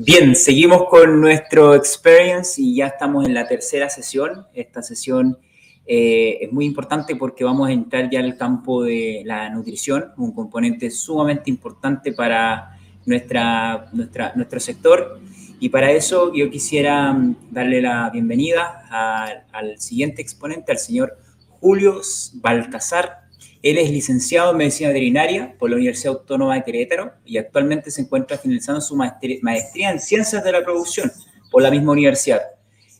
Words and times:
Bien, 0.00 0.36
seguimos 0.36 0.84
con 0.88 1.20
nuestro 1.20 1.74
experience 1.74 2.62
y 2.62 2.76
ya 2.76 2.86
estamos 2.86 3.26
en 3.26 3.34
la 3.34 3.48
tercera 3.48 3.90
sesión. 3.90 4.46
Esta 4.54 4.80
sesión 4.80 5.36
eh, 5.84 6.38
es 6.40 6.52
muy 6.52 6.66
importante 6.66 7.16
porque 7.16 7.42
vamos 7.42 7.68
a 7.68 7.72
entrar 7.72 8.08
ya 8.08 8.20
al 8.20 8.36
campo 8.36 8.84
de 8.84 9.22
la 9.24 9.50
nutrición, 9.50 10.12
un 10.16 10.30
componente 10.30 10.88
sumamente 10.92 11.50
importante 11.50 12.12
para 12.12 12.78
nuestra, 13.06 13.90
nuestro 14.36 14.60
sector. 14.60 15.18
Y 15.58 15.68
para 15.68 15.90
eso 15.90 16.32
yo 16.32 16.48
quisiera 16.48 17.12
mm, 17.12 17.36
darle 17.50 17.82
la 17.82 18.08
bienvenida 18.10 18.86
al 19.50 19.80
siguiente 19.80 20.22
exponente, 20.22 20.70
al 20.70 20.78
señor 20.78 21.18
Julio 21.58 22.00
Baltasar 22.34 23.27
él 23.62 23.78
es 23.78 23.90
licenciado 23.90 24.52
en 24.52 24.58
Medicina 24.58 24.88
Veterinaria 24.88 25.54
por 25.58 25.70
la 25.70 25.76
Universidad 25.76 26.14
Autónoma 26.14 26.54
de 26.54 26.64
Querétaro 26.64 27.12
y 27.24 27.38
actualmente 27.38 27.90
se 27.90 28.02
encuentra 28.02 28.38
finalizando 28.38 28.80
su 28.80 28.96
maestría 28.96 29.90
en 29.90 30.00
Ciencias 30.00 30.44
de 30.44 30.52
la 30.52 30.64
Producción 30.64 31.10
por 31.50 31.62
la 31.62 31.70
misma 31.70 31.92
universidad. 31.92 32.42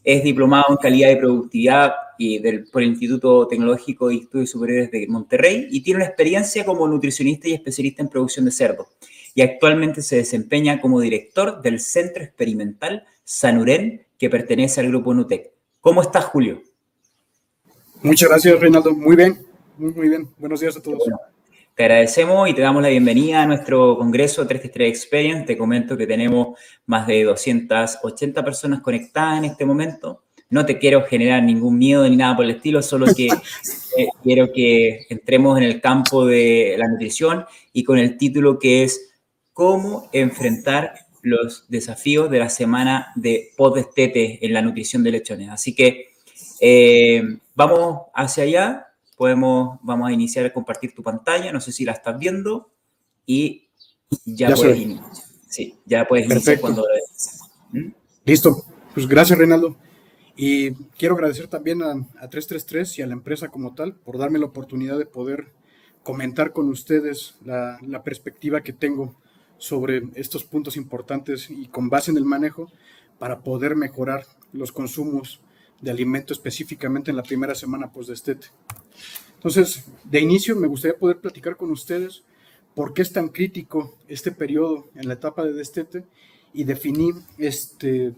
Es 0.02 0.24
diplomado 0.24 0.66
en 0.70 0.77
Calidad 0.77 1.10
y 1.10 1.16
Productividad 1.16 1.92
y 2.19 2.38
del, 2.41 2.64
por 2.64 2.83
el 2.83 2.88
Instituto 2.88 3.47
Tecnológico 3.47 4.09
de 4.09 4.16
Estudios 4.16 4.50
Superiores 4.50 4.91
de 4.91 5.06
Monterrey 5.06 5.69
y 5.70 5.83
tiene 5.83 5.98
una 5.98 6.06
experiencia 6.06 6.64
como 6.64 6.88
nutricionista 6.88 7.48
y 7.48 7.55
especialista 7.55 8.02
en 8.02 8.09
producción 8.09 8.45
de 8.45 8.50
cerdo. 8.50 8.88
Y 9.34 9.42
actualmente 9.42 10.02
se 10.02 10.16
desempeña 10.16 10.80
como 10.80 11.00
director 11.00 11.62
del 11.62 11.78
Centro 11.78 12.25
Experimental 12.25 13.05
Sanurén, 13.22 14.06
que 14.19 14.28
pertenece 14.28 14.80
al 14.80 14.88
grupo 14.88 15.14
Nutec. 15.14 15.52
¿Cómo 15.80 16.02
estás, 16.02 16.25
Julio? 16.25 16.62
Muchas 18.02 18.28
gracias, 18.28 18.59
Reinaldo. 18.59 18.92
Muy 18.95 19.14
bien. 19.14 19.48
Muy, 19.78 20.09
bien, 20.09 20.28
buenos 20.38 20.59
días 20.59 20.77
a 20.77 20.82
todos. 20.82 21.05
te 21.77 21.84
agradecemos 21.84 22.48
y 22.48 22.52
te 22.52 22.62
damos 22.62 22.82
la 22.82 22.88
bienvenida 22.88 23.42
a 23.42 23.46
nuestro 23.46 23.96
Congreso 23.96 24.45
333 24.45 24.88
Experience. 24.88 25.46
Te 25.46 25.56
comento 25.56 25.96
que 25.96 26.05
tenemos 26.05 26.59
más 26.86 27.06
de 27.06 27.23
280 27.23 28.45
personas 28.45 28.80
conectadas 28.80 29.38
en 29.38 29.45
este 29.45 29.64
momento. 29.64 30.24
No 30.50 30.66
te 30.66 30.80
quiero 30.80 31.05
generar 31.05 31.44
ningún 31.44 31.78
miedo 31.78 32.08
ni 32.08 32.16
nada 32.16 32.34
por 32.34 32.44
el 32.44 32.56
estilo, 32.56 32.83
solo 32.83 33.06
que 33.14 33.27
eh, 33.97 34.08
quiero 34.25 34.53
que 34.53 35.06
entremos 35.11 35.56
en 35.56 35.62
el 35.62 35.81
campo 35.81 36.27
de 36.27 36.75
la 36.77 36.88
nutrición 36.88 37.44
y 37.72 37.84
con 37.84 37.98
el 37.98 38.16
título 38.16 38.58
que 38.58 38.83
es 38.83 39.12
¿Cómo 39.53 40.10
enfrentar 40.12 41.06
los 41.22 41.66
desafíos 41.69 42.28
de 42.31 42.41
la 42.41 42.48
semana 42.48 43.12
de 43.14 43.53
post-destete 43.56 44.44
en 44.44 44.55
la 44.55 44.62
nutrición 44.62 45.05
de 45.05 45.12
lechones? 45.12 45.50
Así 45.50 45.72
que 45.72 46.08
eh, 46.60 47.22
vamos 47.55 48.06
hacia 48.12 48.42
allá 48.42 48.88
podemos, 49.19 49.80
vamos 49.83 50.08
a 50.08 50.12
iniciar 50.12 50.47
a 50.47 50.52
compartir 50.52 50.94
tu 50.94 51.02
pantalla, 51.02 51.52
no 51.52 51.61
sé 51.61 51.72
si 51.72 51.84
la 51.84 51.92
estás 51.92 52.19
viendo, 52.19 52.70
y 53.27 53.69
ya, 54.25 54.55
puedes 54.55 54.78
iniciar. 54.78 55.10
Sí, 55.48 55.78
ya 55.84 56.06
puedes 56.06 56.30
iniciar 56.30 56.60
cuando 56.60 56.83
lo 56.83 57.78
¿Mm? 57.78 57.92
Listo, 58.25 58.64
pues 58.94 59.06
gracias 59.06 59.38
Reinaldo. 59.38 59.77
Y 60.36 60.72
quiero 60.97 61.16
agradecer 61.16 61.48
también 61.48 61.83
a, 61.83 61.94
333 62.28 63.00
y 63.00 63.02
a 63.02 63.06
la 63.08 63.12
empresa 63.14 63.48
como 63.48 63.75
tal 63.75 63.97
por 63.97 64.19
darme 64.19 64.38
la 64.38 64.47
oportunidad 64.47 64.97
de 64.97 65.05
poder 65.05 65.53
comentar 66.05 66.53
con 66.53 66.69
ustedes 66.69 67.34
la, 67.44 67.78
la 67.82 68.05
perspectiva 68.05 68.62
que 68.62 68.72
tengo 68.72 69.16
sobre 69.58 70.05
estos 70.14 70.44
puntos 70.44 70.77
importantes 70.77 71.50
y 71.50 71.66
con 71.66 71.91
base 71.91 72.12
en 72.12 72.19
el 72.19 72.25
manejo 72.25 72.70
para 73.19 73.41
poder 73.41 73.75
mejorar 73.75 74.25
los 74.53 74.70
consumos 74.70 75.41
de 75.81 75.91
alimento 75.91 76.33
específicamente 76.33 77.11
en 77.11 77.17
la 77.17 77.23
primera 77.23 77.55
semana 77.55 77.91
post-destete. 77.93 78.48
Entonces, 79.34 79.84
de 80.05 80.21
inicio 80.21 80.57
me 80.57 80.67
gustaría 80.67 80.98
poder 80.98 81.19
platicar 81.19 81.57
con 81.57 81.71
ustedes 81.71 82.25
por 82.75 82.93
qué 82.93 83.03
es 83.03 83.12
tan 83.12 83.29
crítico 83.29 83.95
este 84.09 84.33
periodo 84.33 84.89
en 84.95 85.09
la 85.09 85.15
etapa 85.15 85.45
de 85.45 85.53
destete 85.53 86.05
y 86.53 86.65
definir, 86.65 87.15
este, 87.39 88.15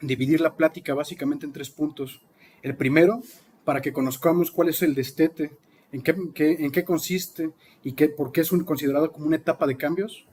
dividir 0.00 0.40
la 0.40 0.56
plática 0.56 0.94
básicamente 0.94 1.46
en 1.46 1.52
tres 1.52 1.70
puntos. 1.70 2.20
El 2.62 2.76
primero, 2.76 3.22
para 3.64 3.80
que 3.80 3.92
conozcamos 3.92 4.50
cuál 4.50 4.68
es 4.68 4.82
el 4.82 4.94
destete, 4.94 5.52
en 5.92 6.02
qué, 6.02 6.14
en 6.36 6.70
qué 6.70 6.84
consiste 6.84 7.50
y 7.82 7.92
qué, 7.92 8.08
por 8.08 8.30
qué 8.32 8.42
es 8.42 8.52
un, 8.52 8.64
considerado 8.64 9.10
como 9.10 9.26
una 9.26 9.36
etapa 9.36 9.66
de 9.66 9.76
cambios. 9.76 10.24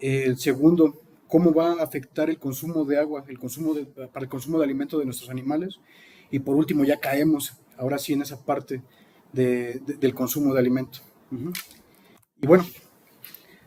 El 0.00 0.38
segundo, 0.38 1.00
cómo 1.28 1.52
va 1.52 1.72
a 1.72 1.82
afectar 1.82 2.30
el 2.30 2.38
consumo 2.38 2.84
de 2.84 2.98
agua, 2.98 3.24
el 3.28 3.38
consumo 3.38 3.74
para 4.12 4.24
el 4.24 4.28
consumo 4.28 4.58
de 4.58 4.64
alimento 4.64 4.98
de 4.98 5.04
nuestros 5.04 5.30
animales. 5.30 5.80
Y 6.30 6.40
por 6.40 6.56
último, 6.56 6.84
ya 6.84 6.98
caemos 6.98 7.54
ahora 7.76 7.98
sí 7.98 8.12
en 8.12 8.22
esa 8.22 8.44
parte 8.44 8.82
del 9.32 10.14
consumo 10.14 10.52
de 10.54 10.60
alimento. 10.60 11.00
Y 12.40 12.46
bueno, 12.46 12.64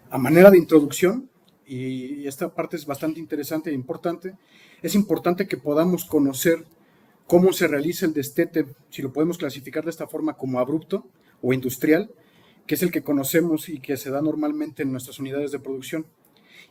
a 0.09 0.17
manera 0.17 0.51
de 0.51 0.57
introducción, 0.57 1.29
y 1.65 2.25
esta 2.27 2.53
parte 2.53 2.77
es 2.77 2.85
bastante 2.85 3.19
interesante 3.19 3.69
e 3.69 3.73
importante, 3.73 4.35
es 4.81 4.95
importante 4.95 5.47
que 5.47 5.57
podamos 5.57 6.05
conocer 6.05 6.65
cómo 7.27 7.53
se 7.53 7.67
realiza 7.67 8.07
el 8.07 8.13
destete, 8.13 8.65
si 8.89 9.03
lo 9.03 9.13
podemos 9.13 9.37
clasificar 9.37 9.83
de 9.83 9.91
esta 9.91 10.07
forma 10.07 10.33
como 10.33 10.59
abrupto 10.59 11.05
o 11.41 11.53
industrial, 11.53 12.09
que 12.65 12.75
es 12.75 12.81
el 12.81 12.91
que 12.91 13.03
conocemos 13.03 13.69
y 13.69 13.79
que 13.79 13.97
se 13.97 14.09
da 14.09 14.21
normalmente 14.21 14.83
en 14.83 14.91
nuestras 14.91 15.19
unidades 15.19 15.51
de 15.51 15.59
producción, 15.59 16.07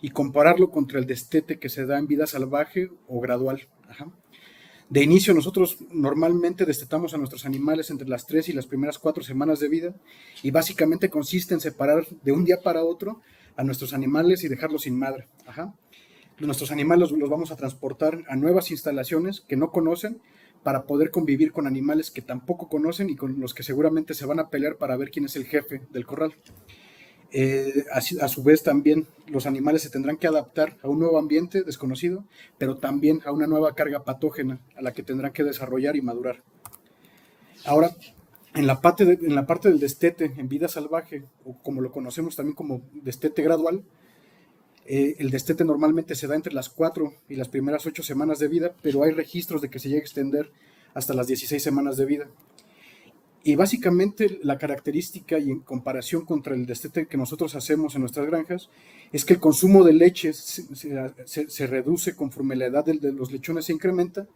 y 0.00 0.10
compararlo 0.10 0.70
contra 0.70 0.98
el 0.98 1.06
destete 1.06 1.58
que 1.58 1.68
se 1.68 1.86
da 1.86 1.98
en 1.98 2.06
vida 2.06 2.26
salvaje 2.26 2.90
o 3.06 3.20
gradual. 3.20 3.68
De 4.90 5.02
inicio, 5.02 5.34
nosotros 5.34 5.78
normalmente 5.90 6.64
destetamos 6.64 7.12
a 7.12 7.18
nuestros 7.18 7.44
animales 7.44 7.90
entre 7.90 8.08
las 8.08 8.26
tres 8.26 8.48
y 8.48 8.54
las 8.54 8.66
primeras 8.66 8.98
cuatro 8.98 9.22
semanas 9.22 9.60
de 9.60 9.68
vida 9.68 9.94
y 10.42 10.50
básicamente 10.50 11.10
consiste 11.10 11.52
en 11.52 11.60
separar 11.60 12.06
de 12.22 12.32
un 12.32 12.44
día 12.44 12.62
para 12.62 12.84
otro 12.84 13.20
a 13.56 13.64
nuestros 13.64 13.92
animales 13.92 14.44
y 14.44 14.48
dejarlos 14.48 14.82
sin 14.82 14.98
madre. 14.98 15.28
Nuestros 16.38 16.70
animales 16.70 17.10
los, 17.10 17.28
vamos 17.28 17.50
a 17.50 17.56
transportar 17.56 18.24
a 18.28 18.36
nuevas 18.36 18.70
instalaciones 18.70 19.40
que 19.40 19.56
no 19.56 19.70
conocen 19.70 20.22
para 20.62 20.84
poder 20.84 21.10
convivir 21.10 21.52
con 21.52 21.66
animales 21.66 22.10
que 22.10 22.22
tampoco 22.22 22.68
conocen 22.68 23.10
y 23.10 23.16
con 23.16 23.40
los 23.40 23.54
que 23.54 23.62
seguramente 23.62 24.14
se 24.14 24.26
van 24.26 24.40
a 24.40 24.48
pelear 24.48 24.76
para 24.76 24.96
ver 24.96 25.10
quién 25.10 25.24
es 25.24 25.36
el 25.36 25.44
jefe 25.44 25.82
del 25.90 26.06
corral. 26.06 26.34
Eh, 27.30 27.84
a, 27.92 28.00
su 28.00 28.42
vez 28.42 28.62
también 28.62 29.06
los 29.26 29.44
animales 29.44 29.82
se 29.82 29.90
tendrán 29.90 30.16
que 30.16 30.26
adaptar 30.26 30.78
a 30.82 30.88
un 30.88 30.98
nuevo 30.98 31.18
ambiente 31.18 31.62
desconocido, 31.62 32.24
pero 32.56 32.78
también 32.78 33.20
a 33.26 33.32
una 33.32 33.46
nueva 33.46 33.74
carga 33.74 34.04
patógena 34.04 34.60
a 34.76 34.82
la 34.82 34.92
que 34.92 35.02
tendrán 35.02 35.32
que 35.32 35.44
desarrollar 35.44 35.96
y 35.96 36.02
madurar. 36.02 36.42
Ahora, 37.66 37.94
en 38.54 38.66
la 38.66 38.80
parte, 38.80 39.04
del 39.04 39.78
destete 39.78 40.32
en 40.36 40.48
vida 40.48 40.68
salvaje, 40.68 41.24
o 41.44 41.58
como 41.62 41.82
lo 41.82 41.92
conocemos 41.92 42.34
también 42.34 42.56
como 42.56 42.80
destete 42.92 43.42
gradual, 43.42 43.84
eh, 44.86 45.16
el 45.18 45.30
destete 45.30 45.64
normalmente 45.64 46.14
se 46.14 46.26
da 46.26 46.34
entre 46.34 46.54
las 46.54 46.70
4 46.70 47.12
y 47.28 47.36
las 47.36 47.48
primeras 47.48 47.84
8 47.84 48.02
semanas 48.02 48.38
de 48.38 48.48
vida, 48.48 48.74
pero 48.80 49.02
hay 49.02 49.12
registros 49.12 49.60
de 49.60 49.68
que 49.68 49.78
se 49.78 49.90
llega 49.90 50.00
a 50.00 50.04
extender 50.04 50.50
hasta 50.94 51.12
las 51.12 51.26
16 51.26 51.62
semanas 51.62 51.98
de 51.98 52.06
vida. 52.06 52.28
Y 53.48 53.56
básicamente 53.56 54.40
la 54.42 54.58
característica 54.58 55.38
y 55.38 55.50
en 55.50 55.60
comparación 55.60 56.26
contra 56.26 56.54
el 56.54 56.66
destete 56.66 57.06
que 57.06 57.16
nosotros 57.16 57.54
hacemos 57.54 57.94
en 57.94 58.02
nuestras 58.02 58.26
granjas 58.26 58.68
es 59.10 59.24
que 59.24 59.32
el 59.32 59.40
consumo 59.40 59.84
de 59.84 59.94
leche 59.94 60.34
se, 60.34 61.66
reduce 61.66 62.14
conforme 62.14 62.56
la 62.56 62.66
edad 62.66 62.84
de, 62.84 63.10
los 63.10 63.32
lechones 63.32 63.64
se 63.64 63.72
incrementa, 63.72 64.26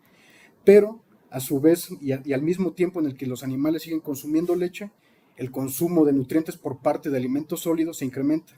pero 0.64 1.02
a 1.28 1.40
su 1.40 1.60
vez 1.60 1.90
y, 2.00 2.12
al 2.12 2.40
mismo 2.40 2.72
tiempo 2.72 3.00
en 3.00 3.06
el 3.06 3.14
que 3.14 3.26
los 3.26 3.42
animales 3.42 3.82
siguen 3.82 4.00
consumiendo 4.00 4.56
leche, 4.56 4.90
el 5.36 5.50
consumo 5.50 6.06
de 6.06 6.14
nutrientes 6.14 6.56
por 6.56 6.78
parte 6.78 7.10
de 7.10 7.18
alimentos 7.18 7.60
sólidos 7.60 7.98
se 7.98 8.06
incrementa. 8.06 8.54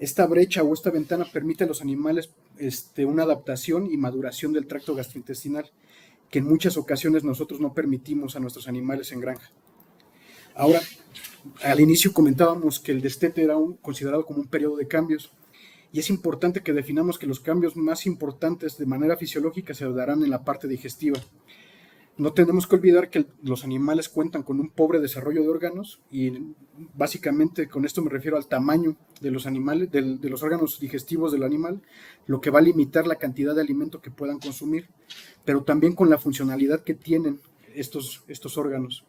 Esta 0.00 0.26
brecha 0.26 0.64
o 0.64 0.74
esta 0.74 0.90
ventana 0.90 1.26
permite 1.32 1.62
a 1.62 1.68
los 1.68 1.80
animales 1.80 2.30
este, 2.58 3.04
una 3.04 3.22
adaptación 3.22 3.86
y 3.88 3.96
maduración 3.96 4.52
del 4.52 4.66
tracto 4.66 4.96
gastrointestinal 4.96 5.70
que 6.28 6.40
en 6.40 6.48
muchas 6.48 6.76
ocasiones 6.76 7.22
nosotros 7.22 7.60
no 7.60 7.72
permitimos 7.72 8.34
a 8.34 8.40
nuestros 8.40 8.66
animales 8.66 9.12
en 9.12 9.20
granja. 9.20 9.52
Ahora, 10.56 10.80
al 11.62 11.80
inicio 11.80 12.14
comentábamos 12.14 12.80
que 12.80 12.90
el 12.90 13.02
destete 13.02 13.42
era 13.42 13.58
un, 13.58 13.74
considerado 13.74 14.24
como 14.24 14.40
un 14.40 14.46
periodo 14.46 14.76
de 14.76 14.88
cambios 14.88 15.30
y 15.92 15.98
es 15.98 16.08
importante 16.08 16.62
que 16.62 16.72
definamos 16.72 17.18
que 17.18 17.26
los 17.26 17.40
cambios 17.40 17.76
más 17.76 18.06
importantes 18.06 18.78
de 18.78 18.86
manera 18.86 19.18
fisiológica 19.18 19.74
se 19.74 19.86
darán 19.92 20.22
en 20.22 20.30
la 20.30 20.44
parte 20.44 20.66
digestiva. 20.66 21.20
No 22.16 22.32
tenemos 22.32 22.66
que 22.66 22.76
olvidar 22.76 23.10
que 23.10 23.26
los 23.42 23.64
animales 23.64 24.08
cuentan 24.08 24.42
con 24.42 24.58
un 24.58 24.70
pobre 24.70 24.98
desarrollo 24.98 25.42
de 25.42 25.48
órganos 25.48 26.00
y 26.10 26.32
básicamente 26.94 27.68
con 27.68 27.84
esto 27.84 28.00
me 28.00 28.08
refiero 28.08 28.38
al 28.38 28.48
tamaño 28.48 28.96
de 29.20 29.30
los 29.30 29.46
animales, 29.46 29.90
de, 29.90 30.30
los 30.30 30.42
órganos 30.42 30.80
digestivos 30.80 31.32
del 31.32 31.42
animal, 31.42 31.82
lo 32.26 32.40
que 32.40 32.48
va 32.48 32.60
a 32.60 32.62
limitar 32.62 33.06
la 33.06 33.16
cantidad 33.16 33.54
de 33.54 33.60
alimento 33.60 34.00
que 34.00 34.10
puedan 34.10 34.38
consumir, 34.38 34.88
pero 35.44 35.64
también 35.64 35.94
con 35.94 36.08
la 36.08 36.16
funcionalidad 36.16 36.82
que 36.82 36.94
tienen 36.94 37.40
estos, 37.74 38.24
estos 38.28 38.56
órganos. 38.56 39.04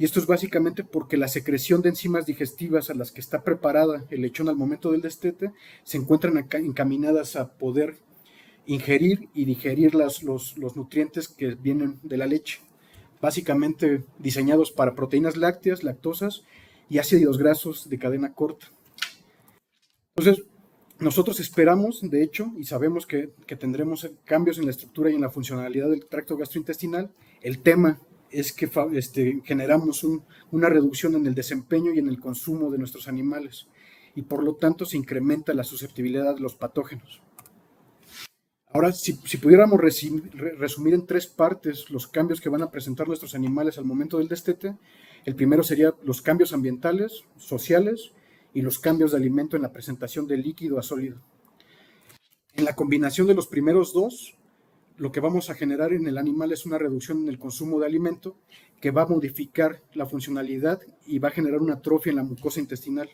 Y 0.00 0.04
esto 0.06 0.18
es 0.18 0.24
básicamente 0.24 0.82
porque 0.82 1.18
la 1.18 1.28
secreción 1.28 1.82
de 1.82 1.90
enzimas 1.90 2.24
digestivas 2.24 2.88
a 2.88 2.94
las 2.94 3.12
que 3.12 3.20
está 3.20 3.44
preparada 3.44 4.06
el 4.08 4.22
lechón 4.22 4.48
al 4.48 4.56
momento 4.56 4.92
del 4.92 5.02
destete 5.02 5.52
se 5.84 5.98
encuentran 5.98 6.38
encaminadas 6.38 7.36
a 7.36 7.52
poder 7.52 7.98
ingerir 8.64 9.28
y 9.34 9.44
digerir 9.44 9.94
los, 9.94 10.22
los 10.22 10.74
nutrientes 10.74 11.28
que 11.28 11.54
vienen 11.54 12.00
de 12.02 12.16
la 12.16 12.24
leche. 12.24 12.60
Básicamente 13.20 14.02
diseñados 14.18 14.72
para 14.72 14.94
proteínas 14.94 15.36
lácteas, 15.36 15.84
lactosas 15.84 16.44
y 16.88 16.96
ácidos 16.96 17.36
grasos 17.36 17.90
de 17.90 17.98
cadena 17.98 18.32
corta. 18.32 18.68
Entonces, 20.16 20.46
nosotros 20.98 21.40
esperamos, 21.40 22.00
de 22.00 22.22
hecho, 22.22 22.50
y 22.56 22.64
sabemos 22.64 23.06
que, 23.06 23.34
tendremos 23.58 24.10
cambios 24.24 24.56
en 24.56 24.64
la 24.64 24.70
estructura 24.70 25.10
y 25.10 25.16
en 25.16 25.20
la 25.20 25.28
funcionalidad 25.28 25.90
del 25.90 26.06
tracto 26.06 26.38
gastrointestinal. 26.38 27.10
El 27.42 27.60
tema 27.60 28.00
es 28.30 28.52
que 28.52 28.70
este, 28.94 29.42
generamos 29.44 30.04
una 30.50 30.68
reducción 30.68 31.14
en 31.14 31.26
el 31.26 31.34
desempeño 31.34 31.92
y 31.92 31.98
en 31.98 32.08
el 32.08 32.20
consumo 32.20 32.70
de 32.70 32.78
nuestros 32.78 33.08
animales 33.08 33.66
y 34.14 34.22
por 34.22 34.42
lo 34.42 34.54
tanto 34.54 34.84
se 34.84 34.96
incrementa 34.96 35.54
la 35.54 35.64
susceptibilidad 35.64 36.34
de 36.34 36.40
los 36.40 36.54
patógenos. 36.54 37.22
Ahora, 38.72 38.92
si, 38.92 39.14
pudiéramos 39.14 39.80
resumir 39.80 40.94
en 40.94 41.06
tres 41.06 41.26
partes 41.26 41.90
los 41.90 42.06
cambios 42.06 42.40
que 42.40 42.48
van 42.48 42.62
a 42.62 42.70
presentar 42.70 43.08
nuestros 43.08 43.34
animales 43.34 43.78
al 43.78 43.84
momento 43.84 44.18
del 44.18 44.28
destete, 44.28 44.76
el 45.24 45.34
primero 45.34 45.64
sería 45.64 45.94
los 46.04 46.22
cambios 46.22 46.52
ambientales, 46.52 47.24
sociales 47.36 48.12
y 48.54 48.62
los 48.62 48.78
cambios 48.78 49.10
de 49.10 49.18
alimento 49.18 49.56
en 49.56 49.62
la 49.62 49.72
presentación 49.72 50.28
de 50.28 50.36
líquido 50.36 50.78
a 50.78 50.82
sólido. 50.82 51.20
En 52.54 52.64
la 52.64 52.76
combinación 52.76 53.26
de 53.26 53.34
los 53.34 53.48
primeros 53.48 53.92
dos, 53.92 54.36
lo 55.00 55.10
que 55.10 55.20
vamos 55.20 55.48
a 55.48 55.54
generar 55.54 55.94
en 55.94 56.06
el 56.06 56.18
animal 56.18 56.52
es 56.52 56.66
una 56.66 56.76
reducción 56.76 57.22
en 57.22 57.30
el 57.30 57.38
consumo 57.38 57.80
de 57.80 57.86
alimento 57.86 58.36
que 58.82 58.90
va 58.90 59.02
a 59.02 59.06
modificar 59.06 59.80
la 59.94 60.04
funcionalidad 60.04 60.78
y 61.06 61.18
va 61.18 61.28
a 61.28 61.32
generar 61.32 61.62
una 61.62 61.76
atrofia 61.76 62.10
en 62.10 62.16
la 62.16 62.22
mucosa 62.22 62.60
intestinal. 62.60 63.08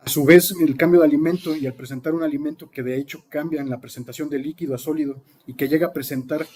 A 0.00 0.08
su 0.08 0.24
vez, 0.24 0.54
el 0.58 0.74
cambio 0.78 1.00
de 1.00 1.06
alimento 1.06 1.54
y 1.54 1.66
al 1.66 1.74
presentar 1.74 2.14
un 2.14 2.22
alimento 2.22 2.70
que 2.70 2.82
de 2.82 2.96
hecho 2.96 3.26
cambia 3.28 3.60
en 3.60 3.68
la 3.68 3.82
presentación 3.82 4.30
de 4.30 4.38
líquido 4.38 4.74
a 4.74 4.78
sólido 4.78 5.20
y 5.46 5.52
que 5.52 5.68
llega 5.68 5.88
a 5.88 5.92
presentar 5.92 6.46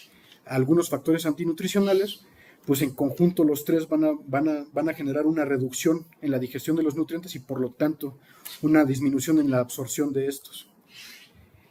algunos 0.47 0.89
factores 0.89 1.27
antinutricionales, 1.27 2.25
pues 2.65 2.81
en 2.81 2.95
conjunto 2.95 3.45
los 3.45 3.67
tres 3.67 3.87
van 3.87 4.05
a, 4.05 4.13
van, 4.27 4.89
a, 4.89 4.95
generar 4.95 5.27
una 5.27 5.45
reducción 5.45 6.07
en 6.23 6.31
la 6.31 6.39
digestión 6.39 6.75
de 6.75 6.85
los 6.85 6.97
nutrientes 6.97 7.35
y 7.35 7.41
por 7.41 7.61
lo 7.61 7.73
tanto 7.73 8.17
una 8.63 8.87
disminución 8.87 9.41
en 9.41 9.51
la 9.51 9.59
absorción 9.59 10.15
de 10.15 10.27
estos. 10.27 10.71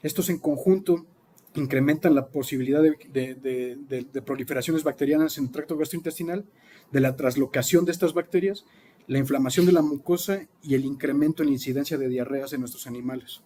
Estos 0.04 0.30
en 0.30 0.38
conjunto 0.38 1.08
incrementan 1.60 2.16
la 2.16 2.28
posibilidad 2.28 2.82
de, 2.82 4.22
proliferaciones 4.26 4.84
bacterianas 4.84 5.38
en 5.38 5.46
el 5.46 5.52
tracto 5.52 5.78
gastrointestinal, 5.78 6.46
de 6.92 7.00
la 7.00 7.16
traslocación 7.16 7.86
de 7.86 7.92
estas 7.92 8.14
bacterias 8.14 8.66
la 9.10 9.18
inflamación 9.18 9.66
de 9.66 9.72
la 9.72 9.82
mucosa 9.82 10.48
y 10.62 10.76
el 10.76 10.86
incremento 10.86 11.42
en 11.42 11.50
la 11.50 11.54
incidencia 11.54 11.98
de 11.98 12.08
diarreas 12.08 12.54
en 12.54 12.60
nuestros 12.60 12.86
animales. 12.86 13.42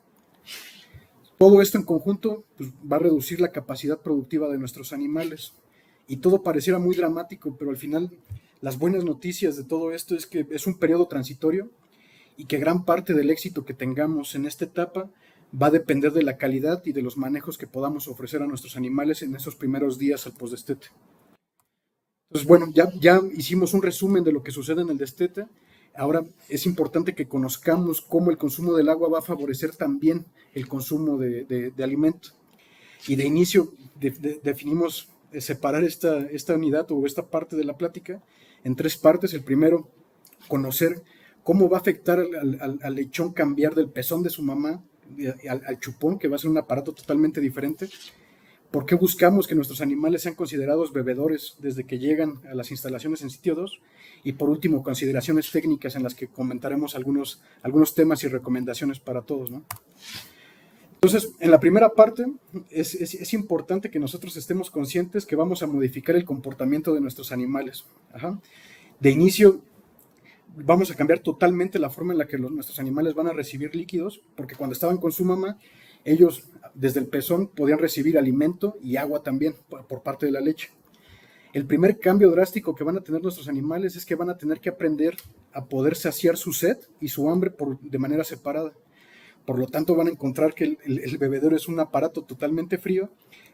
Todo 1.37 1.61
esto 1.61 1.77
en 1.77 1.85
conjunto 1.85 2.43
pues, 2.57 2.69
va 2.89 2.97
a 2.97 2.99
reducir 2.99 3.39
la 3.39 3.53
capacidad 3.53 3.97
productiva 4.01 4.49
de 4.49 4.57
nuestros 4.57 4.91
animales. 4.91 5.53
Y 6.05 6.17
todo 6.17 6.43
pareciera 6.43 6.79
muy 6.79 6.97
dramático, 6.97 7.55
pero 7.57 7.71
al 7.71 7.77
final 7.77 8.11
las 8.59 8.77
buenas 8.77 9.05
noticias 9.05 9.55
de 9.55 9.63
todo 9.63 9.93
esto 9.93 10.15
es 10.15 10.27
que 10.27 10.45
es 10.51 10.67
un 10.67 10.77
periodo 10.77 11.07
transitorio 11.07 11.71
y 12.35 12.43
que 12.43 12.57
gran 12.57 12.83
parte 12.83 13.13
del 13.13 13.29
éxito 13.29 13.63
que 13.63 13.73
tengamos 13.73 14.35
en 14.35 14.45
esta 14.45 14.65
etapa 14.65 15.09
va 15.61 15.67
a 15.67 15.71
depender 15.71 16.11
de 16.11 16.23
la 16.23 16.37
calidad 16.37 16.83
y 16.85 16.93
de 16.93 17.01
los 17.01 17.17
manejos 17.17 17.57
que 17.57 17.67
podamos 17.67 18.07
ofrecer 18.07 18.41
a 18.41 18.47
nuestros 18.47 18.75
animales 18.75 19.21
en 19.21 19.35
esos 19.35 19.55
primeros 19.55 19.97
días 19.97 20.25
al 20.25 20.33
postdestete. 20.33 20.87
Entonces, 22.29 22.47
bueno, 22.47 22.67
ya, 22.73 22.91
ya 22.99 23.21
hicimos 23.35 23.73
un 23.73 23.83
resumen 23.83 24.23
de 24.23 24.31
lo 24.31 24.41
que 24.41 24.51
sucede 24.51 24.81
en 24.81 24.89
el 24.89 24.97
destete. 24.97 25.45
Ahora 25.95 26.25
es 26.49 26.65
importante 26.65 27.13
que 27.13 27.27
conozcamos 27.27 28.01
cómo 28.01 28.31
el 28.31 28.37
consumo 28.37 28.73
del 28.73 28.89
agua 28.89 29.09
va 29.09 29.19
a 29.19 29.21
favorecer 29.21 29.75
también 29.75 30.25
el 30.53 30.67
consumo 30.67 31.17
de, 31.17 31.43
de, 31.45 31.83
alimento. 31.83 32.29
Y 33.07 33.15
de 33.15 33.25
inicio 33.25 33.73
definimos 33.99 35.09
separar 35.39 35.83
esta, 35.83 36.21
esta 36.21 36.55
unidad 36.55 36.91
o 36.91 37.05
esta 37.05 37.27
parte 37.27 37.55
de 37.55 37.65
la 37.65 37.77
plática 37.77 38.23
en 38.63 38.75
tres 38.75 38.97
partes. 38.97 39.33
El 39.35 39.43
primero, 39.43 39.87
conocer 40.47 41.03
cómo 41.43 41.69
va 41.69 41.77
a 41.77 41.81
afectar 41.81 42.19
al, 42.19 42.95
lechón 42.95 43.33
cambiar 43.33 43.75
del 43.75 43.89
pezón 43.89 44.23
de 44.23 44.29
su 44.29 44.41
mamá 44.41 44.83
al, 45.49 45.79
chupón, 45.79 46.17
que 46.17 46.27
va 46.27 46.35
a 46.35 46.39
ser 46.39 46.49
un 46.49 46.57
aparato 46.57 46.93
totalmente 46.93 47.41
diferente. 47.41 47.89
¿Por 48.71 48.85
qué 48.85 48.95
buscamos 48.95 49.47
que 49.47 49.53
nuestros 49.53 49.81
animales 49.81 50.23
sean 50.23 50.33
considerados 50.33 50.91
bebedores 50.91 51.55
desde 51.59 51.83
que 51.83 51.99
llegan 51.99 52.39
a 52.49 52.55
las 52.55 52.71
instalaciones 52.71 53.21
en 53.21 53.29
sitio 53.29 53.53
2? 53.53 53.79
Y 54.23 54.33
por 54.33 54.49
último, 54.49 54.81
consideraciones 54.81 55.51
técnicas 55.51 55.95
en 55.95 56.03
las 56.03 56.15
que 56.15 56.27
comentaremos 56.27 56.95
algunos, 56.95 57.41
algunos 57.61 57.93
temas 57.93 58.23
y 58.23 58.29
recomendaciones 58.29 58.99
para 58.99 59.21
todos. 59.21 59.51
Entonces, 60.95 61.33
en 61.39 61.51
la 61.51 61.59
primera 61.59 61.89
parte 61.89 62.25
es, 62.71 62.95
es, 62.95 63.33
importante 63.33 63.91
que 63.91 63.99
nosotros 63.99 64.37
estemos 64.37 64.71
conscientes 64.71 65.25
que 65.25 65.35
vamos 65.35 65.61
a 65.61 65.67
modificar 65.67 66.15
el 66.15 66.23
comportamiento 66.23 66.93
de 66.93 67.01
nuestros 67.01 67.31
animales. 67.31 67.83
De 68.99 69.11
inicio, 69.11 69.61
vamos 70.55 70.91
a 70.91 70.95
cambiar 70.95 71.19
totalmente 71.19 71.79
la 71.79 71.89
forma 71.89 72.13
en 72.13 72.19
la 72.19 72.27
que 72.27 72.37
los, 72.37 72.51
nuestros 72.51 72.79
animales 72.79 73.13
van 73.13 73.27
a 73.27 73.33
recibir 73.33 73.75
líquidos, 73.75 74.21
porque 74.35 74.55
cuando 74.55 74.73
estaban 74.73 74.97
con 74.97 75.11
su 75.11 75.25
mamá, 75.25 75.57
ellos 76.05 76.49
desde 76.73 76.99
el 76.99 77.07
pezón 77.07 77.47
podían 77.47 77.79
recibir 77.79 78.17
alimento 78.17 78.77
y 78.81 78.97
agua 78.97 79.23
también 79.23 79.55
por 79.67 80.03
parte 80.03 80.25
de 80.25 80.31
la 80.31 80.41
leche. 80.41 80.69
El 81.53 81.67
primer 81.67 81.99
cambio 81.99 82.31
drástico 82.31 82.73
que 82.73 82.83
van 82.83 82.97
a 82.97 83.01
tener 83.01 83.21
nuestros 83.21 83.47
animales 83.47 83.95
es 83.95 84.07
que 84.07 84.15
van 84.15 84.31
a 84.31 84.37
tener 84.37 84.59
que 84.59 84.69
aprender 84.69 85.15
a 85.53 85.65
poder 85.65 85.95
saciar 85.95 86.35
su 86.35 86.51
sed 86.51 86.77
y 86.99 87.09
su 87.09 87.29
hambre 87.29 87.53
de 87.79 87.99
manera 87.99 88.23
separada. 88.23 88.73
Por 89.45 89.59
lo 89.59 89.67
tanto, 89.67 89.95
van 89.95 90.07
a 90.07 90.09
encontrar 90.09 90.55
que 90.55 90.79
el, 90.83 91.17
bebedor 91.19 91.53
es 91.53 91.67
un 91.67 91.79
aparato 91.79 92.23
totalmente 92.23 92.79
frío, 92.79 93.11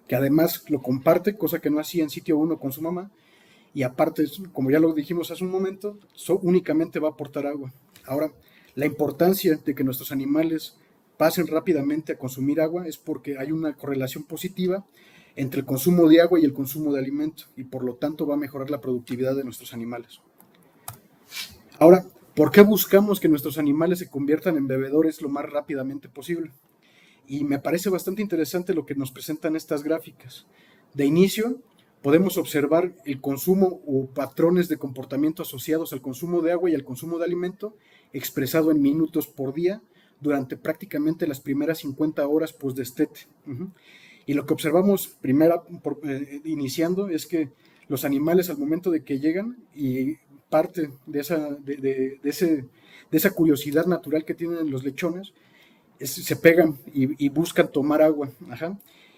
que 0.08 0.16
además 0.16 0.64
lo 0.70 0.82
comparte, 0.82 1.36
cosa 1.36 1.60
que 1.60 1.70
no 1.70 1.80
hacía 1.80 2.04
en 2.04 2.10
sitio 2.10 2.38
1 2.38 2.58
con 2.58 2.72
su 2.72 2.82
mamá, 2.82 3.12
y 3.74 3.84
aparte, 3.84 4.26
como 4.54 4.72
ya 4.72 4.80
lo 4.80 4.94
dijimos 4.94 5.32
hace 5.32 5.44
un 5.44 5.52
momento, 5.52 5.98
únicamente 6.42 7.00
va 7.00 7.10
a 7.10 7.12
aportar 7.12 7.46
agua. 7.46 7.72
Ahora, 8.06 8.32
la 8.76 8.86
importancia 8.86 9.58
de 9.58 9.76
que 9.76 9.84
nuestros 9.84 10.12
animales 10.12 10.78
pasen 11.18 11.48
rápidamente 11.48 12.14
a 12.14 12.18
consumir 12.18 12.62
agua 12.62 12.88
es 12.88 12.98
porque 12.98 13.38
hay 13.38 13.52
una 13.52 13.74
correlación 13.76 14.24
positiva 14.24 14.86
entre 15.36 15.62
el 15.62 15.66
consumo 15.66 16.08
de 16.08 16.22
agua 16.22 16.40
y 16.40 16.46
el 16.46 16.54
consumo 16.54 16.94
de 16.94 17.00
alimento 17.00 17.44
y 17.56 17.66
por 17.66 17.84
lo 17.84 17.96
tanto 17.96 18.26
va 18.26 18.36
a 18.36 18.38
mejorar 18.38 18.70
la 18.70 18.82
productividad 18.82 19.36
de 19.36 19.44
nuestros 19.44 19.74
animales. 19.74 20.22
Ahora, 21.78 22.06
¿por 22.36 22.52
qué 22.52 22.62
buscamos 22.62 23.20
que 23.20 23.30
nuestros 23.30 23.58
animales 23.58 24.00
se 24.00 24.10
conviertan 24.10 24.58
en 24.58 24.68
bebedores 24.68 25.22
lo 25.22 25.30
más 25.30 25.46
rápidamente 25.46 26.10
posible? 26.10 26.52
Y 27.28 27.44
me 27.44 27.60
parece 27.60 27.90
bastante 27.90 28.22
interesante 28.22 28.74
lo 28.74 28.86
que 28.86 28.96
nos 28.96 29.12
presentan 29.12 29.56
estas 29.56 29.84
gráficas. 29.84 30.48
De 30.94 31.06
inicio, 31.06 31.62
podemos 32.02 32.38
observar 32.38 32.94
el 33.06 33.20
consumo 33.22 33.82
o 33.86 34.08
patrones 34.08 34.70
de 34.70 34.78
comportamiento 34.78 35.44
asociados 35.44 35.94
al 35.94 36.02
consumo 36.02 36.42
de 36.42 36.52
agua 36.52 36.70
y 36.70 36.76
al 36.76 36.84
consumo 36.84 37.18
de 37.18 37.26
alimento 37.26 37.76
expresado 38.14 38.72
en 38.72 38.82
minutos 38.82 39.28
por 39.28 39.54
día 39.54 39.82
durante 40.22 40.58
prácticamente 40.58 41.28
las 41.28 41.40
primeras 41.40 41.80
50 41.80 42.28
horas 42.28 42.54
post-destete. 42.54 43.22
Y 44.26 44.34
lo 44.34 44.46
que 44.46 44.54
observamos 44.54 45.08
primera, 45.22 45.64
eh, 46.04 46.42
iniciando 46.46 47.10
es 47.10 47.26
que 47.26 47.50
los 47.88 48.06
animales 48.06 48.50
al 48.50 48.58
momento 48.58 48.92
de 48.92 49.04
que 49.04 49.20
llegan 49.20 49.58
y 49.74 50.18
parte 50.50 50.92
de 51.06 51.20
esa, 51.20 51.56
de, 51.56 52.20
ese, 52.24 52.66
de 53.12 53.18
esa 53.18 53.32
curiosidad 53.32 53.86
natural 53.86 54.26
que 54.26 54.36
tienen 54.36 54.70
los 54.70 54.84
lechones, 54.84 55.34
se 56.00 56.36
pegan 56.36 56.78
y, 56.94 57.28
buscan 57.30 57.72
tomar 57.72 58.02
agua. 58.02 58.30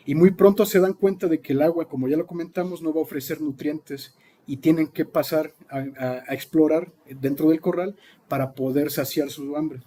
Y 0.05 0.15
muy 0.15 0.31
pronto 0.31 0.65
se 0.65 0.79
dan 0.79 0.93
cuenta 0.93 1.27
de 1.27 1.41
que 1.41 1.53
el 1.53 1.61
agua, 1.61 1.87
como 1.87 2.07
ya 2.07 2.17
lo 2.17 2.27
comentamos, 2.27 2.81
no 2.81 2.93
va 2.93 2.99
a 2.99 3.03
ofrecer 3.03 3.41
nutrientes 3.41 4.15
y 4.47 4.57
tienen 4.57 4.87
que 4.87 5.05
pasar 5.05 5.53
a, 5.69 6.23
explorar 6.33 6.91
dentro 7.07 7.49
del 7.49 7.61
corral 7.61 7.95
para 8.27 8.53
poder 8.53 8.91
saciar 8.91 9.29
su 9.29 9.55
hambre. 9.55 9.81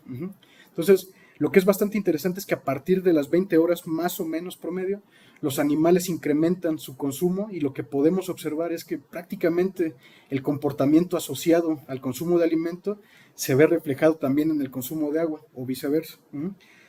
Entonces, 0.69 1.11
lo 1.39 1.51
que 1.51 1.59
es 1.59 1.65
bastante 1.65 1.99
interesante 1.99 2.39
es 2.39 2.47
que 2.47 2.55
a 2.55 2.63
partir 2.63 3.03
de 3.03 3.13
las 3.13 3.29
20 3.29 3.59
horas 3.59 3.87
más 3.87 4.21
o 4.21 4.25
menos 4.25 4.57
promedio, 4.57 5.03
los 5.41 5.59
animales 5.59 6.09
incrementan 6.09 6.79
su 6.79 6.97
consumo 6.97 7.49
y 7.51 7.61
lo 7.61 7.73
que 7.73 7.83
podemos 7.83 8.29
observar 8.29 8.73
es 8.73 8.85
que 8.85 8.99
prácticamente 8.99 9.95
el 10.31 10.43
comportamiento 10.43 11.17
asociado 11.17 11.81
al 11.89 12.01
consumo 12.01 12.39
de 12.39 12.45
alimento 12.45 13.01
se 13.35 13.55
ve 13.55 13.67
reflejado 13.67 14.15
también 14.15 14.51
en 14.51 14.61
el 14.61 14.71
consumo 14.71 15.11
de 15.11 15.21
agua 15.21 15.43
o 15.55 15.67
viceversa. 15.67 16.19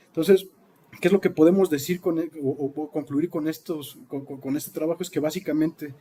Entonces, 0.08 0.48
¿qué 1.00 1.08
es 1.08 1.12
lo 1.12 1.22
que 1.22 1.30
podemos 1.30 1.70
decir 1.70 2.02
con, 2.02 2.20
e, 2.20 2.30
o, 2.42 2.90
concluir 2.92 3.30
con, 3.30 3.48
estos, 3.48 3.98
con 4.08 4.58
este 4.58 4.72
trabajo? 4.72 5.04
Es 5.04 5.10
que 5.10 5.20
básicamente 5.20 5.94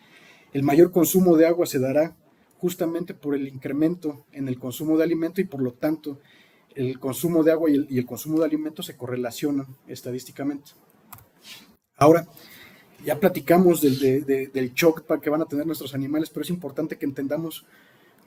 el 0.52 0.62
mayor 0.62 0.92
consumo 0.92 1.36
de 1.36 1.46
agua 1.46 1.66
se 1.66 1.78
dará 1.78 2.16
justamente 2.58 3.12
por 3.12 3.34
el 3.34 3.48
incremento 3.48 4.24
en 4.32 4.48
el 4.48 4.58
consumo 4.58 4.96
de 4.96 5.04
alimento 5.04 5.40
y 5.40 5.44
por 5.44 5.60
lo 5.60 5.72
tanto 5.72 6.18
el 6.74 6.98
consumo 6.98 7.42
de 7.44 7.52
agua 7.52 7.70
y 7.70 7.98
el, 7.98 8.06
consumo 8.06 8.38
de 8.38 8.46
alimentos 8.46 8.86
se 8.86 8.96
correlacionan 8.96 9.66
estadísticamente. 9.86 10.72
Ahora, 11.96 12.26
ya 13.04 13.18
platicamos 13.20 13.80
del, 13.80 14.24
del 14.24 14.72
shock 14.72 15.20
que 15.20 15.30
van 15.30 15.42
a 15.42 15.46
tener 15.46 15.66
nuestros 15.66 15.94
animales, 15.94 16.30
pero 16.30 16.42
es 16.42 16.50
importante 16.50 16.96
que 16.96 17.06
entendamos 17.06 17.64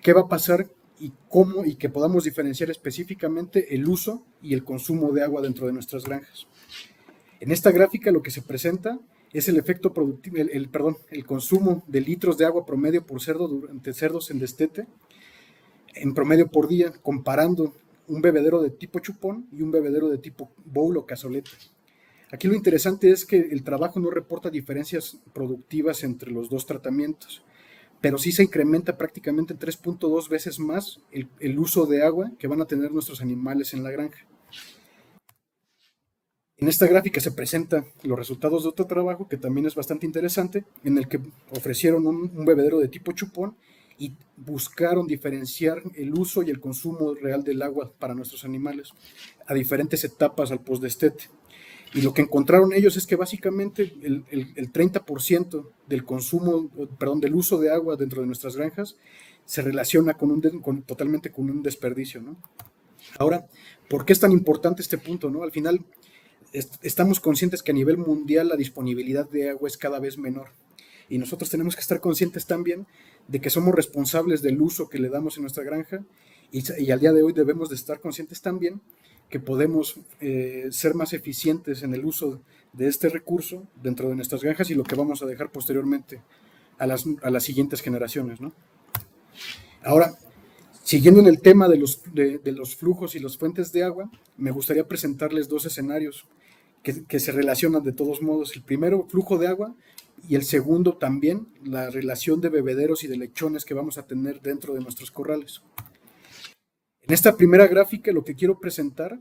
qué 0.02 0.14
va 0.14 0.22
a 0.22 0.28
pasar 0.30 0.70
y 1.00 1.12
cómo 1.30 1.66
y 1.66 1.76
que 1.76 1.90
podamos 1.90 2.24
diferenciar 2.24 2.70
específicamente 2.70 3.76
el 3.76 3.88
uso 3.88 4.24
y 4.42 4.54
el 4.54 4.64
consumo 4.64 5.12
de 5.12 5.24
agua 5.24 5.42
dentro 5.42 5.68
de 5.68 5.74
nuestras 5.74 6.06
granjas. 6.06 6.48
En 7.40 7.52
esta 7.52 7.72
gráfica 7.72 8.12
lo 8.12 8.22
que 8.22 8.32
se 8.32 8.42
presenta 8.42 9.00
es 9.34 9.48
el 9.50 9.58
efecto 9.58 9.94
productivo, 9.94 10.38
el, 10.38 10.70
perdón, 10.70 10.98
el 11.12 11.26
consumo 11.26 11.84
de 11.88 12.02
litros 12.02 12.38
de 12.38 12.46
agua 12.46 12.66
promedio 12.66 13.06
por 13.06 13.22
cerdo 13.22 13.48
durante 13.48 13.94
cerdos 13.94 14.32
en 14.32 14.40
destete, 14.40 14.88
en 15.94 16.14
promedio 16.14 16.48
por 16.48 16.68
día, 16.68 16.92
comparando 17.02 17.74
un 18.08 18.22
bebedero 18.22 18.62
de 18.62 18.70
tipo 18.70 19.00
chupón 19.00 19.48
y 19.52 19.62
un 19.62 19.72
bebedero 19.72 20.10
de 20.10 20.18
tipo 20.18 20.52
bowl 20.66 20.98
o 20.98 21.06
cazoleta. 21.06 21.52
Aquí 22.32 22.48
lo 22.48 22.56
interesante 22.56 23.12
es 23.12 23.26
que 23.26 23.38
el 23.38 23.64
trabajo 23.64 24.00
no 24.00 24.10
reporta 24.10 24.50
diferencias 24.50 25.18
productivas 25.34 26.04
entre 26.04 26.32
los 26.32 26.50
dos 26.50 26.66
tratamientos, 26.66 27.44
pero 28.02 28.18
sí 28.18 28.32
se 28.32 28.44
incrementa 28.44 28.98
prácticamente 28.98 29.56
3.2 29.56 30.30
veces 30.30 30.60
más 30.60 31.00
el, 31.12 31.60
uso 31.60 31.86
de 31.86 32.04
agua 32.04 32.32
que 32.38 32.48
van 32.48 32.62
a 32.62 32.66
tener 32.66 32.92
nuestros 32.92 33.22
animales 33.22 33.74
en 33.74 33.84
la 33.84 33.92
granja. 33.92 34.26
En 36.58 36.68
esta 36.68 36.88
gráfica 36.88 37.22
se 37.22 37.32
presentan 37.32 37.86
los 38.04 38.18
resultados 38.18 38.64
de 38.64 38.70
otro 38.70 38.88
trabajo 38.88 39.28
que 39.28 39.38
también 39.38 39.68
es 39.68 39.76
bastante 39.76 40.08
interesante, 40.08 40.66
en 40.84 40.98
el 40.98 41.08
que 41.08 41.20
ofrecieron 41.52 42.08
un 42.08 42.46
bebedero 42.46 42.80
de 42.80 42.88
tipo 42.88 43.12
chupón 43.12 43.56
y 44.00 44.14
buscaron 44.36 45.08
diferenciar 45.08 45.82
el 45.96 46.14
uso 46.14 46.44
y 46.44 46.50
el 46.50 46.60
consumo 46.60 47.16
real 47.16 47.44
del 47.44 47.62
agua 47.62 47.92
para 47.98 48.14
nuestros 48.14 48.46
animales 48.46 48.94
a 49.46 49.54
diferentes 49.54 50.04
etapas 50.04 50.52
al 50.52 50.62
postdestete. 50.62 51.26
Y 51.94 52.02
lo 52.02 52.14
que 52.14 52.22
encontraron 52.22 52.74
ellos 52.74 52.98
es 52.98 53.08
que 53.08 53.16
básicamente 53.16 53.94
el, 54.02 54.26
el, 54.30 54.74
30% 54.74 55.70
del 55.88 56.04
consumo, 56.04 56.70
perdón, 57.00 57.22
del 57.22 57.34
uso 57.34 57.60
de 57.60 57.72
agua 57.72 57.96
dentro 57.96 58.22
de 58.22 58.28
nuestras 58.28 58.58
granjas 58.58 58.98
se 59.46 59.62
relaciona 59.62 60.16
con 60.16 60.32
un, 60.32 60.42
con, 60.62 60.82
totalmente 60.84 61.32
con 61.32 61.50
un 61.50 61.64
desperdicio, 61.64 62.22
¿no? 62.22 62.36
Ahora, 63.18 63.48
¿por 63.90 64.06
qué 64.06 64.12
es 64.12 64.20
tan 64.20 64.34
importante 64.34 64.82
este 64.82 64.98
punto, 64.98 65.30
no? 65.30 65.44
Al 65.44 65.52
final, 65.52 65.86
estamos 66.52 67.20
conscientes 67.20 67.64
que 67.64 67.72
a 67.72 67.76
nivel 67.76 67.98
mundial 67.98 68.50
la 68.50 68.56
disponibilidad 68.56 69.30
de 69.30 69.50
agua 69.50 69.68
es 69.68 69.78
cada 69.78 70.00
vez 70.00 70.18
menor. 70.18 70.50
Y 71.10 71.18
nosotros 71.18 71.50
tenemos 71.50 71.76
que 71.76 71.82
estar 71.82 72.02
conscientes 72.02 72.46
también 72.46 72.86
de 73.28 73.40
que 73.40 73.50
somos 73.50 73.74
responsables 73.74 74.42
del 74.42 74.62
uso 74.62 74.90
que 74.90 75.00
le 75.00 75.10
damos 75.10 75.38
en 75.38 75.44
nuestra 75.44 75.64
granja 75.64 76.04
y, 76.52 76.92
al 76.92 77.00
día 77.00 77.12
de 77.12 77.24
hoy 77.24 77.34
debemos 77.34 77.70
de 77.70 77.76
estar 77.76 78.00
conscientes 78.00 78.42
también 78.42 78.82
que 79.30 79.40
podemos 79.40 80.00
eh, 80.22 80.68
ser 80.72 80.94
más 80.94 81.14
eficientes 81.14 81.84
en 81.84 81.94
el 81.94 82.06
uso 82.06 82.42
de 82.74 82.88
este 82.88 83.10
recurso 83.10 83.68
dentro 83.82 84.10
de 84.10 84.16
nuestras 84.16 84.42
granjas 84.42 84.70
y 84.70 84.76
lo 84.76 84.84
que 84.84 84.96
vamos 84.96 85.22
a 85.22 85.26
dejar 85.26 85.52
posteriormente 85.52 86.22
a 86.78 86.88
las, 86.88 87.06
a 87.22 87.30
las 87.30 87.44
siguientes 87.44 87.82
generaciones. 87.82 88.40
¿no? 88.40 88.54
Ahora, 89.84 90.18
siguiendo 90.84 91.20
en 91.20 91.28
el 91.28 91.42
tema 91.42 91.68
de 91.68 91.78
los, 91.78 92.02
de, 92.14 92.40
los 92.46 92.76
flujos 92.76 93.16
y 93.16 93.20
las 93.20 93.38
fuentes 93.38 93.72
de 93.72 93.84
agua, 93.84 94.10
me 94.38 94.52
gustaría 94.52 94.88
presentarles 94.88 95.50
dos 95.50 95.66
escenarios 95.66 96.26
que, 96.84 97.04
que 97.04 97.20
se 97.20 97.32
relacionan 97.32 97.84
de 97.84 97.92
todos 97.92 98.22
modos. 98.22 98.56
El 98.56 98.62
primero, 98.62 99.06
flujo 99.10 99.38
de 99.38 99.48
agua, 99.48 99.76
y 100.28 100.36
el 100.36 100.44
segundo 100.44 100.94
también 100.94 101.48
la 101.64 101.90
relación 101.90 102.42
de 102.42 102.50
bebederos 102.50 103.04
y 103.04 103.08
de 103.08 103.18
lechones 103.18 103.66
que 103.66 103.74
vamos 103.74 103.98
a 103.98 104.08
tener 104.08 104.42
dentro 104.42 104.74
de 104.74 104.82
nuestros 104.82 105.12
corrales. 105.12 105.62
En 107.08 107.14
esta 107.14 107.38
primera 107.38 107.68
gráfica 107.68 108.12
lo 108.12 108.24
que 108.24 108.36
quiero 108.36 108.60
presentar 108.60 109.20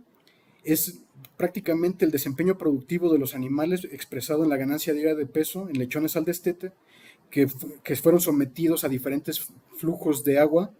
es 0.64 1.00
prácticamente 1.36 2.04
el 2.04 2.10
desempeño 2.10 2.58
productivo 2.58 3.12
de 3.12 3.18
los 3.18 3.34
animales 3.34 3.84
expresado 3.84 4.42
en 4.42 4.50
la 4.50 4.56
ganancia 4.56 4.92
diaria 4.92 5.14
de 5.14 5.26
peso 5.26 5.68
en 5.68 5.78
lechones 5.78 6.16
al 6.16 6.24
destete 6.24 6.72
que, 7.30 7.46
fueron 7.96 8.20
sometidos 8.20 8.84
a 8.84 8.88
diferentes 8.88 9.48
flujos 9.76 10.24
de 10.24 10.38
agua 10.38 10.72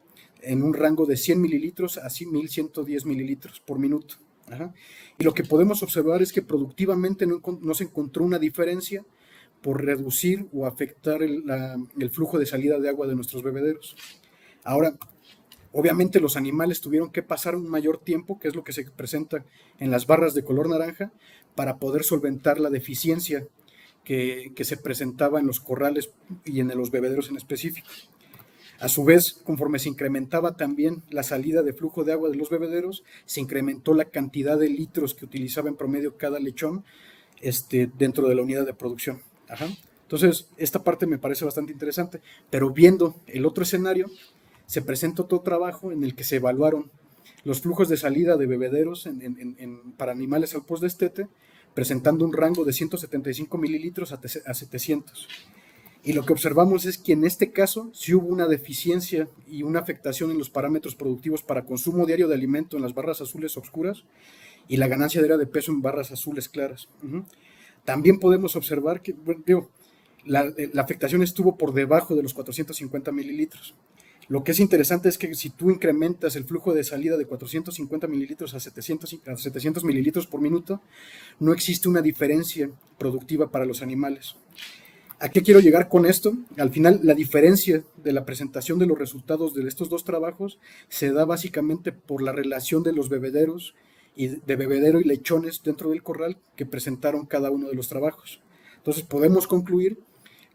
en 0.42 0.62
un 0.62 0.74
rango 0.74 1.06
de 1.06 1.16
100 1.16 1.40
mililitros 1.40 1.98
a 1.98 2.08
1110 2.08 3.04
mililitros 3.04 3.60
por 3.60 3.78
minuto. 3.78 4.16
Y 5.18 5.24
lo 5.24 5.34
que 5.34 5.44
podemos 5.44 5.82
observar 5.82 6.22
es 6.22 6.32
que 6.32 6.42
productivamente 6.42 7.26
no, 7.26 7.40
no 7.60 7.74
se 7.74 7.84
encontró 7.84 8.24
una 8.24 8.38
diferencia 8.38 9.04
por 9.60 9.84
reducir 9.84 10.46
o 10.52 10.66
afectar 10.66 11.22
el, 11.22 11.42
flujo 12.10 12.38
de 12.38 12.46
salida 12.46 12.78
de 12.78 12.88
agua 12.88 13.06
de 13.06 13.16
nuestros 13.16 13.42
bebederos. 13.42 13.96
Ahora, 14.62 14.96
obviamente 15.76 16.20
los 16.20 16.36
animales 16.36 16.80
tuvieron 16.80 17.10
que 17.10 17.22
pasar 17.22 17.54
un 17.54 17.68
mayor 17.68 17.98
tiempo, 17.98 18.38
que 18.38 18.48
es 18.48 18.56
lo 18.56 18.64
que 18.64 18.72
se 18.72 18.84
presenta 18.84 19.44
en 19.78 19.90
las 19.90 20.06
barras 20.06 20.32
de 20.32 20.42
color 20.42 20.70
naranja, 20.70 21.12
para 21.54 21.76
poder 21.76 22.02
solventar 22.02 22.58
la 22.58 22.70
deficiencia 22.70 23.46
que, 24.02 24.52
que 24.56 24.64
se 24.64 24.78
presentaba 24.78 25.38
en 25.38 25.46
los 25.46 25.60
corrales 25.60 26.10
y 26.44 26.60
en 26.60 26.68
los 26.68 26.90
bebederos 26.90 27.28
en 27.28 27.36
específico. 27.36 27.88
A 28.78 28.88
su 28.88 29.04
vez, 29.04 29.34
conforme 29.44 29.78
se 29.78 29.90
incrementaba 29.90 30.56
también 30.56 31.02
la 31.10 31.22
salida 31.22 31.62
de 31.62 31.72
flujo 31.72 32.04
de 32.04 32.12
agua 32.12 32.30
de 32.30 32.36
los 32.36 32.50
bebederos, 32.50 33.04
se 33.26 33.40
incrementó 33.40 33.92
la 33.92 34.06
cantidad 34.06 34.58
de 34.58 34.70
litros 34.70 35.14
que 35.14 35.24
utilizaba 35.24 35.68
en 35.68 35.76
promedio 35.76 36.16
cada 36.16 36.38
lechón 36.40 36.84
este, 37.40 37.90
dentro 37.98 38.28
de 38.28 38.34
la 38.34 38.42
unidad 38.42 38.64
de 38.64 38.74
producción. 38.74 39.20
Entonces, 40.02 40.48
esta 40.56 40.84
parte 40.84 41.06
me 41.06 41.18
parece 41.18 41.44
bastante 41.44 41.72
interesante, 41.72 42.20
pero 42.48 42.70
viendo 42.70 43.16
el 43.26 43.44
otro 43.44 43.64
escenario, 43.64 44.10
se 44.66 44.82
presenta 44.82 45.22
otro 45.22 45.40
trabajo 45.40 45.92
en 45.92 46.04
el 46.04 46.14
que 46.14 46.24
se 46.24 46.36
evaluaron 46.36 46.90
los 47.44 47.60
flujos 47.60 47.88
de 47.88 47.96
salida 47.96 48.36
de 48.36 48.46
bebederos 48.46 49.08
para 49.96 50.12
animales 50.12 50.54
al 50.54 50.64
post 50.64 50.82
de 50.82 50.88
estete, 50.88 51.28
presentando 51.74 52.24
un 52.24 52.32
rango 52.32 52.64
de 52.64 52.72
175 52.72 53.58
mililitros 53.58 54.12
a, 54.12 54.20
a 54.46 54.54
700. 54.54 55.28
Y 56.02 56.12
lo 56.12 56.24
que 56.24 56.32
observamos 56.32 56.84
es 56.84 56.98
que 56.98 57.12
en 57.12 57.24
este 57.24 57.50
caso 57.50 57.90
sí 57.92 58.14
hubo 58.14 58.28
una 58.28 58.46
deficiencia 58.46 59.28
y 59.48 59.64
una 59.64 59.80
afectación 59.80 60.30
en 60.30 60.38
los 60.38 60.50
parámetros 60.50 60.94
productivos 60.94 61.42
para 61.42 61.64
consumo 61.64 62.06
diario 62.06 62.28
de 62.28 62.34
alimento 62.34 62.76
en 62.76 62.82
las 62.82 62.94
barras 62.94 63.20
azules 63.20 63.56
oscuras 63.56 64.04
y 64.68 64.76
la 64.76 64.88
ganancia 64.88 65.20
diaria 65.20 65.36
de 65.36 65.46
peso 65.46 65.72
en 65.72 65.82
barras 65.82 66.12
azules 66.12 66.48
claras. 66.48 66.88
También 67.84 68.18
podemos 68.18 68.56
observar 68.56 69.02
que 69.02 69.14
la, 70.24 70.52
afectación 70.78 71.22
estuvo 71.22 71.56
por 71.56 71.72
debajo 71.72 72.14
de 72.14 72.22
los 72.22 72.34
450 72.34 73.12
mililitros. 73.12 73.74
Lo 74.28 74.42
que 74.42 74.52
es 74.52 74.60
interesante 74.60 75.08
es 75.08 75.18
que 75.18 75.34
si 75.34 75.50
tú 75.50 75.70
incrementas 75.70 76.34
el 76.34 76.44
flujo 76.44 76.74
de 76.74 76.82
salida 76.82 77.16
de 77.16 77.26
450 77.26 78.08
mililitros 78.08 78.54
a 78.54 78.60
700, 78.60 79.18
a 79.26 79.36
700 79.36 79.84
mililitros 79.84 80.26
por 80.26 80.40
minuto, 80.40 80.80
no 81.38 81.52
existe 81.52 81.88
una 81.88 82.02
diferencia 82.02 82.68
productiva 82.98 83.50
para 83.50 83.64
los 83.66 83.82
animales. 83.82 84.34
¿A 85.18 85.30
qué 85.30 85.42
quiero 85.42 85.60
llegar 85.60 85.88
con 85.88 86.04
esto? 86.04 86.36
Al 86.58 86.70
final, 86.70 87.00
la 87.02 87.14
diferencia 87.14 87.82
de 87.96 88.12
la 88.12 88.26
presentación 88.26 88.78
de 88.78 88.86
los 88.86 88.98
resultados 88.98 89.54
de 89.54 89.66
estos 89.66 89.88
dos 89.88 90.04
trabajos 90.04 90.58
se 90.88 91.10
da 91.10 91.24
básicamente 91.24 91.92
por 91.92 92.22
la 92.22 92.32
relación 92.32 92.82
de 92.82 92.92
los 92.92 93.08
bebederos 93.08 93.74
y 94.14 94.28
de 94.28 94.56
bebedero 94.56 95.00
y 95.00 95.04
lechones 95.04 95.62
dentro 95.62 95.90
del 95.90 96.02
corral 96.02 96.36
que 96.54 96.66
presentaron 96.66 97.26
cada 97.26 97.50
uno 97.50 97.68
de 97.68 97.74
los 97.74 97.88
trabajos. 97.88 98.40
Entonces 98.78 99.04
podemos 99.04 99.46
concluir 99.46 99.98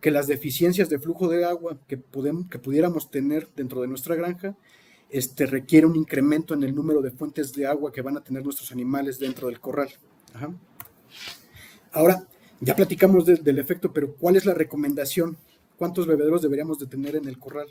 que 0.01 0.12
las 0.12 0.27
deficiencias 0.27 0.89
de 0.89 1.00
flujo 1.00 1.29
de 1.29 1.46
agua 1.46 1.77
que, 1.88 1.96
podemos, 1.98 2.50
que 2.50 2.60
pudiéramos 2.60 3.12
tener 3.12 3.48
dentro 3.55 3.81
de 3.81 3.88
nuestra 3.88 4.15
granja 4.15 4.58
este, 5.10 5.46
requiere 5.46 5.86
un 5.86 5.96
incremento 5.96 6.53
en 6.53 6.63
el 6.63 6.74
número 6.74 7.01
de 7.01 7.12
fuentes 7.12 7.53
de 7.53 7.67
agua 7.67 7.91
que 7.91 8.01
van 8.01 8.17
a 8.17 8.24
tener 8.24 8.43
nuestros 8.43 8.72
animales 8.72 9.20
dentro 9.20 9.48
del 9.48 9.60
corral. 9.60 9.89
Ahora, 11.91 12.25
ya 12.60 12.75
platicamos 12.75 13.25
del 13.25 13.60
efecto, 13.60 13.91
pero 13.91 14.15
¿cuál 14.15 14.38
es 14.38 14.46
la 14.46 14.53
recomendación? 14.53 15.38
¿Cuántos 15.77 16.08
bebederos 16.08 16.41
deberíamos 16.41 16.79
de 16.79 16.88
tener 16.88 17.15
en 17.15 17.27
el 17.27 17.38
corral? 17.38 17.67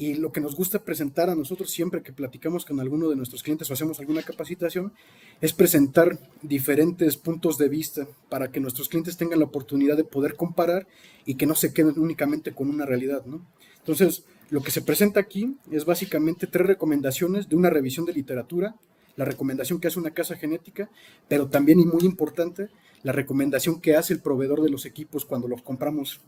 Y 0.00 0.14
lo 0.14 0.30
que 0.30 0.40
nos 0.40 0.54
gusta 0.54 0.78
presentar 0.78 1.28
a 1.28 1.34
nosotros 1.34 1.72
siempre 1.72 2.04
que 2.04 2.12
platicamos 2.12 2.64
con 2.64 2.78
alguno 2.78 3.08
de 3.08 3.16
nuestros 3.16 3.42
clientes 3.42 3.68
o 3.68 3.72
hacemos 3.72 3.98
alguna 3.98 4.22
capacitación 4.22 4.92
es 5.40 5.52
presentar 5.52 6.20
diferentes 6.40 7.16
puntos 7.16 7.58
de 7.58 7.68
vista 7.68 8.06
para 8.28 8.52
que 8.52 8.60
nuestros 8.60 8.88
clientes 8.88 9.16
tengan 9.16 9.40
la 9.40 9.46
oportunidad 9.46 9.96
de 9.96 10.04
poder 10.04 10.36
comparar 10.36 10.86
y 11.26 11.34
que 11.34 11.46
no 11.46 11.56
se 11.56 11.72
queden 11.72 11.98
únicamente 11.98 12.54
con 12.54 12.70
una 12.70 12.86
realidad. 12.86 13.26
¿no? 13.26 13.44
Entonces, 13.80 14.22
lo 14.50 14.62
que 14.62 14.70
se 14.70 14.82
presenta 14.82 15.18
aquí 15.18 15.56
es 15.72 15.84
básicamente 15.84 16.46
tres 16.46 16.68
recomendaciones 16.68 17.48
de 17.48 17.56
una 17.56 17.68
revisión 17.68 18.06
de 18.06 18.12
literatura, 18.12 18.76
la 19.16 19.24
recomendación 19.24 19.80
que 19.80 19.88
hace 19.88 19.98
una 19.98 20.12
casa 20.12 20.36
genética, 20.36 20.88
pero 21.26 21.48
también 21.48 21.80
y 21.80 21.86
muy 21.86 22.04
importante, 22.04 22.68
la 23.02 23.10
recomendación 23.10 23.80
que 23.80 23.96
hace 23.96 24.12
el 24.12 24.20
proveedor 24.20 24.62
de 24.62 24.70
los 24.70 24.86
equipos 24.86 25.24
cuando 25.24 25.48
los 25.48 25.62
compramos 25.62 26.20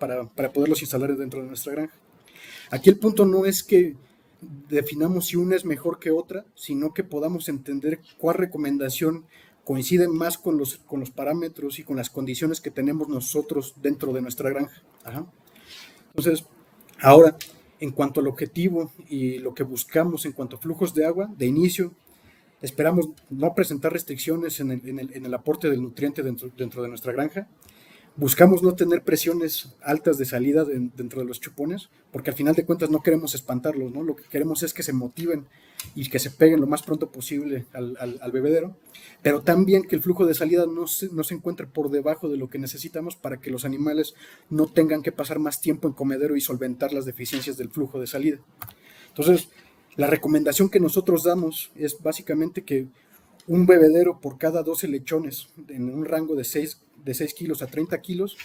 para, 0.00 0.24
para 0.24 0.52
poderlos 0.52 0.82
instalar 0.82 1.16
dentro 1.16 1.42
de 1.42 1.46
nuestra 1.46 1.74
granja. 1.74 1.94
Aquí 2.70 2.90
el 2.90 2.98
punto 2.98 3.24
no 3.24 3.46
es 3.46 3.62
que 3.62 3.96
definamos 4.68 5.26
si 5.26 5.36
una 5.36 5.56
es 5.56 5.64
mejor 5.64 5.98
que 5.98 6.10
otra, 6.10 6.44
sino 6.54 6.94
que 6.94 7.04
podamos 7.04 7.48
entender 7.48 8.00
cuál 8.18 8.36
recomendación 8.36 9.24
coincide 9.64 10.08
más 10.08 10.38
con 10.38 10.56
los, 10.56 10.78
con 10.78 11.00
los 11.00 11.10
parámetros 11.10 11.78
y 11.78 11.82
con 11.82 11.96
las 11.96 12.08
condiciones 12.08 12.60
que 12.60 12.70
tenemos 12.70 13.08
nosotros 13.08 13.74
dentro 13.82 14.12
de 14.12 14.22
nuestra 14.22 14.50
granja. 14.50 14.82
Entonces, 16.14 16.46
ahora, 17.00 17.36
en 17.80 17.90
cuanto 17.92 18.20
al 18.20 18.28
objetivo 18.28 18.92
y 19.08 19.38
lo 19.38 19.54
que 19.54 19.62
buscamos 19.62 20.24
en 20.24 20.32
cuanto 20.32 20.56
a 20.56 20.58
flujos 20.58 20.94
de 20.94 21.04
agua, 21.04 21.30
de 21.36 21.46
inicio, 21.46 21.92
esperamos 22.62 23.10
no 23.30 23.54
presentar 23.54 23.92
restricciones 23.92 24.58
en 24.60 24.70
el, 24.70 25.34
aporte 25.34 25.70
del 25.70 25.82
nutriente 25.82 26.22
dentro, 26.22 26.50
dentro 26.56 26.82
de 26.82 26.88
nuestra 26.88 27.12
granja. 27.12 27.46
Buscamos 28.18 28.64
no 28.64 28.74
tener 28.74 29.04
presiones 29.04 29.76
altas 29.80 30.18
de 30.18 30.24
salida 30.24 30.64
dentro 30.64 31.20
de 31.20 31.24
los 31.24 31.40
chupones, 31.40 31.88
porque 32.10 32.30
al 32.30 32.36
final 32.36 32.56
de 32.56 32.64
cuentas 32.64 32.90
no 32.90 33.00
queremos 33.00 33.36
espantarlos, 33.36 33.92
¿no? 33.92 34.02
Lo 34.02 34.16
que 34.16 34.24
queremos 34.24 34.64
es 34.64 34.74
que 34.74 34.82
se 34.82 34.92
motiven 34.92 35.46
y 35.94 36.10
que 36.10 36.18
se 36.18 36.32
peguen 36.32 36.60
lo 36.60 36.66
más 36.66 36.82
pronto 36.82 37.12
posible 37.12 37.66
al, 37.72 38.32
bebedero, 38.32 38.76
pero 39.22 39.42
también 39.42 39.84
que 39.84 39.94
el 39.94 40.02
flujo 40.02 40.26
de 40.26 40.34
salida 40.34 40.66
no 40.66 40.88
se, 40.88 41.10
no 41.10 41.22
se 41.22 41.34
encuentre 41.34 41.68
por 41.68 41.92
debajo 41.92 42.28
de 42.28 42.36
lo 42.36 42.50
que 42.50 42.58
necesitamos 42.58 43.14
para 43.14 43.36
que 43.36 43.52
los 43.52 43.64
animales 43.64 44.16
no 44.50 44.66
tengan 44.66 45.04
que 45.04 45.12
pasar 45.12 45.38
más 45.38 45.60
tiempo 45.60 45.86
en 45.86 45.94
comedero 45.94 46.36
y 46.36 46.40
solventar 46.40 46.92
las 46.92 47.04
deficiencias 47.04 47.56
del 47.56 47.70
flujo 47.70 48.00
de 48.00 48.08
salida. 48.08 48.38
Entonces, 49.10 49.48
La 49.98 50.06
recomendación 50.06 50.70
que 50.70 50.78
nosotros 50.78 51.24
damos 51.24 51.72
es 51.74 52.00
básicamente 52.00 52.62
que 52.62 52.86
un 53.48 53.66
bebedero 53.66 54.20
por 54.20 54.38
cada 54.38 54.62
12 54.62 54.88
lechones 54.88 55.48
en 55.68 55.92
un 55.92 56.04
rango 56.04 56.36
de 56.36 56.44
6, 56.44 56.80
de 57.04 57.14
6 57.14 57.34
kilos 57.34 57.62
a 57.62 57.66
30 57.66 58.00
kilos 58.00 58.36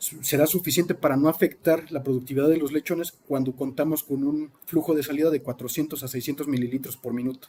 será 0.00 0.46
suficiente 0.46 0.94
para 0.94 1.16
no 1.16 1.28
afectar 1.28 1.90
la 1.92 2.02
productividad 2.02 2.48
de 2.48 2.56
los 2.56 2.72
lechones 2.72 3.12
cuando 3.12 3.54
contamos 3.54 4.02
con 4.02 4.24
un 4.24 4.50
flujo 4.64 4.94
de 4.94 5.02
salida 5.02 5.30
de 5.30 5.42
400 5.42 6.02
a 6.02 6.08
600 6.08 6.48
mililitros 6.48 6.96
por 6.96 7.12
minuto. 7.12 7.48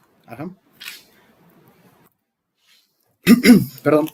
Perdón. 3.83 4.09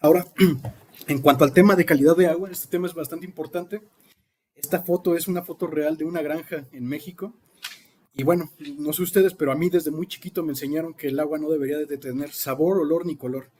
Ahora, 0.00 0.26
en 1.08 1.20
cuanto 1.20 1.44
al 1.44 1.52
tema 1.52 1.76
de 1.76 1.84
calidad 1.84 2.16
de 2.16 2.26
agua, 2.26 2.50
este 2.50 2.68
tema 2.68 2.86
es 2.86 2.94
bastante 2.94 3.26
importante. 3.26 3.82
Esta 4.54 4.82
foto 4.82 5.14
es 5.14 5.28
una 5.28 5.42
foto 5.42 5.66
real 5.66 5.98
de 5.98 6.04
una 6.04 6.22
granja 6.22 6.64
en 6.72 6.86
México. 6.86 7.34
Y 8.14 8.24
bueno, 8.24 8.50
no 8.78 8.92
sé 8.92 9.02
ustedes, 9.02 9.34
pero 9.34 9.52
a 9.52 9.54
mí 9.54 9.70
desde 9.70 9.90
muy 9.90 10.06
chiquito 10.06 10.42
me 10.42 10.52
enseñaron 10.52 10.94
que 10.94 11.08
el 11.08 11.18
agua 11.18 11.38
no 11.38 11.50
debería 11.50 11.78
de 11.78 11.98
tener 11.98 12.30
sabor, 12.32 12.78
olor 12.78 13.06
ni 13.06 13.16
color. 13.16 13.50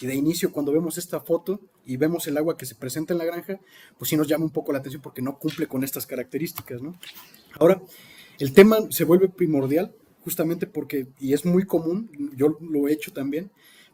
Y 0.00 0.06
de 0.06 0.14
inicio, 0.14 0.52
cuando 0.52 0.72
vemos 0.72 0.98
esta 0.98 1.20
foto 1.20 1.60
y 1.86 1.96
vemos 1.96 2.26
el 2.26 2.36
agua 2.36 2.56
que 2.56 2.66
se 2.66 2.74
presenta 2.74 3.14
en 3.14 3.18
la 3.18 3.24
granja, 3.24 3.60
pues 3.96 4.10
sí 4.10 4.16
nos 4.16 4.28
llama 4.28 4.44
un 4.44 4.50
poco 4.50 4.72
la 4.72 4.78
atención 4.78 5.00
porque 5.00 5.22
no 5.22 5.38
cumple 5.38 5.66
con 5.66 5.84
estas 5.84 6.06
características, 6.06 6.82
¿no? 6.82 6.98
Ahora, 7.58 7.80
el 8.38 8.52
tema 8.52 8.78
se 8.90 9.04
vuelve 9.04 9.28
primordial 9.28 9.94
justamente 10.24 10.66
porque, 10.66 11.06
y 11.18 11.32
es 11.32 11.44
muy 11.44 11.64
común, 11.64 12.10
yo 12.36 12.58
lo 12.60 12.88
he 12.88 12.92
hecho 12.92 13.12
también, 13.12 13.50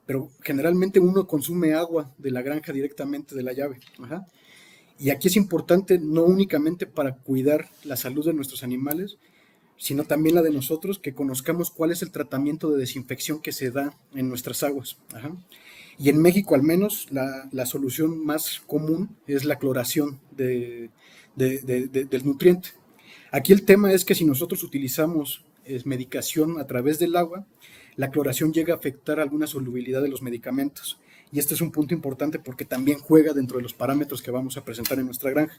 pero 0.07 0.31
generalmente 0.43 1.01
uno 1.01 1.27
consume 1.27 1.75
agua 1.75 2.15
de 2.19 2.31
la 2.31 2.43
granja 2.43 2.73
directamente 2.73 3.35
de 3.35 3.43
la 3.43 3.53
llave. 3.53 3.79
Y 4.99 5.11
aquí 5.11 5.29
es 5.29 5.37
importante 5.37 5.99
no 5.99 6.25
únicamente 6.25 6.87
para 6.87 7.17
cuidar 7.17 7.69
la 7.85 7.97
salud 7.97 8.25
de 8.25 8.33
nuestros 8.33 8.63
animales, 8.63 9.19
sino 9.79 10.05
también 10.05 10.35
la 10.35 10.43
de 10.43 10.51
nosotros, 10.51 10.99
que 10.99 11.15
conozcamos 11.15 11.71
cuál 11.71 11.93
es 11.93 12.03
el 12.03 12.11
tratamiento 12.11 12.71
de 12.71 12.79
desinfección 12.79 13.41
que 13.41 13.53
se 13.53 13.71
da 13.71 13.95
en 14.15 14.29
nuestras 14.29 14.63
aguas. 14.65 14.99
Y 15.99 16.11
en 16.11 16.21
México 16.21 16.55
al 16.55 16.63
menos 16.63 17.07
la, 17.11 17.67
solución 17.67 18.25
más 18.25 18.61
común 18.67 19.17
es 19.27 19.45
la 19.45 19.59
cloración 19.59 20.21
del 20.37 20.91
nutriente. 22.25 22.71
Aquí 23.31 23.53
el 23.53 23.65
tema 23.65 23.93
es 23.93 24.05
que 24.05 24.15
si 24.15 24.25
nosotros 24.25 24.63
utilizamos 24.65 25.45
medicación 25.85 26.59
a 26.59 26.67
través 26.67 26.99
del 26.99 27.17
agua, 27.17 27.47
la 27.97 28.11
cloración 28.11 28.53
llega 28.53 28.75
a 28.75 28.77
afectar 28.77 29.21
alguna 29.21 29.47
solubilidad 29.47 30.03
de 30.03 30.09
los 30.09 30.23
medicamentos. 30.23 30.99
Y 31.33 31.39
este 31.39 31.55
es 31.55 31.61
un 31.61 31.71
punto 31.71 31.95
importante 31.95 32.39
porque 32.39 32.65
también 32.65 32.99
juega 32.99 33.33
dentro 33.33 33.59
de 33.59 33.63
los 33.63 33.75
parámetros 33.75 34.23
que 34.23 34.31
vamos 34.31 34.57
a 34.57 34.65
presentar 34.65 34.99
en 34.99 35.07
nuestra 35.07 35.31
granja. 35.31 35.59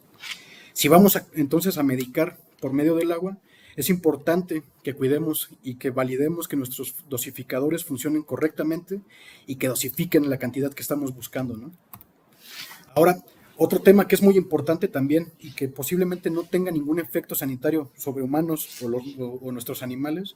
Si 0.73 0.87
vamos 0.87 1.21
entonces 1.33 1.77
a 1.77 1.83
medicar 1.83 2.37
por 2.59 2.73
medio 2.73 2.95
del 2.95 3.11
agua, 3.11 3.37
es 3.79 3.89
importante 3.89 4.61
que 4.83 4.93
cuidemos 4.93 5.51
y 5.63 5.75
que 5.75 5.89
validemos 5.89 6.49
que 6.49 6.57
nuestros 6.57 6.95
dosificadores 7.07 7.85
funcionen 7.85 8.23
correctamente 8.23 8.99
y 9.47 9.55
que 9.55 9.69
dosifiquen 9.69 10.29
la 10.29 10.37
cantidad 10.37 10.73
que 10.73 10.81
estamos 10.81 11.15
buscando. 11.15 11.55
¿no? 11.55 11.71
Ahora, 12.93 13.23
otro 13.55 13.79
tema 13.79 14.05
que 14.05 14.15
es 14.15 14.21
muy 14.21 14.35
importante 14.35 14.89
también 14.89 15.31
y 15.39 15.51
que 15.53 15.69
posiblemente 15.69 16.29
no 16.29 16.43
tenga 16.43 16.71
ningún 16.71 16.99
efecto 16.99 17.35
sanitario 17.35 17.89
sobre 17.95 18.21
humanos 18.21 18.83
o 18.83 19.49
nuestros 19.53 19.81
animales 19.81 20.35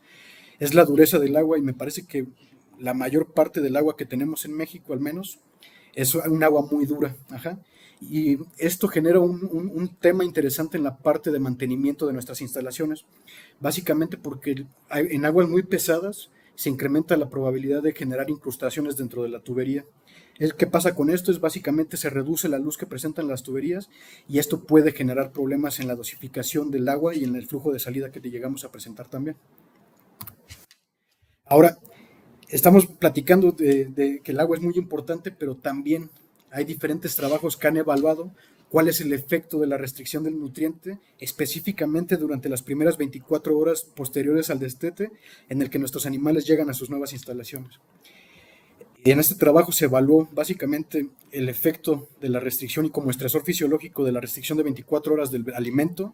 es 0.59 0.73
la 0.73 0.85
dureza 0.85 1.19
del 1.19 1.35
agua 1.35 1.57
y 1.57 1.61
me 1.61 1.73
parece 1.73 2.05
que 2.05 2.27
la 2.79 2.93
mayor 2.93 3.33
parte 3.33 3.59
del 3.59 3.75
agua 3.75 3.97
que 3.97 4.05
tenemos 4.05 4.45
en 4.45 4.55
México 4.55 4.93
al 4.93 5.01
menos 5.01 5.39
es 5.95 6.15
un 6.15 6.41
agua 6.45 6.65
muy 6.71 6.85
dura. 6.85 7.13
Y 8.09 8.37
esto 8.57 8.87
genera 8.87 9.19
un, 9.19 9.95
tema 9.99 10.23
interesante 10.23 10.77
en 10.77 10.83
la 10.83 10.97
parte 10.97 11.31
de 11.31 11.39
mantenimiento 11.39 12.05
de 12.05 12.13
nuestras 12.13 12.41
instalaciones, 12.41 13.05
básicamente 13.59 14.17
porque 14.17 14.65
en 14.89 15.25
aguas 15.25 15.47
muy 15.47 15.63
pesadas 15.63 16.29
se 16.55 16.69
incrementa 16.69 17.17
la 17.17 17.29
probabilidad 17.29 17.81
de 17.81 17.93
generar 17.93 18.29
incrustaciones 18.29 18.97
dentro 18.97 19.23
de 19.23 19.29
la 19.29 19.39
tubería. 19.39 19.85
El 20.39 20.55
que 20.55 20.67
pasa 20.67 20.95
con 20.95 21.09
esto 21.09 21.31
es 21.31 21.39
básicamente 21.39 21.97
se 21.97 22.09
reduce 22.09 22.49
la 22.49 22.59
luz 22.59 22.77
que 22.77 22.87
presentan 22.87 23.27
las 23.27 23.43
tuberías 23.43 23.89
y 24.27 24.39
esto 24.39 24.63
puede 24.63 24.91
generar 24.91 25.31
problemas 25.31 25.79
en 25.79 25.87
la 25.87 25.95
dosificación 25.95 26.71
del 26.71 26.89
agua 26.89 27.15
y 27.15 27.23
en 27.23 27.35
el 27.35 27.47
flujo 27.47 27.71
de 27.71 27.79
salida 27.79 28.11
que 28.11 28.19
te 28.19 28.31
llegamos 28.31 28.65
a 28.65 28.71
presentar 28.71 29.07
también. 29.07 29.37
Ahora, 31.45 31.77
estamos 32.49 32.87
platicando 32.87 33.51
de, 33.51 34.21
que 34.23 34.31
el 34.31 34.39
agua 34.39 34.57
es 34.57 34.63
muy 34.63 34.75
importante, 34.75 35.31
pero 35.31 35.55
también 35.55 36.09
hay 36.53 36.65
diferentes 36.65 37.15
trabajos 37.15 37.57
que 37.57 37.67
han 37.67 37.77
evaluado 37.77 38.31
cuál 38.69 38.87
es 38.87 39.01
el 39.01 39.11
efecto 39.11 39.59
de 39.59 39.67
la 39.67 39.77
restricción 39.77 40.23
del 40.23 40.39
nutriente, 40.39 40.99
específicamente 41.19 42.15
durante 42.15 42.47
las 42.47 42.61
primeras 42.61 42.97
24 42.97 43.57
horas 43.57 43.83
posteriores 43.83 44.49
al 44.49 44.59
destete, 44.59 45.11
en 45.49 45.61
el 45.61 45.69
que 45.69 45.79
nuestros 45.79 46.05
animales 46.05 46.45
llegan 46.45 46.69
a 46.69 46.73
sus 46.73 46.89
nuevas 46.89 47.11
instalaciones. 47.11 47.79
En 49.03 49.19
este 49.19 49.35
trabajo 49.35 49.71
se 49.71 49.85
evaluó 49.85 50.29
básicamente 50.31 51.09
el 51.31 51.49
efecto 51.49 52.07
de 52.21 52.29
la 52.29 52.39
restricción 52.39 52.85
y 52.85 52.89
como 52.89 53.09
estresor 53.09 53.43
fisiológico 53.43 54.05
de 54.05 54.11
la 54.11 54.21
restricción 54.21 54.57
de 54.57 54.63
24 54.63 55.13
horas 55.13 55.29
del 55.29 55.53
alimento, 55.55 56.13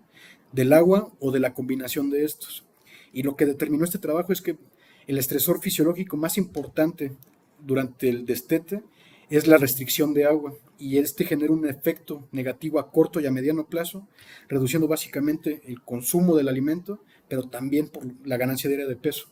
del 0.54 0.74
agua 0.74 1.12
o 1.20 1.32
de 1.32 1.40
la 1.40 1.54
combinación 1.54 2.10
de 2.10 2.24
estos. 2.24 2.66
Y 3.14 3.24
lo 3.24 3.36
que 3.36 3.46
determinó 3.46 3.84
este 3.84 4.00
trabajo 4.00 4.34
es 4.34 4.42
que 4.42 4.58
el 5.06 5.18
estresor 5.18 5.62
fisiológico 5.62 6.18
más 6.18 6.38
importante 6.38 7.12
durante 7.60 8.10
el 8.10 8.26
destete 8.26 8.82
es 9.30 9.48
la 9.48 9.58
restricción 9.58 10.14
de 10.14 10.26
agua 10.26 10.54
y 10.78 10.98
este 10.98 11.26
genera 11.26 11.54
un 11.54 11.68
efecto 11.68 12.28
negativo 12.32 12.80
a 12.80 12.92
corto 12.92 13.20
y 13.20 13.28
a 13.28 13.32
mediano 13.32 13.68
plazo, 13.68 14.08
reduciendo 14.48 14.88
básicamente 14.88 15.62
el 15.66 15.82
consumo 15.82 16.36
del 16.36 16.48
alimento, 16.48 17.04
pero 17.28 17.44
también 17.44 17.90
por 17.90 18.04
la 18.26 18.38
ganancia 18.38 18.70
diaria 18.70 18.88
de 18.88 18.96
peso. 18.96 19.28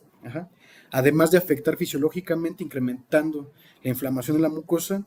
Además 0.90 1.30
de 1.30 1.38
afectar 1.38 1.76
fisiológicamente, 1.76 2.64
incrementando 2.64 3.52
la 3.82 3.90
inflamación 3.90 4.36
de 4.36 4.42
la 4.42 4.48
mucosa 4.48 5.04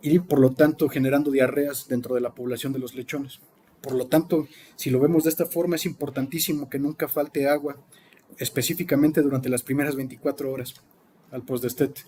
y 0.00 0.18
por 0.18 0.38
lo 0.38 0.52
tanto 0.52 0.88
generando 0.88 1.30
diarreas 1.30 1.88
dentro 1.88 2.14
de 2.14 2.20
la 2.20 2.34
población 2.34 2.72
de 2.72 2.78
los 2.78 2.94
lechones. 2.94 3.40
Por 3.80 3.94
lo 3.94 4.06
tanto, 4.06 4.48
si 4.76 4.90
lo 4.90 5.00
vemos 5.00 5.24
de 5.24 5.30
esta 5.30 5.46
forma, 5.46 5.76
es 5.76 5.86
importantísimo 5.86 6.70
que 6.70 6.78
nunca 6.78 7.08
falte 7.08 7.48
agua 7.48 7.76
específicamente 8.38 9.20
durante 9.22 9.48
las 9.48 9.62
primeras 9.62 9.96
24 9.96 10.50
horas 10.50 10.74
al 11.30 11.42
postdestete. 11.42 12.02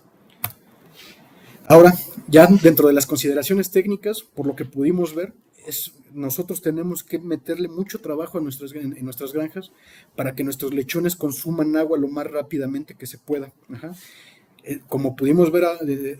Ahora, 1.68 1.92
ya 2.28 2.46
dentro 2.46 2.88
de 2.88 2.94
las 2.94 3.06
consideraciones 3.06 3.70
técnicas, 3.70 4.22
por 4.22 4.46
lo 4.46 4.54
que 4.54 4.64
pudimos 4.64 5.14
ver, 5.14 5.34
nosotros 6.12 6.62
tenemos 6.62 7.02
que 7.02 7.18
meterle 7.18 7.68
mucho 7.68 8.00
trabajo 8.00 8.38
a 8.38 8.40
nuestras, 8.40 8.72
en, 8.72 9.04
nuestras 9.04 9.32
granjas 9.32 9.72
para 10.14 10.34
que 10.34 10.44
nuestros 10.44 10.72
lechones 10.72 11.16
consuman 11.16 11.76
agua 11.76 11.98
lo 11.98 12.08
más 12.08 12.26
rápidamente 12.30 12.94
que 12.94 13.06
se 13.06 13.18
pueda. 13.18 13.52
Eh, 14.64 14.80
como 14.88 15.14
pudimos 15.14 15.52
ver 15.52 15.64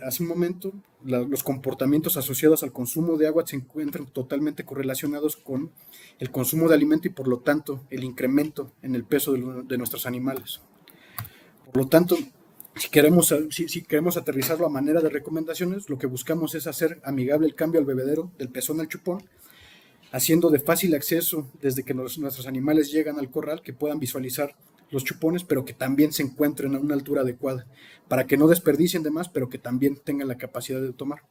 hace 0.03 0.23
un 0.23 0.29
momento, 0.29 0.73
los 1.03 1.43
comportamientos 1.43 2.17
asociados 2.17 2.63
al 2.63 2.71
consumo 2.71 3.17
de 3.17 3.27
agua 3.27 3.45
se 3.45 3.55
encuentran 3.55 4.07
totalmente 4.07 4.65
correlacionados 4.65 5.35
con 5.35 5.71
el 6.19 6.31
consumo 6.31 6.67
de 6.67 6.75
alimento 6.75 7.07
y 7.07 7.11
por 7.11 7.27
lo 7.27 7.39
tanto 7.39 7.85
el 7.89 8.03
incremento 8.03 8.71
en 8.81 8.95
el 8.95 9.03
peso 9.03 9.33
de, 9.33 9.77
nuestros 9.77 10.05
animales. 10.05 10.61
Por 11.65 11.77
lo 11.77 11.87
tanto, 11.87 12.17
si 12.79 12.89
queremos, 12.89 13.33
si, 13.49 13.81
queremos 13.83 14.17
aterrizarlo 14.17 14.65
a 14.65 14.69
manera 14.69 15.01
de 15.01 15.09
recomendaciones, 15.09 15.89
lo 15.89 15.97
que 15.97 16.07
buscamos 16.07 16.55
es 16.55 16.67
hacer 16.67 16.99
amigable 17.03 17.47
el 17.47 17.55
cambio 17.55 17.79
al 17.79 17.85
bebedero 17.85 18.31
del 18.37 18.49
pezón 18.49 18.79
al 18.79 18.87
chupón, 18.87 19.23
haciendo 20.11 20.49
de 20.49 20.59
fácil 20.59 20.95
acceso 20.95 21.47
desde 21.61 21.83
que 21.83 21.93
nuestros 21.93 22.47
animales 22.47 22.91
llegan 22.91 23.19
al 23.19 23.29
corral, 23.29 23.61
que 23.61 23.73
puedan 23.73 23.99
visualizar 23.99 24.55
los 24.91 25.03
chupones, 25.03 25.43
pero 25.43 25.65
que 25.65 25.73
también 25.73 26.13
se 26.13 26.23
encuentren 26.23 26.75
a 26.75 26.79
una 26.79 26.93
altura 26.93 27.21
adecuada, 27.21 27.67
para 28.07 28.25
que 28.25 28.37
no 28.37 28.47
desperdicien 28.47 29.03
de 29.03 29.11
más, 29.11 29.29
pero 29.29 29.49
que 29.49 29.57
también 29.57 29.97
tengan 29.97 30.27
la 30.27 30.37
capacidad 30.37 30.81
de 30.81 30.93
tomar. 30.93 31.21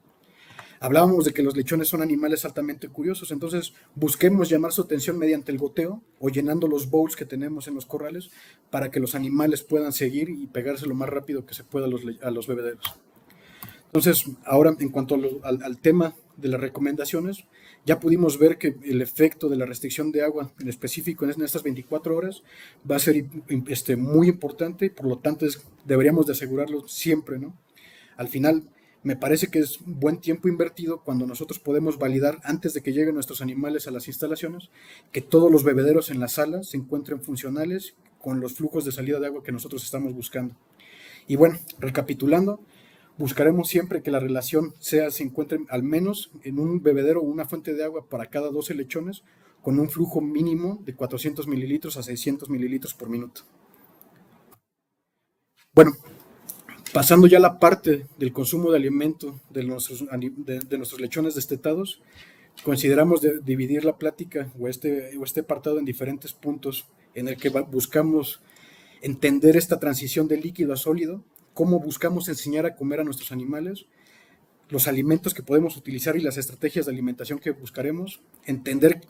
Hablábamos 0.81 1.25
de 1.25 1.33
que 1.33 1.43
los 1.43 1.57
lechones 1.57 1.89
son 1.89 2.03
animales 2.03 2.45
altamente 2.45 2.89
curiosos, 2.89 3.31
entonces 3.31 3.73
busquemos 3.95 4.49
llamar 4.49 4.73
su 4.73 4.83
atención 4.83 5.19
mediante 5.19 5.53
el 5.53 5.59
goteo 5.59 6.03
o 6.21 6.29
llenando 6.29 6.69
los 6.69 6.91
bowls 6.91 7.17
que 7.17 7.25
tenemos 7.25 7.69
en 7.69 7.75
los 7.75 7.87
corrales 7.87 8.31
para 8.71 8.91
que 8.91 9.01
los 9.01 9.15
animales 9.15 9.62
puedan 9.62 9.93
seguir 9.93 10.29
y 10.31 10.47
pegarse 10.47 10.87
lo 10.87 10.95
más 10.95 11.09
rápido 11.09 11.47
que 11.47 11.55
se 11.55 11.65
pueda 11.65 11.87
a 11.87 12.31
los, 12.31 12.47
bebederos. 12.47 12.95
Entonces, 13.87 14.25
ahora 14.45 14.75
en 14.79 14.91
cuanto 14.91 15.19
al, 15.43 15.79
tema 15.79 16.15
de 16.37 16.49
las 16.49 16.61
recomendaciones, 16.61 17.45
ya 17.87 18.01
pudimos 18.01 18.39
ver 18.39 18.59
que 18.59 18.77
el 18.85 19.01
efecto 19.01 19.49
de 19.49 19.57
la 19.57 19.65
restricción 19.65 20.12
de 20.12 20.23
agua 20.23 20.53
en 20.59 20.69
específico 20.69 21.25
en 21.25 21.43
estas 21.43 21.62
24 21.62 22.17
horas 22.17 22.43
va 22.89 22.97
a 22.97 22.99
ser 22.99 23.25
este, 23.69 23.97
muy 23.97 24.29
importante 24.29 24.91
por 24.91 25.07
lo 25.07 25.19
tanto 25.19 25.47
deberíamos 25.85 26.27
de 26.27 26.33
asegurarlo 26.33 26.89
siempre, 26.89 27.39
¿no? 27.39 27.57
Al 28.17 28.29
final, 28.29 28.65
me 29.07 29.14
parece 29.14 29.47
que 29.47 29.61
es 29.61 29.79
buen 29.87 30.19
tiempo 30.19 30.49
invertido 30.49 31.05
cuando 31.05 31.29
nosotros 31.29 31.61
podemos 31.61 31.97
validar 31.97 32.40
antes 32.42 32.75
de 32.75 32.83
que 32.83 32.92
lleguen 32.92 33.14
nuestros 33.14 33.40
animales 33.40 33.87
a 33.87 33.92
las 33.92 34.09
instalaciones 34.09 34.69
que 35.12 35.21
todos 35.21 35.49
los 35.49 35.62
bebederos 35.62 36.11
en 36.11 36.19
la 36.19 36.27
sala 36.27 36.64
se 36.64 36.77
encuentren 36.77 37.21
funcionales 37.23 37.95
con 38.19 38.40
los 38.40 38.55
flujos 38.55 38.85
de 38.85 38.90
salida 38.90 39.21
de 39.21 39.29
agua 39.29 39.45
que 39.45 39.53
nosotros 39.53 39.85
estamos 39.85 40.12
buscando. 40.12 40.57
Y 41.29 41.37
bueno, 41.37 41.57
recapitulando, 41.79 42.59
buscaremos 43.16 43.69
siempre 43.69 44.03
que 44.03 44.11
la 44.11 44.19
relación 44.19 44.75
sea 44.81 45.12
se 45.12 45.23
encuentre 45.23 45.61
al 45.69 45.85
menos 45.85 46.33
en 46.42 46.59
un 46.59 46.83
bebedero 46.83 47.21
o 47.21 47.27
una 47.27 47.47
fuente 47.47 47.75
de 47.75 47.85
agua 47.85 48.09
para 48.09 48.27
cada 48.27 48.51
12 48.51 48.75
lechones 48.75 49.23
con 49.62 49.79
un 49.79 49.88
flujo 49.88 50.21
mínimo 50.21 50.83
de 50.85 50.97
400 50.97 51.47
mililitros 51.47 51.97
a 51.97 52.03
600 52.03 52.51
mililitros 52.51 52.92
por 52.92 53.09
minuto. 53.09 53.42
Bueno, 55.73 55.92
pasando 56.97 57.27
ya 57.27 57.39
la 57.39 57.59
parte 57.59 58.07
del 58.17 58.33
consumo 58.33 58.71
de 58.71 58.79
alimento 58.79 59.39
de 59.51 59.65
nuestros, 59.65 60.99
lechones 60.99 61.35
destetados, 61.35 62.01
consideramos 62.63 63.21
dividir 63.45 63.85
la 63.85 63.99
plática 63.99 64.51
este, 64.67 65.15
o 65.19 65.25
este 65.25 65.41
apartado 65.41 65.79
en 65.79 65.85
diferentes 65.85 66.33
puntos 66.33 66.87
en 67.15 67.29
el 67.29 67.37
que 67.37 67.51
buscamos 67.51 68.41
entender 69.03 69.59
esta 69.59 69.79
transición 69.79 70.27
de 70.27 70.39
líquido 70.39 70.73
a 70.73 70.79
sólido, 70.79 71.23
cómo 71.53 71.81
buscamos 71.81 72.31
enseñar 72.31 72.65
a 72.65 72.77
comer 72.77 73.01
a 73.01 73.05
nuestros 73.05 73.31
animales, 73.31 73.85
los 74.71 74.89
alimentos 74.89 75.35
que 75.35 75.43
podemos 75.43 75.77
utilizar 75.77 76.17
y 76.17 76.23
las 76.23 76.39
estrategias 76.39 76.87
de 76.87 76.93
alimentación 76.93 77.41
que 77.41 77.51
buscaremos, 77.51 78.23
entender 78.47 79.03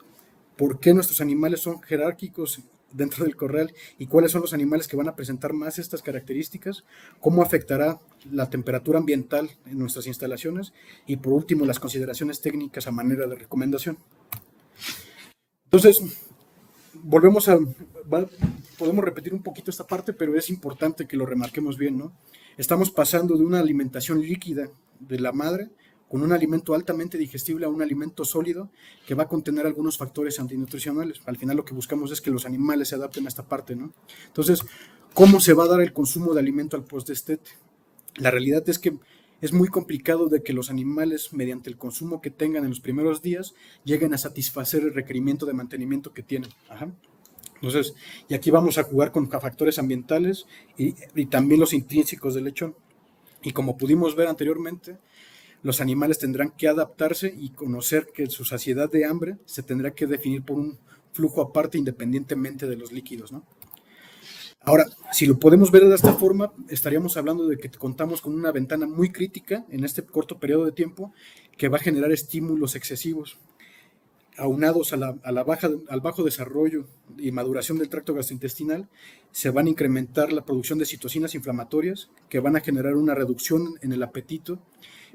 por 0.57 0.81
qué 0.81 0.93
nuestros 0.93 1.21
animales 1.21 1.61
son 1.61 1.81
jerárquicos 1.83 2.59
dentro 2.97 3.25
del 3.25 3.37
corral 3.37 3.75
y 3.99 4.07
cuáles 4.07 4.33
son 4.33 4.43
los 4.43 4.55
animales 4.55 4.89
que 4.89 4.97
van 4.97 5.09
a 5.09 5.15
presentar 5.15 5.53
más 5.53 5.79
estas 5.79 6.03
características, 6.03 6.85
cómo 7.21 7.43
afectará 7.43 8.01
la 8.31 8.49
temperatura 8.51 8.99
ambiental 8.99 9.51
en 9.67 9.79
nuestras 9.79 10.07
instalaciones 10.07 10.73
y 11.07 11.17
por 11.17 11.33
último 11.33 11.65
las 11.67 11.79
consideraciones 11.79 12.41
técnicas 12.41 12.87
a 12.87 12.91
manera 12.91 13.27
de 13.27 13.37
recomendación. 13.37 13.99
Entonces, 15.65 16.03
volvemos 16.95 17.49
a, 17.49 17.59
podemos 18.79 19.05
repetir 19.05 19.35
un 19.35 19.43
poquito 19.43 19.71
esta 19.71 19.87
parte, 19.87 20.13
pero 20.13 20.37
es 20.37 20.49
importante 20.49 21.07
que 21.07 21.17
lo 21.17 21.27
remarquemos 21.27 21.77
bien, 21.77 21.99
¿no? 21.99 22.13
Estamos 22.57 22.91
pasando 22.91 23.37
de 23.37 23.45
una 23.45 23.59
alimentación 23.59 24.21
líquida 24.21 24.71
de 24.99 25.21
la 25.21 25.33
madre 25.33 25.69
con 26.09 26.23
un 26.23 26.33
alimento 26.33 26.75
altamente 26.75 27.19
digestible 27.19 27.67
a 27.67 27.69
un 27.69 27.83
alimento 27.83 28.25
sólido 28.25 28.71
que 29.07 29.15
va 29.15 29.25
a 29.25 29.29
contener 29.29 29.67
algunos 29.67 29.99
factores 29.99 30.39
antinutricionales. 30.39 31.21
Al 31.27 31.37
final 31.37 31.57
lo 31.57 31.65
que 31.65 31.75
buscamos 31.75 32.13
es 32.13 32.21
que 32.21 32.31
los 32.31 32.47
animales 32.47 32.89
se 32.89 32.95
adapten 32.95 33.27
a 33.27 33.29
esta 33.29 33.49
parte, 33.49 33.75
¿no? 33.75 33.93
Entonces, 34.27 34.61
¿cómo 35.15 35.41
se 35.41 35.53
va 35.53 35.65
a 35.65 35.69
dar 35.69 35.81
el 35.81 35.93
consumo 35.93 36.33
de 36.33 36.41
alimento 36.41 36.77
al 36.77 36.85
post-destete? 36.85 37.51
La 38.17 38.31
realidad 38.31 38.69
es 38.69 38.79
que 38.79 38.97
es 39.41 39.53
muy 39.53 39.69
complicado 39.69 40.29
de 40.29 40.43
que 40.43 40.53
los 40.53 40.71
animales, 40.71 41.33
mediante 41.33 41.69
el 41.69 41.77
consumo 41.77 42.23
que 42.23 42.31
tengan 42.31 42.63
en 42.63 42.71
los 42.71 42.81
primeros 42.81 43.21
días, 43.21 43.55
lleguen 43.85 44.15
a 44.15 44.19
satisfacer 44.19 44.83
el 44.83 44.95
requerimiento 44.95 45.45
de 45.45 45.53
mantenimiento 45.53 46.15
que 46.15 46.23
tienen. 46.23 46.51
Entonces, 47.57 47.95
y 48.29 48.35
aquí 48.35 48.51
vamos 48.51 48.79
a 48.79 48.85
jugar 48.85 49.13
con 49.13 49.29
factores 49.29 49.79
ambientales 49.79 50.47
y, 50.79 50.95
y 51.15 51.27
también 51.27 51.61
los 51.61 51.73
intrínsecos 51.73 52.35
del 52.35 52.45
lechón. 52.45 52.75
Y 53.43 53.53
como 53.53 53.77
pudimos 53.77 54.17
ver 54.17 54.29
anteriormente, 54.29 54.99
los 55.67 55.81
animales 55.81 56.21
tendrán 56.21 56.53
que 56.53 56.69
adaptarse 56.69 57.35
y 57.37 57.51
conocer 57.51 58.07
que 58.15 58.29
su 58.29 58.45
saciedad 58.45 58.89
de 58.89 59.05
hambre 59.05 59.39
se 59.47 59.65
tendrá 59.65 59.91
que 59.91 60.07
definir 60.07 60.45
por 60.45 60.59
un 60.59 60.79
flujo 61.13 61.43
aparte 61.43 61.77
independientemente 61.77 62.69
de 62.69 62.77
los 62.77 62.93
líquidos, 62.93 63.33
¿no? 63.33 63.45
Ahora, 64.61 64.85
si 65.11 65.27
lo 65.27 65.41
podemos 65.41 65.73
ver 65.73 65.85
de 65.85 65.97
esta 65.97 66.13
forma, 66.13 66.53
estaríamos 66.69 67.17
hablando 67.17 67.49
de 67.49 67.59
que 67.59 67.69
contamos 67.69 68.21
con 68.21 68.37
una 68.37 68.53
ventana 68.53 68.87
muy 68.87 69.11
crítica 69.11 69.65
en 69.69 69.83
este 69.83 70.05
corto 70.05 70.39
periodo 70.39 70.67
de 70.67 70.73
tiempo 70.73 71.13
que 71.59 71.69
va 71.69 71.79
a 71.79 71.81
generar 71.81 72.13
estímulos 72.13 72.77
excesivos, 72.77 73.37
aunados 74.37 74.93
a 74.93 74.97
la, 74.97 75.43
baja, 75.43 75.69
al 75.89 76.01
bajo 76.01 76.23
desarrollo 76.23 76.87
y 77.19 77.33
maduración 77.33 77.79
del 77.79 77.89
tracto 77.89 78.15
gastrointestinal, 78.15 78.89
se 79.33 79.51
van 79.51 79.67
a 79.67 79.71
incrementar 79.71 80.33
la 80.33 80.45
producción 80.45 80.79
de 80.79 80.87
citocinas 80.87 81.35
inflamatorias 81.35 82.09
que 82.29 82.39
van 82.39 82.55
a 82.55 82.61
generar 82.61 82.95
una 82.95 83.17
reducción 83.17 83.75
en 83.83 83.93
el 83.93 84.05
apetito 84.05 84.61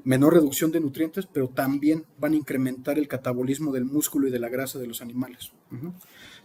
menor 0.04 0.34
reducción 0.34 0.72
de 0.72 0.80
nutrientes, 0.80 1.26
pero 1.26 1.48
también 1.48 2.06
van 2.18 2.32
a 2.32 2.36
incrementar 2.36 2.98
el 2.98 3.08
catabolismo 3.08 3.72
del 3.72 3.84
músculo 3.84 4.28
y 4.28 4.30
de 4.30 4.38
la 4.38 4.48
grasa 4.48 4.78
de 4.78 4.86
los 4.86 5.02
animales. 5.02 5.52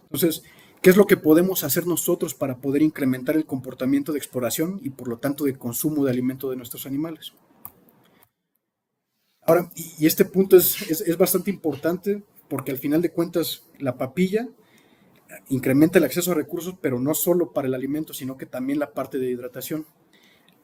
Entonces, 0.02 0.42
¿qué 0.80 0.90
es 0.90 0.96
lo 0.96 1.06
que 1.06 1.16
podemos 1.16 1.64
hacer 1.64 1.86
nosotros 1.86 2.34
para 2.34 2.58
poder 2.58 2.82
incrementar 2.82 3.36
el 3.36 3.46
comportamiento 3.46 4.12
de 4.12 4.18
exploración 4.18 4.80
y 4.82 4.90
por 4.90 5.08
lo 5.08 5.18
tanto 5.18 5.44
de 5.44 5.56
consumo 5.56 6.04
de 6.04 6.10
alimento 6.10 6.50
de 6.50 6.56
nuestros 6.56 6.86
animales? 6.86 7.32
Ahora, 9.42 9.70
y 9.74 10.06
este 10.06 10.24
punto 10.24 10.56
es, 10.56 10.90
es, 10.90 11.16
bastante 11.16 11.50
importante 11.50 12.22
porque 12.48 12.70
al 12.70 12.76
final 12.76 13.00
de 13.00 13.10
cuentas 13.10 13.64
la 13.78 13.96
papilla 13.96 14.46
incrementa 15.48 15.98
el 15.98 16.04
acceso 16.04 16.32
a 16.32 16.34
recursos, 16.34 16.74
pero 16.80 17.00
no 17.00 17.14
solo 17.14 17.52
para 17.52 17.66
el 17.66 17.74
alimento, 17.74 18.12
sino 18.12 18.36
que 18.36 18.46
también 18.46 18.78
la 18.78 18.92
parte 18.92 19.18
de 19.18 19.30
hidratación. 19.30 19.86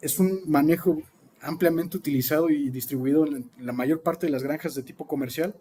Es 0.01 0.19
un 0.19 0.43
manejo 0.47 1.03
ampliamente 1.45 1.97
utilizado 1.97 2.51
y 2.51 2.71
distribuido 2.71 3.27
en 3.27 3.51
la 3.59 3.73
mayor 3.73 4.03
parte 4.03 4.27
de 4.27 4.33
las 4.33 4.43
granjas 4.43 4.75
de 4.75 4.83
tipo 4.83 5.07
comercial 5.07 5.55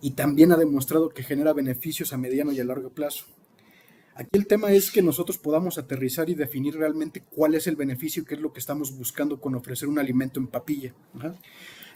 y 0.00 0.12
también 0.12 0.52
ha 0.52 0.56
demostrado 0.56 1.10
que 1.10 1.22
genera 1.22 1.52
beneficios 1.52 2.12
a 2.12 2.18
mediano 2.18 2.52
y 2.52 2.60
a 2.60 2.64
largo 2.64 2.90
plazo. 2.90 3.26
Aquí 4.14 4.30
el 4.32 4.46
tema 4.46 4.70
es 4.72 4.92
que 4.92 5.02
nosotros 5.02 5.38
podamos 5.38 5.76
aterrizar 5.76 6.30
y 6.30 6.34
definir 6.34 6.76
realmente 6.76 7.24
cuál 7.30 7.54
es 7.54 7.66
el 7.66 7.74
beneficio 7.74 8.22
y 8.22 8.26
qué 8.26 8.34
es 8.34 8.40
lo 8.40 8.52
que 8.52 8.60
estamos 8.60 8.96
buscando 8.96 9.40
con 9.40 9.56
ofrecer 9.56 9.88
un 9.88 9.98
alimento 9.98 10.38
en 10.38 10.46
papilla. 10.46 10.94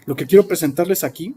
Lo 0.05 0.16
que 0.16 0.27
quiero 0.27 0.48
presentarles 0.48 1.05
aquí 1.05 1.37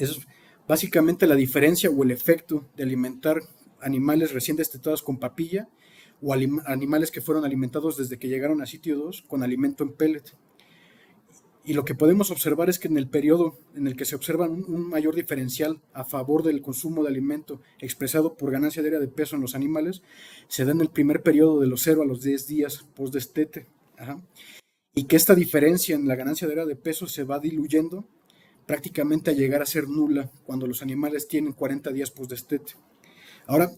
es 0.00 0.20
básicamente 0.66 1.26
la 1.26 1.36
diferencia 1.36 1.88
o 1.88 2.02
el 2.02 2.10
efecto 2.10 2.64
de 2.76 2.82
alimentar 2.82 3.42
animales 3.80 4.32
recién 4.32 4.56
destetados 4.56 5.02
con 5.02 5.18
papilla 5.18 5.68
o 6.20 6.32
animales 6.34 7.10
que 7.10 7.20
fueron 7.20 7.44
alimentados 7.44 7.96
desde 7.96 8.18
que 8.18 8.28
llegaron 8.28 8.60
a 8.60 8.66
sitio 8.66 8.96
2 8.96 9.22
con 9.28 9.42
alimento 9.42 9.84
en 9.84 9.92
pellet. 9.92 10.34
Y 11.64 11.74
lo 11.74 11.84
que 11.84 11.94
podemos 11.94 12.30
observar 12.30 12.68
es 12.68 12.78
que 12.78 12.88
en 12.88 12.96
el 12.96 13.08
periodo 13.08 13.56
en 13.76 13.86
el 13.86 13.96
que 13.96 14.04
se 14.04 14.16
observa 14.16 14.48
un, 14.48 14.88
mayor 14.88 15.14
diferencial 15.14 15.80
a 15.92 16.04
favor 16.04 16.42
del 16.42 16.60
consumo 16.60 17.02
de 17.02 17.10
alimento 17.10 17.60
expresado 17.80 18.34
por 18.34 18.50
ganancia 18.50 18.82
diaria 18.82 18.98
de 18.98 19.06
peso 19.06 19.36
en 19.36 19.42
los 19.42 19.54
animales, 19.54 20.02
se 20.48 20.64
da 20.64 20.72
en 20.72 20.80
el 20.80 20.90
primer 20.90 21.22
periodo 21.22 21.60
de 21.60 21.68
los 21.68 21.82
0 21.82 22.02
a 22.02 22.06
los 22.06 22.22
10 22.22 22.46
días 22.48 22.84
post-destete. 22.96 23.66
Y 24.94 25.04
que 25.04 25.16
esta 25.16 25.36
diferencia 25.36 25.94
en 25.94 26.08
la 26.08 26.16
ganancia 26.16 26.48
diaria 26.48 26.66
de 26.66 26.76
peso 26.76 27.06
se 27.06 27.22
va 27.22 27.38
diluyendo 27.38 28.04
prácticamente 28.66 29.30
a 29.30 29.34
llegar 29.34 29.62
a 29.62 29.66
ser 29.66 29.88
nula 29.88 30.30
cuando 30.44 30.66
los 30.66 30.82
animales 30.82 31.28
tienen 31.28 31.52
40 31.52 31.92
días 31.92 32.10
post-destete. 32.10 32.74
Ahora, 33.46 33.70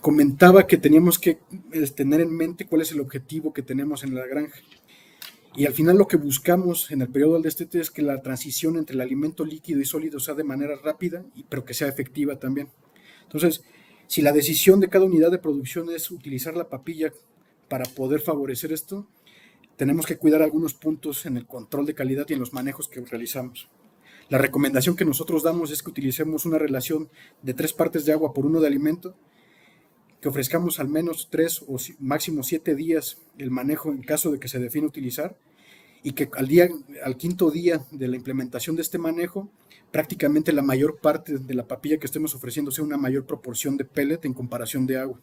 comentaba 0.00 0.66
que 0.66 0.76
teníamos 0.76 1.18
que 1.18 1.38
eh, 1.72 1.86
tener 1.94 2.20
en 2.20 2.36
mente 2.36 2.66
cuál 2.66 2.82
es 2.82 2.92
el 2.92 3.00
objetivo 3.00 3.52
que 3.52 3.62
tenemos 3.62 4.02
en 4.02 4.14
la 4.14 4.26
granja. 4.26 4.56
Y 5.56 5.66
al 5.66 5.72
final 5.72 5.96
lo 5.96 6.08
que 6.08 6.16
buscamos 6.16 6.90
en 6.90 7.02
el 7.02 7.08
periodo 7.08 7.34
del 7.34 7.42
destete 7.42 7.78
es 7.80 7.90
que 7.90 8.02
la 8.02 8.20
transición 8.22 8.76
entre 8.76 8.94
el 8.94 9.00
alimento 9.00 9.44
líquido 9.44 9.80
y 9.80 9.84
sólido 9.84 10.18
sea 10.18 10.34
de 10.34 10.42
manera 10.42 10.74
rápida, 10.82 11.24
pero 11.48 11.64
que 11.64 11.74
sea 11.74 11.88
efectiva 11.88 12.40
también. 12.40 12.68
Entonces, 13.22 13.62
si 14.08 14.20
la 14.20 14.32
decisión 14.32 14.80
de 14.80 14.88
cada 14.88 15.04
unidad 15.04 15.30
de 15.30 15.38
producción 15.38 15.90
es 15.90 16.10
utilizar 16.10 16.56
la 16.56 16.68
papilla 16.68 17.12
para 17.68 17.84
poder 17.84 18.20
favorecer 18.20 18.72
esto, 18.72 19.06
tenemos 19.76 20.06
que 20.06 20.16
cuidar 20.16 20.42
algunos 20.42 20.74
puntos 20.74 21.24
en 21.24 21.36
el 21.36 21.46
control 21.46 21.86
de 21.86 21.94
calidad 21.94 22.26
y 22.28 22.34
en 22.34 22.40
los 22.40 22.52
manejos 22.52 22.88
que 22.88 23.00
realizamos. 23.00 23.68
La 24.28 24.38
recomendación 24.38 24.96
que 24.96 25.04
nosotros 25.04 25.42
damos 25.42 25.70
es 25.70 25.82
que 25.82 25.90
utilicemos 25.90 26.46
una 26.46 26.58
relación 26.58 27.08
de 27.42 27.54
tres 27.54 27.72
partes 27.72 28.04
de 28.04 28.12
agua 28.12 28.32
por 28.32 28.46
uno 28.46 28.60
de 28.60 28.66
alimento, 28.66 29.14
que 30.24 30.30
ofrezcamos 30.30 30.80
al 30.80 30.88
menos 30.88 31.28
tres 31.30 31.62
o 31.68 31.76
máximo 31.98 32.42
siete 32.42 32.74
días 32.74 33.18
el 33.36 33.50
manejo 33.50 33.92
en 33.92 34.00
caso 34.00 34.32
de 34.32 34.40
que 34.40 34.48
se 34.48 34.58
define 34.58 34.86
utilizar 34.86 35.36
y 36.02 36.12
que 36.12 36.30
al, 36.34 36.48
día, 36.48 36.66
al 37.04 37.18
quinto 37.18 37.50
día 37.50 37.84
de 37.90 38.08
la 38.08 38.16
implementación 38.16 38.74
de 38.74 38.80
este 38.80 38.96
manejo, 38.96 39.50
prácticamente 39.92 40.54
la 40.54 40.62
mayor 40.62 40.96
parte 40.96 41.36
de 41.36 41.52
la 41.52 41.68
papilla 41.68 41.98
que 41.98 42.06
estemos 42.06 42.34
ofreciendo 42.34 42.70
sea 42.70 42.86
una 42.86 42.96
mayor 42.96 43.26
proporción 43.26 43.76
de 43.76 43.84
pellet 43.84 44.24
en 44.24 44.32
comparación 44.32 44.86
de 44.86 44.96
agua. 44.96 45.20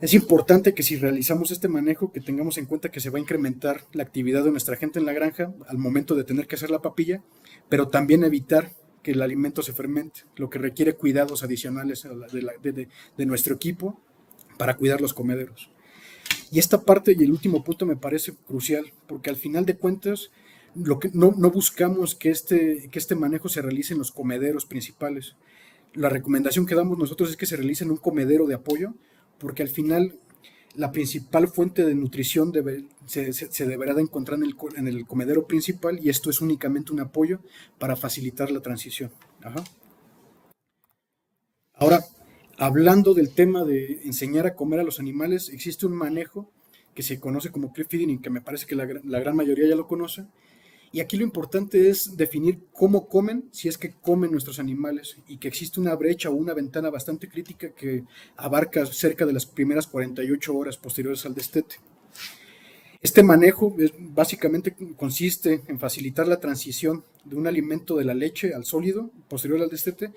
Es 0.00 0.14
importante 0.14 0.74
que 0.74 0.84
si 0.84 0.94
realizamos 0.94 1.50
este 1.50 1.66
manejo, 1.66 2.12
que 2.12 2.20
tengamos 2.20 2.58
en 2.58 2.66
cuenta 2.66 2.92
que 2.92 3.00
se 3.00 3.10
va 3.10 3.18
a 3.18 3.22
incrementar 3.22 3.82
la 3.94 4.04
actividad 4.04 4.44
de 4.44 4.52
nuestra 4.52 4.76
gente 4.76 5.00
en 5.00 5.06
la 5.06 5.12
granja 5.12 5.52
al 5.66 5.78
momento 5.78 6.14
de 6.14 6.22
tener 6.22 6.46
que 6.46 6.54
hacer 6.54 6.70
la 6.70 6.82
papilla, 6.82 7.20
pero 7.68 7.88
también 7.88 8.22
evitar 8.22 8.70
que 9.02 9.12
el 9.12 9.22
alimento 9.22 9.62
se 9.62 9.72
fermente, 9.72 10.22
lo 10.36 10.48
que 10.48 10.58
requiere 10.58 10.94
cuidados 10.94 11.42
adicionales 11.42 12.06
de, 12.62 13.26
nuestro 13.26 13.54
equipo 13.54 14.00
para 14.56 14.76
cuidar 14.76 15.00
los 15.00 15.14
comederos. 15.14 15.70
Y 16.50 16.58
esta 16.58 16.82
parte 16.82 17.16
y 17.18 17.22
el 17.22 17.32
último 17.32 17.64
punto 17.64 17.86
me 17.86 17.96
parece 17.96 18.34
crucial, 18.46 18.92
porque 19.06 19.30
al 19.30 19.36
final 19.36 19.66
de 19.66 19.76
cuentas 19.76 20.30
no, 20.74 20.98
no, 21.14 21.50
buscamos 21.50 22.14
que 22.14 22.30
este, 22.30 22.88
que 22.90 22.98
este 22.98 23.14
manejo 23.14 23.48
se 23.48 23.62
realice 23.62 23.92
en 23.94 23.98
los 23.98 24.12
comederos 24.12 24.64
principales. 24.64 25.34
La 25.94 26.08
recomendación 26.08 26.64
que 26.64 26.74
damos 26.74 26.98
nosotros 26.98 27.30
es 27.30 27.36
que 27.36 27.46
se 27.46 27.56
realice 27.56 27.84
en 27.84 27.90
un 27.90 27.96
comedero 27.96 28.46
de 28.46 28.54
apoyo, 28.54 28.94
porque 29.38 29.62
al 29.62 29.68
final 29.68 30.16
la 30.74 30.90
principal 30.90 31.48
fuente 31.48 31.84
de 31.84 31.94
nutrición 31.94 32.52
se, 33.06 33.66
deberá 33.66 33.94
de 33.94 34.02
encontrar 34.02 34.38
en 34.40 34.88
el, 34.88 35.06
comedero 35.06 35.46
principal 35.46 36.00
y 36.02 36.08
esto 36.08 36.30
es 36.30 36.40
únicamente 36.40 36.92
un 36.92 37.00
apoyo 37.00 37.40
para 37.78 37.96
facilitar 37.96 38.50
la 38.50 38.60
transición. 38.60 39.10
Ahora, 41.74 42.04
hablando 42.58 43.12
del 43.12 43.34
tema 43.34 43.64
de 43.64 44.02
enseñar 44.04 44.46
a 44.46 44.54
comer 44.54 44.80
a 44.80 44.84
los 44.84 45.00
animales, 45.00 45.50
existe 45.50 45.86
un 45.86 45.94
manejo 45.94 46.50
que 46.94 47.02
se 47.02 47.20
conoce 47.20 47.50
como 47.50 47.72
cliff 47.72 47.88
feeding 47.88 48.20
que 48.20 48.30
me 48.30 48.40
parece 48.40 48.66
que 48.66 48.76
la, 48.76 48.86
gran 48.86 49.36
mayoría 49.36 49.68
ya 49.68 49.76
lo 49.76 49.86
conoce, 49.86 50.26
Y 50.92 51.00
aquí 51.00 51.16
lo 51.16 51.24
importante 51.24 51.88
es 51.88 52.18
definir 52.18 52.60
cómo 52.72 53.08
comen, 53.08 53.48
si 53.50 53.68
es 53.68 53.78
que 53.78 53.92
comen 53.92 54.30
nuestros 54.30 54.58
animales, 54.58 55.16
y 55.26 55.38
que 55.38 55.48
existe 55.48 55.80
una 55.80 55.94
brecha 55.94 56.28
o 56.28 56.34
una 56.34 56.52
ventana 56.52 56.90
bastante 56.90 57.28
crítica 57.28 57.70
que 57.70 58.04
abarca 58.36 58.84
cerca 58.84 59.24
de 59.24 59.32
las 59.32 59.46
primeras 59.46 59.86
48 59.86 60.54
horas 60.54 60.76
posteriores 60.76 61.24
al 61.24 61.34
destete. 61.34 61.76
Este 63.00 63.22
manejo 63.22 63.74
básicamente 63.98 64.76
consiste 64.96 65.62
en 65.66 65.80
facilitar 65.80 66.28
la 66.28 66.38
transición 66.38 67.04
de 67.24 67.36
un 67.36 67.46
alimento 67.46 67.96
de 67.96 68.04
la 68.04 68.14
leche 68.14 68.54
al 68.54 68.64
sólido 68.64 69.10
posterior 69.28 69.62
al 69.62 69.70
destete, 69.70 70.12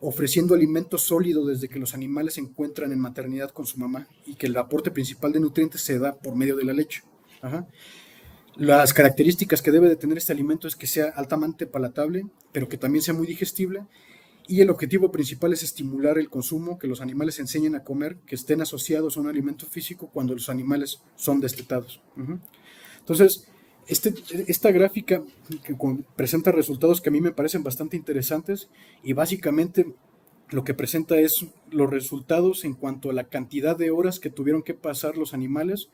ofreciendo 0.00 0.54
alimento 0.54 0.98
sólido 0.98 1.46
desde 1.46 1.68
que 1.68 1.78
los 1.78 1.94
animales 1.94 2.34
se 2.34 2.40
encuentran 2.40 2.92
en 2.92 2.98
maternidad 2.98 3.50
con 3.50 3.66
su 3.66 3.78
mamá 3.78 4.08
y 4.26 4.34
que 4.34 4.46
el 4.46 4.56
aporte 4.56 4.90
principal 4.90 5.32
de 5.32 5.40
nutrientes 5.40 5.82
se 5.82 5.98
da 5.98 6.16
por 6.16 6.34
medio 6.34 6.56
de 6.56 6.64
la 6.64 6.72
leche. 6.72 7.02
Ajá. 7.40 7.68
Las 8.56 8.94
características 8.94 9.62
que 9.62 9.72
debe 9.72 9.88
de 9.88 9.96
tener 9.96 10.18
este 10.18 10.32
alimento 10.32 10.68
es 10.68 10.76
que 10.76 10.86
sea 10.86 11.06
altamente 11.16 11.66
palatable, 11.66 12.26
pero 12.52 12.68
que 12.68 12.78
también 12.78 13.02
sea 13.02 13.14
muy 13.14 13.26
digestible. 13.26 13.84
Y 14.46 14.60
el 14.60 14.70
objetivo 14.70 15.10
principal 15.10 15.52
es 15.52 15.62
estimular 15.62 16.18
el 16.18 16.28
consumo, 16.28 16.78
que 16.78 16.86
los 16.86 17.00
animales 17.00 17.38
enseñen 17.38 17.74
a 17.74 17.82
comer, 17.82 18.16
que 18.26 18.34
estén 18.34 18.60
asociados 18.60 19.16
a 19.16 19.20
un 19.20 19.28
alimento 19.28 19.66
físico 19.66 20.10
cuando 20.12 20.34
los 20.34 20.48
animales 20.48 21.00
son 21.16 21.40
destetados. 21.40 22.00
Entonces, 23.00 23.48
este, 23.86 24.14
esta 24.46 24.70
gráfica 24.70 25.22
que 25.64 25.76
presenta 26.14 26.52
resultados 26.52 27.00
que 27.00 27.08
a 27.08 27.12
mí 27.12 27.20
me 27.20 27.32
parecen 27.32 27.62
bastante 27.62 27.96
interesantes 27.96 28.68
y 29.02 29.14
básicamente 29.14 29.94
lo 30.50 30.62
que 30.64 30.74
presenta 30.74 31.18
es 31.18 31.46
los 31.70 31.90
resultados 31.90 32.64
en 32.64 32.74
cuanto 32.74 33.10
a 33.10 33.14
la 33.14 33.24
cantidad 33.24 33.76
de 33.76 33.90
horas 33.90 34.20
que 34.20 34.30
tuvieron 34.30 34.62
que 34.62 34.74
pasar 34.74 35.16
los 35.16 35.34
animales 35.34 35.88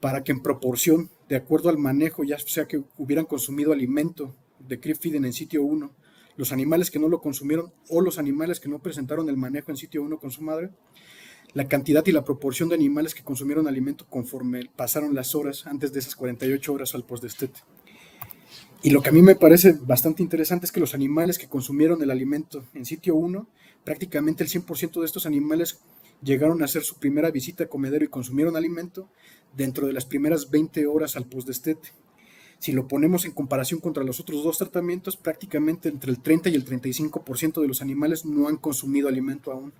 para 0.00 0.24
que 0.24 0.32
en 0.32 0.42
proporción, 0.42 1.10
de 1.32 1.38
acuerdo 1.38 1.70
al 1.70 1.78
manejo, 1.78 2.24
ya 2.24 2.38
sea 2.38 2.68
que 2.68 2.82
hubieran 2.98 3.24
consumido 3.24 3.72
alimento 3.72 4.36
de 4.58 4.76
Feeding 4.76 5.24
en 5.24 5.32
sitio 5.32 5.62
1, 5.62 5.90
los 6.36 6.52
animales 6.52 6.90
que 6.90 6.98
no 6.98 7.08
lo 7.08 7.22
consumieron 7.22 7.72
o 7.88 8.02
los 8.02 8.18
animales 8.18 8.60
que 8.60 8.68
no 8.68 8.80
presentaron 8.80 9.30
el 9.30 9.38
manejo 9.38 9.70
en 9.70 9.78
sitio 9.78 10.02
1 10.02 10.18
con 10.18 10.30
su 10.30 10.42
madre, 10.42 10.68
la 11.54 11.68
cantidad 11.68 12.04
y 12.04 12.12
la 12.12 12.22
proporción 12.22 12.68
de 12.68 12.74
animales 12.74 13.14
que 13.14 13.22
consumieron 13.22 13.66
alimento 13.66 14.04
conforme 14.10 14.68
pasaron 14.76 15.14
las 15.14 15.34
horas 15.34 15.66
antes 15.66 15.94
de 15.94 16.00
esas 16.00 16.16
48 16.16 16.70
horas 16.70 16.94
al 16.94 17.04
postdestete. 17.04 17.60
Y 18.82 18.90
lo 18.90 19.00
que 19.00 19.08
a 19.08 19.12
mí 19.12 19.22
me 19.22 19.34
parece 19.34 19.72
bastante 19.72 20.22
interesante 20.22 20.66
es 20.66 20.72
que 20.72 20.80
los 20.80 20.92
animales 20.92 21.38
que 21.38 21.48
consumieron 21.48 22.02
el 22.02 22.10
alimento 22.10 22.62
en 22.74 22.84
sitio 22.84 23.14
1, 23.14 23.48
prácticamente 23.84 24.44
el 24.44 24.50
100% 24.50 25.00
de 25.00 25.06
estos 25.06 25.24
animales 25.24 25.80
llegaron 26.22 26.60
a 26.60 26.66
hacer 26.66 26.82
su 26.82 26.98
primera 26.98 27.30
visita 27.30 27.64
a 27.64 27.68
comedero 27.68 28.04
y 28.04 28.08
consumieron 28.08 28.54
alimento 28.54 29.08
dentro 29.56 29.86
de 29.86 29.92
las 29.92 30.04
primeras 30.04 30.50
20 30.50 30.86
horas 30.86 31.16
al 31.16 31.26
postdestete. 31.26 31.90
Si 32.58 32.72
lo 32.72 32.86
ponemos 32.86 33.24
en 33.24 33.32
comparación 33.32 33.80
contra 33.80 34.04
los 34.04 34.20
otros 34.20 34.44
dos 34.44 34.58
tratamientos, 34.58 35.16
prácticamente 35.16 35.88
entre 35.88 36.10
el 36.10 36.20
30 36.20 36.50
y 36.50 36.54
el 36.54 36.64
35% 36.64 37.60
de 37.60 37.68
los 37.68 37.82
animales 37.82 38.24
no 38.24 38.48
han 38.48 38.56
consumido 38.56 39.08
alimento 39.08 39.50
aún. 39.50 39.72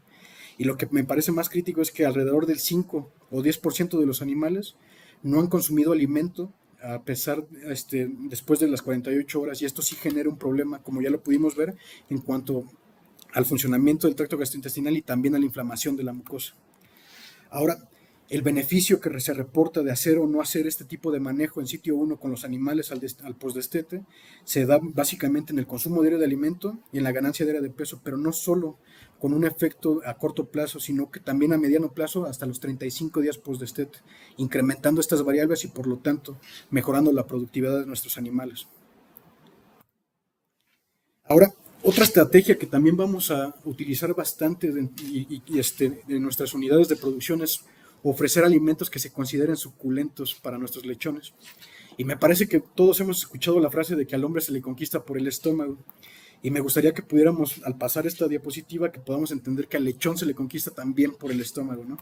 Y 0.58 0.64
lo 0.64 0.76
que 0.76 0.88
me 0.90 1.04
parece 1.04 1.32
más 1.32 1.48
crítico 1.48 1.80
es 1.80 1.92
que 1.92 2.04
alrededor 2.04 2.46
del 2.46 2.58
5 2.58 3.10
o 3.30 3.42
10% 3.42 3.98
de 3.98 4.06
los 4.06 4.20
animales 4.20 4.74
no 5.22 5.40
han 5.40 5.46
consumido 5.46 5.92
alimento 5.92 6.52
a 6.82 7.02
pesar 7.02 7.44
este, 7.68 8.10
después 8.12 8.58
de 8.58 8.68
las 8.68 8.82
48 8.82 9.40
horas 9.40 9.62
y 9.62 9.64
esto 9.64 9.82
sí 9.82 9.94
genera 9.94 10.28
un 10.28 10.36
problema, 10.36 10.82
como 10.82 11.00
ya 11.00 11.10
lo 11.10 11.22
pudimos 11.22 11.54
ver, 11.54 11.76
en 12.10 12.18
cuanto 12.18 12.64
al 13.32 13.44
funcionamiento 13.44 14.06
del 14.06 14.16
tracto 14.16 14.36
gastrointestinal 14.36 14.96
y 14.96 15.02
también 15.02 15.34
a 15.34 15.38
la 15.38 15.44
inflamación 15.44 15.96
de 15.96 16.02
la 16.02 16.12
mucosa. 16.12 16.54
Ahora, 17.50 17.78
el 18.32 18.40
beneficio 18.40 18.98
que 18.98 19.20
se 19.20 19.34
reporta 19.34 19.82
de 19.82 19.92
hacer 19.92 20.16
o 20.16 20.26
no 20.26 20.40
hacer 20.40 20.66
este 20.66 20.86
tipo 20.86 21.12
de 21.12 21.20
manejo 21.20 21.60
en 21.60 21.66
sitio 21.66 21.96
1 21.96 22.18
con 22.18 22.30
los 22.30 22.46
animales 22.46 22.90
al, 22.90 22.98
al 23.24 23.36
postdestete 23.36 24.04
se 24.42 24.64
da 24.64 24.78
básicamente 24.80 25.52
en 25.52 25.58
el 25.58 25.66
consumo 25.66 26.00
diario 26.00 26.18
de 26.18 26.24
alimento 26.24 26.78
y 26.94 26.96
en 26.96 27.04
la 27.04 27.12
ganancia 27.12 27.44
diaria 27.44 27.60
de 27.60 27.68
peso, 27.68 28.00
pero 28.02 28.16
no 28.16 28.32
solo 28.32 28.78
con 29.20 29.34
un 29.34 29.44
efecto 29.44 30.00
a 30.06 30.14
corto 30.14 30.46
plazo, 30.46 30.80
sino 30.80 31.10
que 31.10 31.20
también 31.20 31.52
a 31.52 31.58
mediano 31.58 31.92
plazo 31.92 32.24
hasta 32.24 32.46
los 32.46 32.58
35 32.58 33.20
días 33.20 33.36
postdestete, 33.36 33.98
incrementando 34.38 35.02
estas 35.02 35.22
variables 35.22 35.64
y 35.64 35.68
por 35.68 35.86
lo 35.86 35.98
tanto 35.98 36.38
mejorando 36.70 37.12
la 37.12 37.26
productividad 37.26 37.80
de 37.80 37.86
nuestros 37.86 38.16
animales. 38.16 38.66
Ahora, 41.24 41.52
otra 41.82 42.04
estrategia 42.04 42.56
que 42.56 42.66
también 42.66 42.96
vamos 42.96 43.30
a 43.30 43.54
utilizar 43.66 44.14
bastante 44.14 44.72
y, 45.02 45.42
este, 45.58 46.00
en 46.08 46.22
nuestras 46.22 46.54
unidades 46.54 46.88
de 46.88 46.96
producción 46.96 47.42
es 47.42 47.66
ofrecer 48.02 48.44
alimentos 48.44 48.90
que 48.90 48.98
se 48.98 49.12
consideren 49.12 49.56
suculentos 49.56 50.34
para 50.34 50.58
nuestros 50.58 50.84
lechones. 50.84 51.34
Y 51.96 52.04
me 52.04 52.16
parece 52.16 52.48
que 52.48 52.60
todos 52.60 53.00
hemos 53.00 53.18
escuchado 53.18 53.60
la 53.60 53.70
frase 53.70 53.96
de 53.96 54.06
que 54.06 54.14
al 54.14 54.24
hombre 54.24 54.42
se 54.42 54.52
le 54.52 54.62
conquista 54.62 55.04
por 55.04 55.18
el 55.18 55.26
estómago. 55.26 55.78
Y 56.42 56.50
me 56.50 56.60
gustaría 56.60 56.92
que 56.92 57.02
pudiéramos, 57.02 57.62
al 57.64 57.78
pasar 57.78 58.06
esta 58.06 58.26
diapositiva, 58.26 58.90
que 58.90 58.98
podamos 58.98 59.30
entender 59.30 59.68
que 59.68 59.76
al 59.76 59.84
lechón 59.84 60.18
se 60.18 60.26
le 60.26 60.34
conquista 60.34 60.72
también 60.72 61.12
por 61.12 61.30
el 61.30 61.40
estómago, 61.40 61.84
¿no? 61.84 61.98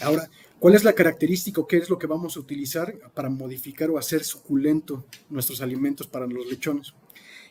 Ahora, 0.00 0.28
¿cuál 0.58 0.74
es 0.74 0.84
la 0.84 0.92
característica 0.92 1.60
o 1.60 1.66
qué 1.66 1.78
es 1.78 1.90
lo 1.90 1.98
que 1.98 2.06
vamos 2.06 2.36
a 2.36 2.40
utilizar 2.40 2.94
para 3.14 3.28
modificar 3.28 3.90
o 3.90 3.98
hacer 3.98 4.24
suculento 4.24 5.04
nuestros 5.28 5.60
alimentos 5.60 6.06
para 6.06 6.26
los 6.26 6.46
lechones? 6.46 6.94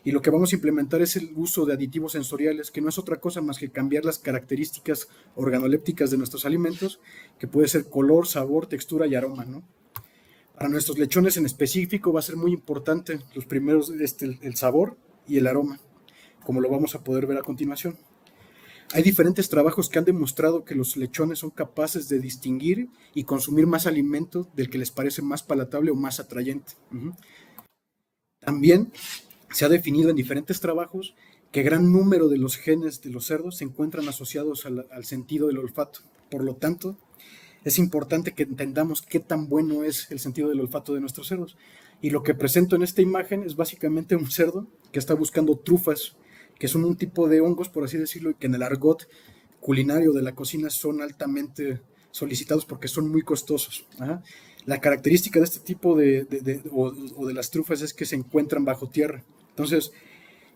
Y 0.05 0.11
lo 0.11 0.21
que 0.21 0.29
vamos 0.29 0.51
a 0.51 0.55
implementar 0.55 1.01
es 1.01 1.15
el 1.15 1.31
uso 1.35 1.65
de 1.65 1.73
aditivos 1.73 2.11
sensoriales, 2.11 2.69
que 2.69 2.79
no 2.79 2.89
es 2.89 2.99
otra 2.99 3.19
cosa 3.19 3.41
más 3.41 3.57
que 3.57 3.71
cambiar 3.71 4.05
las 4.05 4.19
características 4.19 5.07
organolépticas 5.33 6.11
de 6.11 6.17
nuestros 6.17 6.45
alimentos, 6.45 6.99
que 7.39 7.47
puede 7.47 7.67
ser 7.67 7.89
color, 7.89 8.27
sabor, 8.27 8.67
textura 8.67 9.07
y 9.07 9.15
aroma, 9.15 9.45
¿no? 9.45 9.63
Para 10.53 10.69
nuestros 10.69 10.99
lechones 10.99 11.37
en 11.37 11.47
específico 11.47 12.13
va 12.13 12.19
a 12.19 12.23
ser 12.23 12.37
muy 12.37 12.53
importante 12.53 13.19
los 13.33 13.47
primeros, 13.47 13.89
este, 13.89 14.37
el 14.43 14.55
sabor 14.55 14.95
y 15.27 15.37
el 15.37 15.47
aroma, 15.47 15.79
como 16.43 16.61
lo 16.61 16.69
vamos 16.69 16.93
a 16.93 17.03
poder 17.03 17.25
ver 17.25 17.39
a 17.39 17.41
continuación. 17.41 17.97
Hay 18.93 19.01
diferentes 19.01 19.49
trabajos 19.49 19.89
que 19.89 19.97
han 19.97 20.05
demostrado 20.05 20.65
que 20.65 20.75
los 20.75 20.97
lechones 20.97 21.39
son 21.39 21.49
capaces 21.49 22.07
de 22.09 22.19
distinguir 22.19 22.89
y 23.15 23.23
consumir 23.23 23.65
más 23.65 23.87
alimento 23.87 24.47
del 24.55 24.69
que 24.69 24.77
les 24.77 24.91
parece 24.91 25.23
más 25.23 25.41
palatable 25.41 25.89
o 25.89 25.95
más 25.95 26.19
atrayente. 26.19 26.73
También 28.39 28.91
se 29.51 29.65
ha 29.65 29.69
definido 29.69 30.09
en 30.09 30.15
diferentes 30.15 30.59
trabajos 30.59 31.15
que 31.51 31.63
gran 31.63 31.91
número 31.91 32.27
de 32.27 32.37
los 32.37 32.57
genes 32.57 33.01
de 33.01 33.09
los 33.09 33.25
cerdos 33.25 33.57
se 33.57 33.63
encuentran 33.63 34.07
asociados 34.09 34.65
al, 34.65 35.05
sentido 35.05 35.47
del 35.47 35.59
olfato. 35.59 36.01
Por 36.29 36.43
lo 36.43 36.55
tanto, 36.55 36.97
es 37.63 37.79
importante 37.79 38.33
que 38.33 38.43
entendamos 38.43 39.01
qué 39.01 39.19
tan 39.19 39.47
bueno 39.47 39.83
es 39.83 40.11
el 40.11 40.19
sentido 40.19 40.49
del 40.49 40.59
olfato 40.59 40.93
de 40.93 40.99
nuestros 40.99 41.27
cerdos. 41.27 41.55
Y 42.01 42.09
lo 42.09 42.23
que 42.23 42.35
presento 42.35 42.75
en 42.75 42.83
esta 42.83 43.01
imagen 43.01 43.43
es 43.43 43.55
básicamente 43.55 44.15
un 44.15 44.29
cerdo 44.29 44.67
que 44.91 44.99
está 44.99 45.13
buscando 45.13 45.57
trufas, 45.57 46.17
que 46.59 46.67
son 46.67 46.83
un 46.83 46.97
tipo 46.97 47.29
de 47.29 47.39
hongos, 47.39 47.69
por 47.69 47.85
así 47.85 47.97
decirlo, 47.97 48.31
y 48.31 48.35
que 48.35 48.47
en 48.47 48.55
el 48.55 48.63
argot 48.63 49.07
culinario 49.61 50.11
de 50.11 50.21
la 50.21 50.35
cocina 50.35 50.69
son 50.69 51.01
altamente 51.01 51.81
solicitados 52.11 52.65
porque 52.65 52.87
son 52.87 53.09
muy 53.09 53.21
costosos. 53.21 53.85
La 54.65 54.81
característica 54.81 55.39
de 55.39 55.45
este 55.45 55.59
tipo 55.59 55.95
de, 55.95 56.27
o 56.71 57.25
de 57.25 57.33
las 57.33 57.51
trufas 57.51 57.81
es 57.81 57.93
que 57.93 58.05
se 58.05 58.15
encuentran 58.15 58.65
bajo 58.65 58.89
tierra. 58.89 59.23
Entonces, 59.49 59.91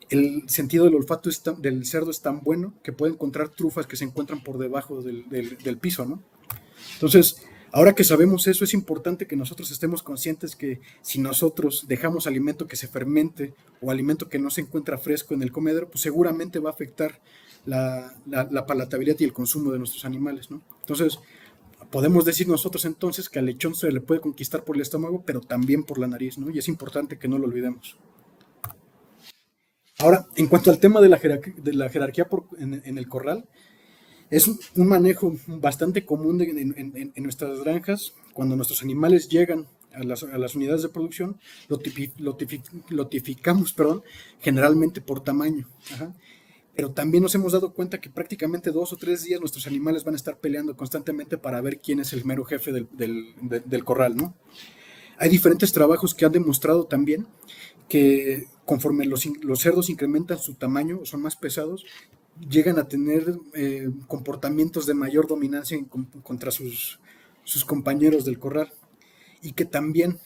el 0.10 0.50
sentido 0.50 0.86
del 0.86 0.96
olfato 0.96 1.30
del 1.58 1.86
cerdo 1.86 2.12
es 2.12 2.22
tan 2.22 2.42
bueno 2.42 2.74
que 2.84 2.92
puede 2.92 3.14
encontrar 3.14 3.50
trufas 3.50 3.86
que 3.86 3.96
se 3.96 4.06
encuentran 4.06 4.44
por 4.44 4.58
debajo 4.58 5.02
del, 5.02 5.78
piso, 5.80 6.06
¿no? 6.06 6.22
Entonces, 6.94 7.44
ahora 7.72 7.94
que 7.94 8.04
sabemos 8.04 8.48
eso, 8.48 8.64
es 8.64 8.74
importante 8.74 9.28
que 9.28 9.36
nosotros 9.36 9.70
estemos 9.72 10.02
conscientes 10.02 10.56
que 10.56 10.82
si 11.02 11.20
nosotros 11.20 11.86
dejamos 11.88 12.26
alimento 12.26 12.68
que 12.68 12.76
se 12.76 12.88
fermente 12.88 13.54
o 13.82 13.92
alimento 13.92 14.30
que 14.30 14.40
no 14.40 14.50
se 14.50 14.62
encuentra 14.62 14.98
fresco 14.98 15.36
en 15.36 15.44
el 15.44 15.52
comedero, 15.52 15.90
pues 15.90 16.02
seguramente 16.02 16.60
va 16.60 16.72
a 16.72 16.74
afectar 16.74 17.20
la, 17.66 18.16
la 18.26 18.66
palatabilidad 18.66 19.18
y 19.20 19.26
el 19.26 19.34
consumo 19.34 19.72
de 19.72 19.78
nuestros 19.78 20.06
animales, 20.06 20.50
¿no? 20.50 20.62
Entonces, 20.82 21.20
podemos 21.92 22.26
decir 22.26 22.48
nosotros 22.48 22.86
entonces 22.86 23.30
que 23.30 23.40
al 23.40 23.46
lechón 23.46 23.76
se 23.76 23.92
le 23.92 24.02
puede 24.02 24.22
conquistar 24.22 24.64
por 24.64 24.76
el 24.76 24.82
estómago, 24.82 25.24
pero 25.26 25.42
también 25.42 25.84
por 25.84 26.00
la 26.00 26.08
nariz, 26.08 26.38
¿no? 26.38 26.50
Y 26.50 26.60
es 26.60 26.68
importante 26.68 27.18
que 27.18 27.28
no 27.28 27.38
lo 27.38 27.46
olvidemos. 27.46 27.98
Ahora, 30.00 30.28
en 30.38 30.48
cuanto 30.48 30.72
al 30.72 30.80
tema 30.80 31.02
de 31.02 31.10
la, 31.10 31.18
jerarquía, 31.18 32.28
en, 32.58 32.98
el 32.98 33.08
corral, 33.10 33.50
es 34.30 34.48
un, 34.48 34.88
manejo 34.88 35.36
bastante 35.48 36.06
común 36.06 36.42
en, 36.42 37.24
nuestras 37.24 37.60
granjas. 37.60 38.14
Cuando 38.34 38.56
nuestros 38.56 38.82
animales 38.82 39.28
llegan 39.28 39.68
a 39.92 40.04
las, 40.04 40.56
unidades 40.56 40.84
de 40.84 40.90
producción, 40.90 41.38
lo, 41.68 41.80
tipificamos 43.10 43.74
perdón, 43.74 44.04
generalmente 44.40 45.02
por 45.02 45.22
tamaño. 45.22 45.68
Pero 46.80 46.92
también 46.92 47.22
nos 47.22 47.36
hemos 47.36 47.52
dado 47.52 47.74
cuenta 47.74 48.00
que 48.00 48.10
prácticamente 48.10 48.72
dos 48.72 48.94
o 48.94 48.96
tres 48.96 49.26
días 49.26 49.42
nuestros 49.42 49.68
animales 49.68 50.06
van 50.06 50.14
a 50.14 50.16
estar 50.16 50.38
peleando 50.38 50.78
constantemente 50.78 51.38
para 51.38 51.60
ver 51.60 51.82
quién 51.82 52.00
es 52.00 52.14
el 52.14 52.24
mero 52.24 52.46
jefe 52.46 52.72
del, 52.72 52.88
del 53.42 53.84
corral. 53.84 54.16
¿no? 54.16 54.34
Hay 55.18 55.28
diferentes 55.28 55.74
trabajos 55.74 56.16
que 56.16 56.24
han 56.24 56.32
demostrado 56.32 56.86
también 56.86 57.28
que 57.90 58.48
conforme 58.64 59.06
los, 59.06 59.28
cerdos 59.58 59.90
incrementan 59.90 60.38
su 60.38 60.54
tamaño, 60.54 61.02
son 61.04 61.22
más 61.22 61.36
pesados, 61.36 61.86
llegan 62.50 62.80
a 62.80 62.88
tener 62.88 63.38
eh, 63.56 63.90
comportamientos 64.08 64.86
de 64.86 64.94
mayor 64.94 65.28
dominancia 65.28 65.78
contra 66.24 66.50
sus, 66.50 67.02
sus 67.44 67.66
compañeros 67.66 68.24
del 68.24 68.40
corral. 68.40 68.72
Y 69.42 69.52
que 69.52 69.66
también 69.66 70.18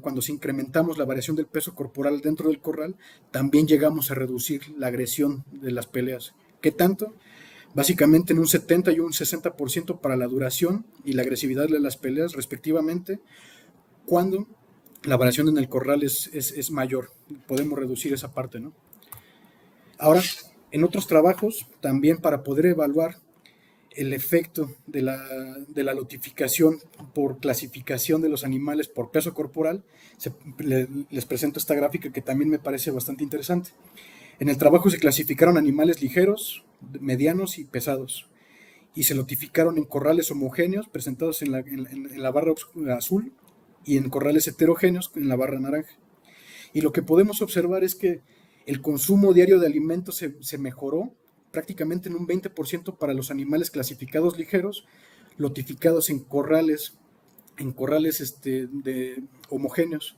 cuando 0.00 0.22
se 0.22 0.32
incrementamos 0.32 0.98
la 0.98 1.04
variación 1.04 1.36
del 1.36 1.46
peso 1.46 1.74
corporal 1.74 2.20
dentro 2.20 2.48
del 2.48 2.60
corral, 2.60 2.96
también 3.30 3.66
llegamos 3.66 4.10
a 4.10 4.14
reducir 4.14 4.62
la 4.76 4.88
agresión 4.88 5.44
de 5.50 5.72
las 5.72 5.86
peleas. 5.86 6.34
¿Qué 6.60 6.72
tanto? 6.72 7.14
Básicamente 7.74 8.32
en 8.32 8.38
un 8.38 8.46
70 8.46 8.92
y 8.92 9.00
un 9.00 9.12
60% 9.12 10.00
para 10.00 10.16
la 10.16 10.26
duración 10.26 10.86
y 11.04 11.12
la 11.12 11.22
agresividad 11.22 11.68
de 11.68 11.80
las 11.80 11.96
peleas 11.96 12.32
respectivamente, 12.32 13.20
cuando 14.06 14.46
la 15.04 15.16
variación 15.16 15.48
en 15.48 15.58
el 15.58 15.68
corral 15.68 16.02
es, 16.02 16.28
es, 16.32 16.70
mayor. 16.70 17.10
Podemos 17.46 17.78
reducir 17.78 18.12
esa 18.12 18.32
parte, 18.32 18.58
¿no? 18.58 18.72
Ahora, 19.98 20.22
en 20.70 20.84
otros 20.84 21.06
trabajos, 21.06 21.66
también 21.80 22.18
para 22.18 22.42
poder 22.42 22.66
evaluar 22.66 23.18
el 23.98 24.12
efecto 24.12 24.74
de 24.86 25.02
la, 25.02 25.18
de 25.68 25.82
la, 25.82 25.92
lotificación 25.92 26.78
por 27.14 27.38
clasificación 27.38 28.22
de 28.22 28.28
los 28.28 28.44
animales 28.44 28.88
por 28.88 29.10
peso 29.10 29.34
corporal, 29.34 29.84
les 31.10 31.26
presento 31.26 31.58
esta 31.58 31.74
gráfica 31.74 32.12
que 32.12 32.22
también 32.22 32.48
me 32.48 32.58
parece 32.58 32.90
bastante 32.90 33.24
interesante. 33.24 33.70
En 34.38 34.48
el 34.48 34.56
trabajo 34.56 34.88
se 34.88 34.98
clasificaron 34.98 35.58
animales 35.58 36.00
ligeros, 36.00 36.64
medianos 37.00 37.58
y 37.58 37.64
pesados, 37.64 38.26
y 38.94 39.02
se 39.02 39.14
lotificaron 39.14 39.78
en 39.78 39.84
corrales 39.84 40.30
homogéneos 40.30 40.88
presentados 40.88 41.42
en 41.42 41.52
la, 41.52 41.58
en 41.58 42.22
la 42.22 42.30
barra 42.30 42.54
azul 42.96 43.32
y 43.84 43.96
en 43.96 44.10
corrales 44.10 44.46
heterogéneos 44.46 45.10
en 45.16 45.28
la 45.28 45.36
barra 45.36 45.58
naranja. 45.58 45.96
Y 46.72 46.82
lo 46.82 46.92
que 46.92 47.02
podemos 47.02 47.42
observar 47.42 47.84
es 47.84 47.94
que 47.94 48.20
el 48.66 48.82
consumo 48.82 49.32
diario 49.32 49.58
de 49.58 49.66
alimentos 49.66 50.22
se, 50.40 50.58
mejoró 50.58 51.14
prácticamente 51.50 52.08
en 52.08 52.16
un 52.16 52.26
20% 52.26 52.96
para 52.96 53.14
los 53.14 53.30
animales 53.30 53.70
clasificados 53.70 54.38
ligeros, 54.38 54.86
lotificados 55.36 56.10
en 56.10 56.20
corrales, 56.20 56.94
en 57.58 57.72
corrales 57.72 58.20
este, 58.20 58.66
de 58.66 59.22
homogéneos. 59.48 60.16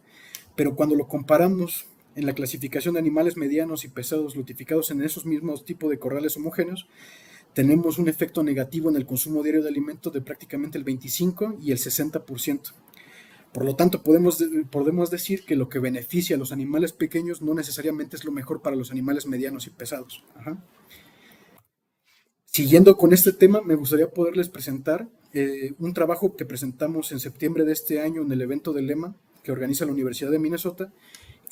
Pero 0.57 0.75
cuando 0.75 0.95
lo 0.95 1.09
comparamos 1.09 1.87
en 2.17 2.27
la 2.27 2.35
clasificación 2.35 2.95
de 2.95 3.01
animales 3.01 3.37
medianos 3.37 3.85
y 3.85 3.89
pesados 3.89 4.37
lotificados 4.37 4.91
en 4.91 5.03
esos 5.03 5.27
mismos 5.27 5.65
tipos 5.65 5.91
de 5.91 5.99
corrales 5.99 6.37
homogéneos, 6.37 6.87
tenemos 7.55 7.99
un 7.99 8.09
efecto 8.09 8.43
negativo 8.43 8.91
en 8.91 8.97
el 8.97 9.07
consumo 9.07 9.43
diario 9.43 9.63
de 9.63 9.69
alimentos 9.69 10.13
de 10.13 10.21
prácticamente 10.21 10.79
el 10.79 10.85
25 10.85 11.57
y 11.61 11.73
el 11.73 11.79
60%. 11.79 12.73
Por 13.53 13.65
lo 13.65 13.75
tanto, 13.75 14.03
podemos, 14.03 14.45
podemos 14.71 15.11
decir 15.11 15.45
que 15.45 15.57
lo 15.57 15.69
que 15.69 15.81
beneficia 15.81 16.37
a 16.37 16.39
los 16.39 16.53
animales 16.53 16.93
pequeños 16.93 17.43
no 17.43 17.55
necesariamente 17.55 18.15
es 18.15 18.25
lo 18.25 18.31
mejor 18.31 18.63
para 18.63 18.77
los 18.77 18.93
animales 18.93 19.27
medianos 19.27 19.67
y 19.67 19.71
pesados. 19.71 20.23
Siguiendo 22.53 22.97
con 22.97 23.13
este 23.13 23.33
tema, 23.33 23.61
me 23.63 23.77
gustaría 23.77 24.11
poderles 24.11 24.49
presentar 24.49 25.09
eh, 25.33 25.73
un 25.79 25.95
trabajo 25.95 26.35
que 26.35 26.45
presentamos 26.45 27.13
en 27.13 27.21
septiembre 27.21 27.65
de 27.65 27.73
este 27.73 28.01
año 28.01 28.23
en 28.23 28.33
el 28.33 28.43
evento 28.43 28.73
de 28.73 28.83
Lema 28.83 29.15
que 29.45 29.53
organiza 29.53 29.85
la 29.87 29.93
Universidad 29.93 30.33
de 30.33 30.41
Minnesota, 30.41 30.93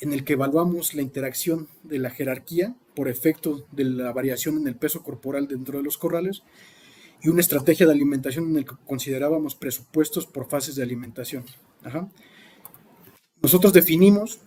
en 0.01 0.11
el 0.11 0.25
que 0.25 0.33
evaluamos 0.33 0.93
la 0.95 1.01
interacción 1.01 1.69
de 1.83 1.99
la 1.99 2.09
jerarquía 2.09 2.75
por 2.95 3.07
efecto 3.07 3.65
de 3.71 3.85
la 3.85 4.11
variación 4.11 4.57
en 4.57 4.67
el 4.67 4.75
peso 4.75 5.01
corporal 5.01 5.47
dentro 5.47 5.77
de 5.77 5.85
los 5.85 5.97
corrales 5.97 6.43
y 7.21 7.29
una 7.29 7.39
estrategia 7.39 7.85
de 7.85 7.93
alimentación 7.93 8.49
en 8.49 8.57
el 8.57 8.65
que 8.65 8.75
considerábamos 8.85 9.55
presupuestos 9.55 10.25
por 10.25 10.49
fases 10.49 10.75
de 10.75 10.83
alimentación. 10.83 11.45
Nosotros 13.41 13.71
definimos 13.71 14.41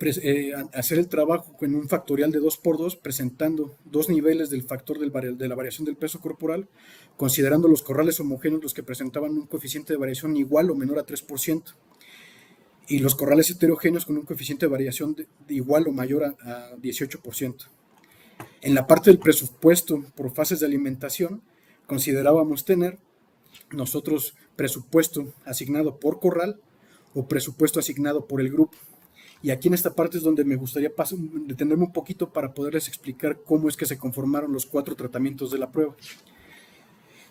eh, 0.00 0.52
hacer 0.72 0.98
el 0.98 1.08
trabajo 1.08 1.52
con 1.58 1.74
un 1.74 1.88
factorial 1.88 2.30
de 2.30 2.40
2x2 2.40 2.98
presentando 3.00 3.76
dos 3.84 4.08
niveles 4.08 4.50
del 4.50 4.62
factor 4.62 4.98
de 4.98 5.48
la 5.48 5.54
variación 5.54 5.84
del 5.84 5.96
peso 5.96 6.20
corporal, 6.20 6.68
considerando 7.16 7.68
los 7.68 7.82
corrales 7.82 8.18
homogéneos 8.20 8.62
los 8.62 8.74
que 8.74 8.82
presentaban 8.82 9.32
un 9.32 9.46
coeficiente 9.46 9.92
de 9.92 9.98
variación 9.98 10.36
igual 10.36 10.70
o 10.70 10.74
menor 10.74 10.98
a 10.98 11.06
3%, 11.06 11.74
y 12.88 12.98
los 12.98 13.14
corrales 13.14 13.50
heterogéneos 13.50 14.06
con 14.06 14.16
un 14.16 14.24
coeficiente 14.24 14.66
de 14.66 14.72
variación 14.72 15.14
de, 15.14 15.26
igual 15.48 15.86
o 15.86 15.92
mayor 15.92 16.24
a 16.24 16.76
18%. 16.76 17.66
En 18.62 18.74
la 18.74 18.86
parte 18.86 19.10
del 19.10 19.18
presupuesto 19.18 20.04
por 20.14 20.34
fases 20.34 20.60
de 20.60 20.66
alimentación, 20.66 21.42
considerábamos 21.86 22.64
tener 22.64 22.98
nosotros 23.70 24.34
presupuesto 24.56 25.32
asignado 25.44 25.98
por 25.98 26.20
corral 26.20 26.60
o 27.14 27.26
presupuesto 27.26 27.80
asignado 27.80 28.26
por 28.26 28.40
el 28.40 28.50
grupo. 28.50 28.76
Y 29.42 29.50
aquí 29.50 29.68
en 29.68 29.74
esta 29.74 29.94
parte 29.94 30.18
es 30.18 30.22
donde 30.22 30.44
me 30.44 30.56
gustaría 30.56 30.92
detenerme 31.46 31.84
un 31.84 31.92
poquito 31.92 32.30
para 32.30 32.52
poderles 32.52 32.88
explicar 32.88 33.40
cómo 33.44 33.68
es 33.68 33.76
que 33.76 33.86
se 33.86 33.96
conformaron 33.96 34.52
los 34.52 34.66
cuatro 34.66 34.94
tratamientos 34.94 35.50
de 35.50 35.58
la 35.58 35.70
prueba. 35.70 35.96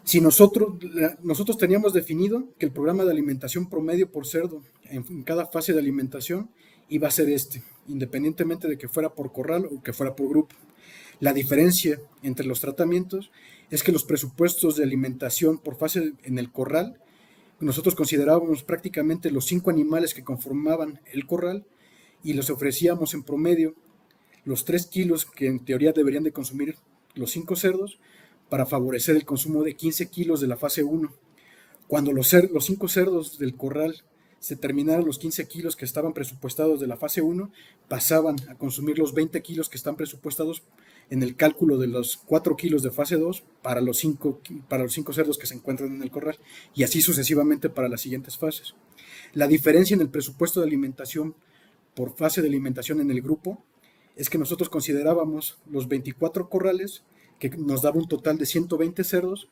Si 0.03 0.21
nosotros, 0.21 0.73
nosotros 1.21 1.57
teníamos 1.57 1.93
definido 1.93 2.45
que 2.57 2.65
el 2.65 2.71
programa 2.71 3.05
de 3.05 3.11
alimentación 3.11 3.69
promedio 3.69 4.09
por 4.11 4.25
cerdo 4.25 4.63
en 4.85 5.23
cada 5.23 5.45
fase 5.45 5.71
de 5.71 5.79
alimentación 5.79 6.49
iba 6.87 7.07
a 7.07 7.11
ser 7.11 7.29
este, 7.29 7.61
independientemente 7.87 8.67
de 8.67 8.77
que 8.77 8.87
fuera 8.87 9.13
por 9.13 9.31
corral 9.31 9.67
o 9.71 9.83
que 9.83 9.93
fuera 9.93 10.15
por 10.15 10.29
grupo. 10.29 10.55
La 11.19 11.33
diferencia 11.33 11.99
entre 12.23 12.47
los 12.47 12.59
tratamientos 12.59 13.29
es 13.69 13.83
que 13.83 13.91
los 13.91 14.03
presupuestos 14.03 14.77
de 14.77 14.83
alimentación 14.83 15.59
por 15.59 15.75
fase 15.75 16.13
en 16.23 16.39
el 16.39 16.51
corral, 16.51 16.99
nosotros 17.59 17.93
considerábamos 17.93 18.63
prácticamente 18.63 19.29
los 19.29 19.45
cinco 19.45 19.69
animales 19.69 20.13
que 20.13 20.23
conformaban 20.23 21.01
el 21.11 21.27
corral 21.27 21.65
y 22.23 22.33
les 22.33 22.49
ofrecíamos 22.49 23.13
en 23.13 23.23
promedio 23.23 23.75
los 24.45 24.65
tres 24.65 24.85
kilos 24.85 25.25
que 25.25 25.47
en 25.47 25.63
teoría 25.63 25.91
deberían 25.91 26.23
de 26.23 26.31
consumir 26.31 26.75
los 27.15 27.31
cinco 27.31 27.55
cerdos 27.55 27.99
para 28.49 28.65
favorecer 28.65 29.15
el 29.15 29.25
consumo 29.25 29.63
de 29.63 29.75
15 29.75 30.07
kilos 30.09 30.41
de 30.41 30.47
la 30.47 30.57
fase 30.57 30.83
1. 30.83 31.13
Cuando 31.87 32.11
los, 32.11 32.33
los 32.51 32.65
cinco 32.65 32.87
cerdos 32.87 33.37
del 33.37 33.55
corral 33.55 34.03
se 34.39 34.55
terminaron 34.55 35.05
los 35.05 35.19
15 35.19 35.47
kilos 35.47 35.75
que 35.75 35.85
estaban 35.85 36.13
presupuestados 36.13 36.79
de 36.79 36.87
la 36.87 36.97
fase 36.97 37.21
1, 37.21 37.51
pasaban 37.87 38.37
a 38.49 38.55
consumir 38.55 38.97
los 38.97 39.13
20 39.13 39.41
kilos 39.41 39.69
que 39.69 39.77
están 39.77 39.95
presupuestados 39.95 40.63
en 41.09 41.23
el 41.23 41.35
cálculo 41.35 41.77
de 41.77 41.87
los 41.87 42.17
4 42.17 42.55
kilos 42.55 42.83
de 42.83 42.91
fase 42.91 43.17
2 43.17 43.43
para 43.61 43.81
los 43.81 43.97
5 43.97 44.39
para 44.69 44.83
los 44.83 44.93
cinco 44.93 45.11
cerdos 45.11 45.37
que 45.37 45.47
se 45.47 45.55
encuentran 45.55 45.93
en 45.95 46.03
el 46.03 46.11
corral 46.11 46.37
y 46.75 46.83
así 46.83 47.01
sucesivamente 47.01 47.69
para 47.69 47.89
las 47.89 48.01
siguientes 48.01 48.37
fases. 48.37 48.75
La 49.33 49.47
diferencia 49.47 49.95
en 49.95 50.01
el 50.01 50.09
presupuesto 50.09 50.59
de 50.59 50.67
alimentación 50.67 51.35
por 51.99 52.15
fase 52.15 52.41
de 52.41 52.47
alimentación 52.47 53.01
en 53.01 53.11
el 53.11 53.21
grupo 53.21 53.61
es 54.15 54.29
que 54.29 54.37
nosotros 54.37 54.69
considerábamos 54.69 55.57
los 55.69 55.89
24 55.89 56.47
corrales 56.47 57.03
que 57.39 57.49
nos 57.49 57.81
daba 57.81 57.97
un 57.97 58.07
total 58.07 58.37
de 58.37 58.45
120 58.45 59.03
cerdos 59.03 59.49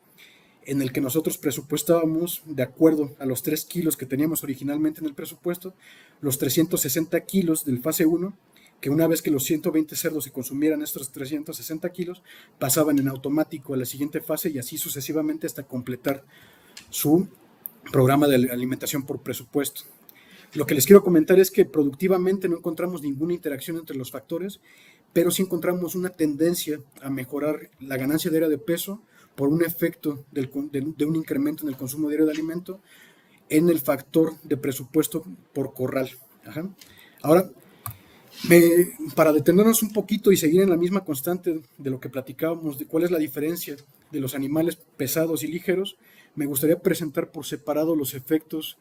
en 0.63 0.81
el 0.81 0.93
que 0.93 1.01
nosotros 1.01 1.37
presupuestábamos, 1.37 2.43
de 2.45 2.63
acuerdo 2.63 3.13
a 3.19 3.25
los 3.25 3.43
3 3.43 3.65
kilos 3.65 3.97
que 3.97 4.05
teníamos 4.05 4.45
originalmente 4.45 5.01
en 5.01 5.07
el 5.07 5.13
presupuesto, 5.13 5.73
los 6.21 6.37
360 6.37 7.19
kilos 7.25 7.65
del 7.65 7.81
fase 7.81 8.05
1 8.05 8.33
que 8.79 8.89
una 8.89 9.07
vez 9.07 9.21
que 9.21 9.31
los 9.31 9.43
120 9.43 9.97
cerdos 9.97 10.23
se 10.23 10.31
consumieran 10.31 10.81
estos 10.81 11.11
360 11.11 11.89
kilos, 11.89 12.23
pasaban 12.59 12.97
en 12.97 13.09
automático 13.09 13.73
a 13.73 13.77
la 13.77 13.85
siguiente 13.85 14.21
fase 14.21 14.51
y 14.51 14.57
así 14.57 14.77
sucesivamente 14.77 15.47
hasta 15.47 15.63
completar 15.63 16.23
su 16.91 17.27
programa 17.91 18.25
de 18.29 18.49
alimentación 18.49 19.05
por 19.05 19.19
presupuesto. 19.19 19.96
Lo 20.53 20.65
que 20.65 20.75
les 20.75 20.85
quiero 20.85 21.03
comentar 21.03 21.39
es 21.39 21.51
que 21.51 21.65
productivamente 21.65 22.47
no 22.47 22.57
encontramos 22.57 23.01
ninguna 23.01 23.33
interacción 23.33 23.77
entre 23.77 23.97
los 23.97 24.11
factores, 24.11 24.59
pero 25.13 25.31
sí 25.31 25.41
encontramos 25.41 25.95
una 25.95 26.09
tendencia 26.09 26.79
a 27.01 27.09
mejorar 27.09 27.69
la 27.79 27.97
ganancia 27.97 28.31
diaria 28.31 28.49
de 28.49 28.57
peso 28.57 29.01
por 29.35 29.49
un 29.49 29.63
efecto 29.63 30.25
de, 30.31 30.49
un 31.05 31.15
incremento 31.15 31.63
en 31.63 31.69
el 31.69 31.77
consumo 31.77 32.07
diario 32.07 32.25
de 32.25 32.31
alimento 32.31 32.81
en 33.49 33.69
el 33.69 33.79
factor 33.79 34.33
de 34.43 34.57
presupuesto 34.57 35.23
por 35.53 35.73
corral. 35.73 36.09
Ahora, 37.21 37.49
para 39.15 39.33
detenernos 39.33 39.83
un 39.83 39.93
poquito 39.93 40.31
y 40.31 40.37
seguir 40.37 40.61
en 40.61 40.69
la 40.69 40.77
misma 40.77 41.03
constante 41.03 41.61
de 41.77 41.89
lo 41.89 41.99
que 41.99 42.09
platicábamos, 42.09 42.77
de 42.77 42.85
cuál 42.85 43.03
es 43.03 43.11
la 43.11 43.17
diferencia 43.19 43.75
de 44.11 44.19
los 44.19 44.35
animales 44.35 44.77
pesados 44.97 45.43
y 45.43 45.47
ligeros, 45.47 45.97
me 46.35 46.45
gustaría 46.45 46.79
presentar 46.79 47.31
por 47.31 47.45
separado 47.45 47.95
los 47.95 48.13
efectos 48.13 48.77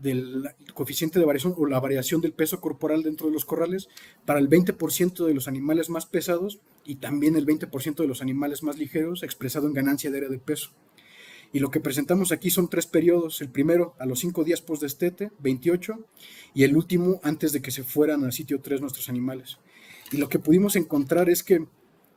del 0.00 0.50
coeficiente 0.74 1.18
de 1.18 1.24
variación 1.24 1.54
o 1.56 1.66
la 1.66 1.80
variación 1.80 2.20
del 2.20 2.32
peso 2.32 2.60
corporal 2.60 3.02
dentro 3.02 3.26
de 3.26 3.32
los 3.32 3.44
corrales 3.44 3.88
para 4.24 4.38
el 4.38 4.48
20% 4.48 5.24
de 5.24 5.34
los 5.34 5.48
animales 5.48 5.88
más 5.88 6.06
pesados 6.06 6.60
y 6.84 6.96
también 6.96 7.36
el 7.36 7.46
20% 7.46 7.96
de 7.96 8.06
los 8.06 8.20
animales 8.20 8.62
más 8.62 8.78
ligeros 8.78 9.22
expresado 9.22 9.66
en 9.66 9.74
ganancia 9.74 10.10
de 10.10 10.18
área 10.18 10.28
de 10.28 10.38
peso. 10.38 10.70
Y 11.52 11.60
lo 11.60 11.70
que 11.70 11.78
presentamos 11.78 12.32
aquí 12.32 12.50
son 12.50 12.68
tres 12.68 12.86
periodos. 12.86 13.40
El 13.40 13.48
primero 13.48 13.94
a 14.00 14.06
los 14.06 14.18
cinco 14.18 14.42
días 14.42 14.60
post 14.60 14.82
destete, 14.82 15.30
28, 15.38 16.04
y 16.52 16.64
el 16.64 16.76
último 16.76 17.20
antes 17.22 17.52
de 17.52 17.62
que 17.62 17.70
se 17.70 17.84
fueran 17.84 18.24
al 18.24 18.32
sitio 18.32 18.60
3 18.60 18.80
nuestros 18.80 19.08
animales. 19.08 19.58
Y 20.10 20.16
lo 20.16 20.28
que 20.28 20.40
pudimos 20.40 20.74
encontrar 20.74 21.30
es 21.30 21.44
que 21.44 21.64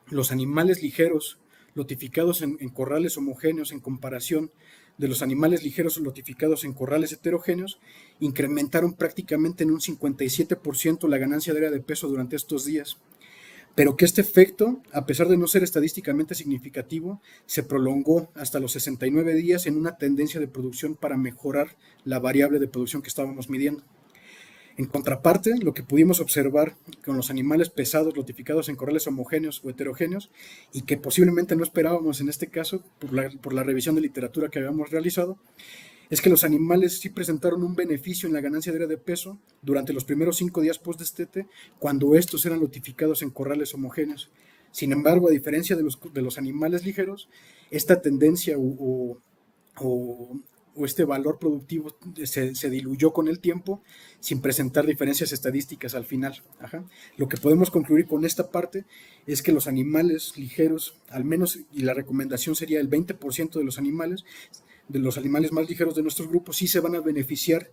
los 0.10 0.32
animales 0.32 0.82
ligeros 0.82 1.38
lotificados 1.76 2.42
en 2.42 2.70
corrales 2.70 3.16
homogéneos 3.18 3.72
en 3.72 3.80
comparación 3.80 4.50
de 4.98 5.08
los 5.08 5.22
animales 5.22 5.64
ligeros 5.64 5.98
lotificados 5.98 6.64
en 6.64 6.74
corrales 6.74 7.12
heterogéneos 7.12 7.80
incrementaron 8.20 8.94
prácticamente 8.94 9.64
en 9.64 9.72
un 9.72 9.80
57% 9.80 11.08
la 11.08 11.18
ganancia 11.18 11.54
de 11.54 11.60
área 11.60 11.72
de 11.72 11.82
peso 11.82 12.08
durante 12.08 12.36
estos 12.36 12.66
días 12.66 12.98
pero 13.78 13.96
que 13.96 14.06
este 14.06 14.22
efecto, 14.22 14.82
a 14.92 15.06
pesar 15.06 15.28
de 15.28 15.38
no 15.38 15.46
ser 15.46 15.62
estadísticamente 15.62 16.34
significativo, 16.34 17.22
se 17.46 17.62
prolongó 17.62 18.32
hasta 18.34 18.60
los 18.60 18.72
69 18.72 19.36
días 19.36 19.68
en 19.68 19.78
una 19.78 19.98
tendencia 19.98 20.40
de 20.40 20.48
producción 20.48 20.96
para 20.96 21.16
mejorar 21.16 21.78
la 22.04 22.18
variable 22.18 22.58
de 22.58 22.68
producción 22.68 23.04
que 23.04 23.10
estábamos 23.10 23.52
midiendo. 23.52 23.84
En 24.78 24.86
contraparte, 24.86 25.58
lo 25.58 25.74
que 25.74 25.82
pudimos 25.82 26.20
observar 26.20 26.76
con 27.04 27.18
los 27.18 27.32
animales 27.32 27.70
pesados 27.70 28.16
notificados 28.16 28.70
en 28.70 28.76
corrales 28.76 29.08
homogéneos 29.08 29.62
o 29.64 29.72
heterogéneos 29.72 30.30
y 30.72 30.84
que 30.84 30.98
posiblemente 30.98 31.56
no 31.56 31.64
esperábamos 31.64 32.22
en 32.22 32.30
este 32.30 32.48
caso 32.48 32.84
por 33.00 33.54
la, 33.56 33.64
revisión 33.64 33.96
de 33.96 34.02
literatura 34.02 34.50
que 34.50 34.60
habíamos 34.60 34.92
realizado, 34.92 35.40
es 36.12 36.22
que 36.22 36.30
los 36.30 36.44
animales 36.44 37.00
sí 37.00 37.10
presentaron 37.10 37.64
un 37.64 37.76
beneficio 37.76 38.28
en 38.28 38.34
la 38.34 38.40
ganancia 38.40 38.72
de 38.72 38.98
peso 38.98 39.40
durante 39.64 39.94
los 39.94 40.06
primeros 40.06 40.38
cinco 40.38 40.62
días 40.62 40.78
post-destete 40.78 41.48
cuando 41.80 42.14
estos 42.14 42.46
eran 42.46 42.62
notificados 42.62 43.24
en 43.24 43.32
corrales 43.32 43.74
homogéneos. 43.74 44.30
Sin 44.72 44.92
embargo, 44.92 45.28
a 45.28 45.32
diferencia 45.32 45.76
de 45.76 46.22
los 46.22 46.38
animales 46.38 46.86
ligeros, 46.86 47.30
esta 47.72 48.00
tendencia 48.00 48.58
o, 48.60 49.18
este 50.86 51.06
valor 51.06 51.40
productivo 51.40 51.96
se, 52.24 52.70
diluyó 52.70 53.14
con 53.14 53.28
el 53.28 53.40
tiempo 53.40 53.82
sin 54.20 54.42
presentar 54.42 54.86
diferencias 54.86 55.32
estadísticas 55.32 55.96
al 55.96 56.06
final. 56.06 56.44
Lo 57.18 57.28
que 57.28 57.38
podemos 57.38 57.72
concluir 57.72 58.08
con 58.08 58.26
esta 58.26 58.50
parte 58.50 58.86
es 59.26 59.42
que 59.42 59.52
los 59.52 59.68
animales 59.68 60.38
ligeros, 60.38 60.96
al 61.10 61.26
menos, 61.26 61.60
y 61.74 61.82
la 61.82 61.94
recomendación 61.94 62.56
sería 62.56 62.80
el 62.80 62.90
20% 62.90 63.54
de 63.54 63.64
los 63.64 63.78
animales, 63.78 64.26
de 64.88 65.00
los 65.00 65.18
animales 65.18 65.52
más 65.52 65.68
ligeros 65.68 65.96
de 65.96 66.04
nuestros 66.04 66.30
grupos, 66.30 66.58
sí 66.58 66.68
se 66.68 66.80
van 66.80 66.96
a 66.96 67.02
beneficiar 67.02 67.72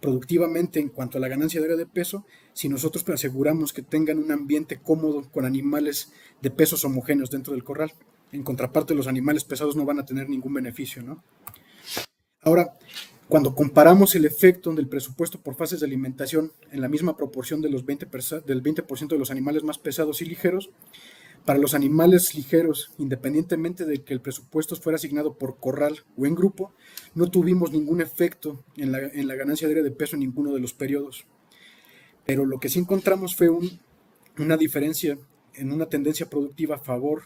productivamente 0.00 0.80
en 0.80 0.90
cuanto 0.90 1.16
a 1.16 1.20
la 1.20 1.28
ganancia 1.28 1.60
de 1.62 1.86
peso 1.86 2.26
si 2.52 2.68
nosotros 2.68 3.08
aseguramos 3.08 3.72
que 3.72 3.82
tengan 3.82 4.18
un 4.18 4.32
ambiente 4.32 4.78
cómodo 4.78 5.30
con 5.30 5.46
animales 5.46 6.12
de 6.42 6.50
pesos 6.50 6.84
homogéneos 6.84 7.30
dentro 7.30 7.54
del 7.54 7.64
corral. 7.64 7.92
En 8.30 8.42
contraparte, 8.42 8.94
los 8.94 9.06
animales 9.06 9.44
pesados 9.44 9.76
no 9.76 9.84
van 9.84 10.00
a 10.00 10.04
tener 10.04 10.28
ningún 10.28 10.52
beneficio, 10.54 11.02
¿no? 11.02 11.22
Ahora, 12.44 12.76
cuando 13.28 13.54
comparamos 13.54 14.14
el 14.14 14.26
efecto 14.26 14.72
del 14.74 14.86
presupuesto 14.86 15.40
por 15.40 15.54
fases 15.54 15.80
de 15.80 15.86
alimentación 15.86 16.52
en 16.70 16.82
la 16.82 16.88
misma 16.88 17.16
proporción 17.16 17.62
de 17.62 17.70
los 17.70 17.86
20 17.86 18.06
del 18.46 18.62
20% 18.62 19.08
de 19.08 19.18
los 19.18 19.30
animales 19.30 19.62
más 19.62 19.78
pesados 19.78 20.20
y 20.20 20.26
ligeros, 20.26 20.70
para 21.46 21.58
los 21.58 21.74
animales 21.74 22.34
ligeros, 22.34 22.92
independientemente 22.98 23.84
de 23.84 24.02
que 24.02 24.14
el 24.14 24.20
presupuesto 24.20 24.76
fuera 24.76 24.96
asignado 24.96 25.36
por 25.36 25.58
corral 25.58 26.00
o 26.16 26.26
en 26.26 26.34
grupo, 26.34 26.72
no 27.14 27.30
tuvimos 27.30 27.70
ningún 27.70 28.00
efecto 28.00 28.62
en 28.76 28.92
la, 28.92 29.34
ganancia 29.34 29.68
de 29.68 29.90
peso 29.90 30.16
en 30.16 30.20
ninguno 30.20 30.52
de 30.54 30.60
los 30.60 30.72
periodos. 30.72 31.26
Pero 32.24 32.46
lo 32.46 32.60
que 32.60 32.70
sí 32.70 32.78
encontramos 32.78 33.36
fue 33.36 33.50
una 34.38 34.56
diferencia 34.56 35.18
en 35.54 35.72
una 35.72 35.86
tendencia 35.86 36.28
productiva 36.28 36.76
a 36.76 36.80
favor 36.80 37.24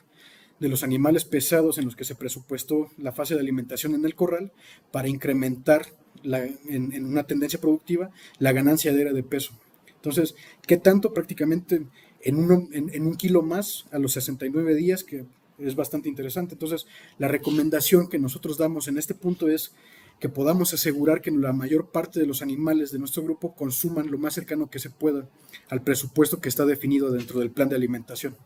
de 0.61 0.69
los 0.69 0.83
animales 0.83 1.25
pesados 1.25 1.79
en 1.79 1.85
los 1.85 1.97
que 1.97 2.05
se 2.05 2.15
presupuestó 2.15 2.91
la 2.97 3.13
fase 3.13 3.35
de 3.35 3.41
alimentación 3.41 3.95
en 3.95 4.05
el 4.05 4.15
corral 4.15 4.53
para 4.91 5.09
incrementar 5.09 5.87
en, 6.25 6.93
en, 6.93 7.05
una 7.05 7.25
tendencia 7.25 7.61
productiva 7.61 8.11
la 8.39 8.53
ganancia 8.53 8.93
de 8.93 9.23
peso. 9.23 9.53
Entonces, 9.95 10.35
¿qué 10.67 10.77
tanto 10.77 11.13
prácticamente 11.13 11.83
en, 12.23 12.91
en, 12.93 13.07
un 13.07 13.17
kilo 13.17 13.43
más 13.43 13.87
a 13.93 13.99
los 13.99 14.13
69 14.13 14.75
días, 14.75 15.05
que 15.05 15.25
es 15.59 15.75
bastante 15.75 16.09
interesante. 16.09 16.55
Entonces, 16.55 16.87
la 17.19 17.29
recomendación 17.29 18.09
que 18.09 18.19
nosotros 18.19 18.59
damos 18.59 18.89
en 18.89 18.99
este 18.99 19.15
punto 19.15 19.49
es 19.49 19.73
que 20.21 20.29
podamos 20.29 20.75
asegurar 20.75 21.21
que 21.21 21.31
la 21.31 21.53
mayor 21.53 21.91
parte 21.91 22.19
de 22.19 22.27
los 22.27 22.43
animales 22.43 22.91
de 22.91 22.99
nuestro 22.99 23.23
grupo 23.23 23.55
consuman 23.55 24.11
lo 24.11 24.19
más 24.19 24.35
cercano 24.35 24.69
que 24.69 24.81
se 24.81 24.91
pueda 24.91 25.29
al 25.69 25.83
presupuesto 25.83 26.41
que 26.41 26.49
está 26.49 26.65
definido 26.65 27.11
dentro 27.11 27.41
del 27.41 27.51
plan 27.51 27.69
de 27.69 27.77
alimentación. 27.77 28.37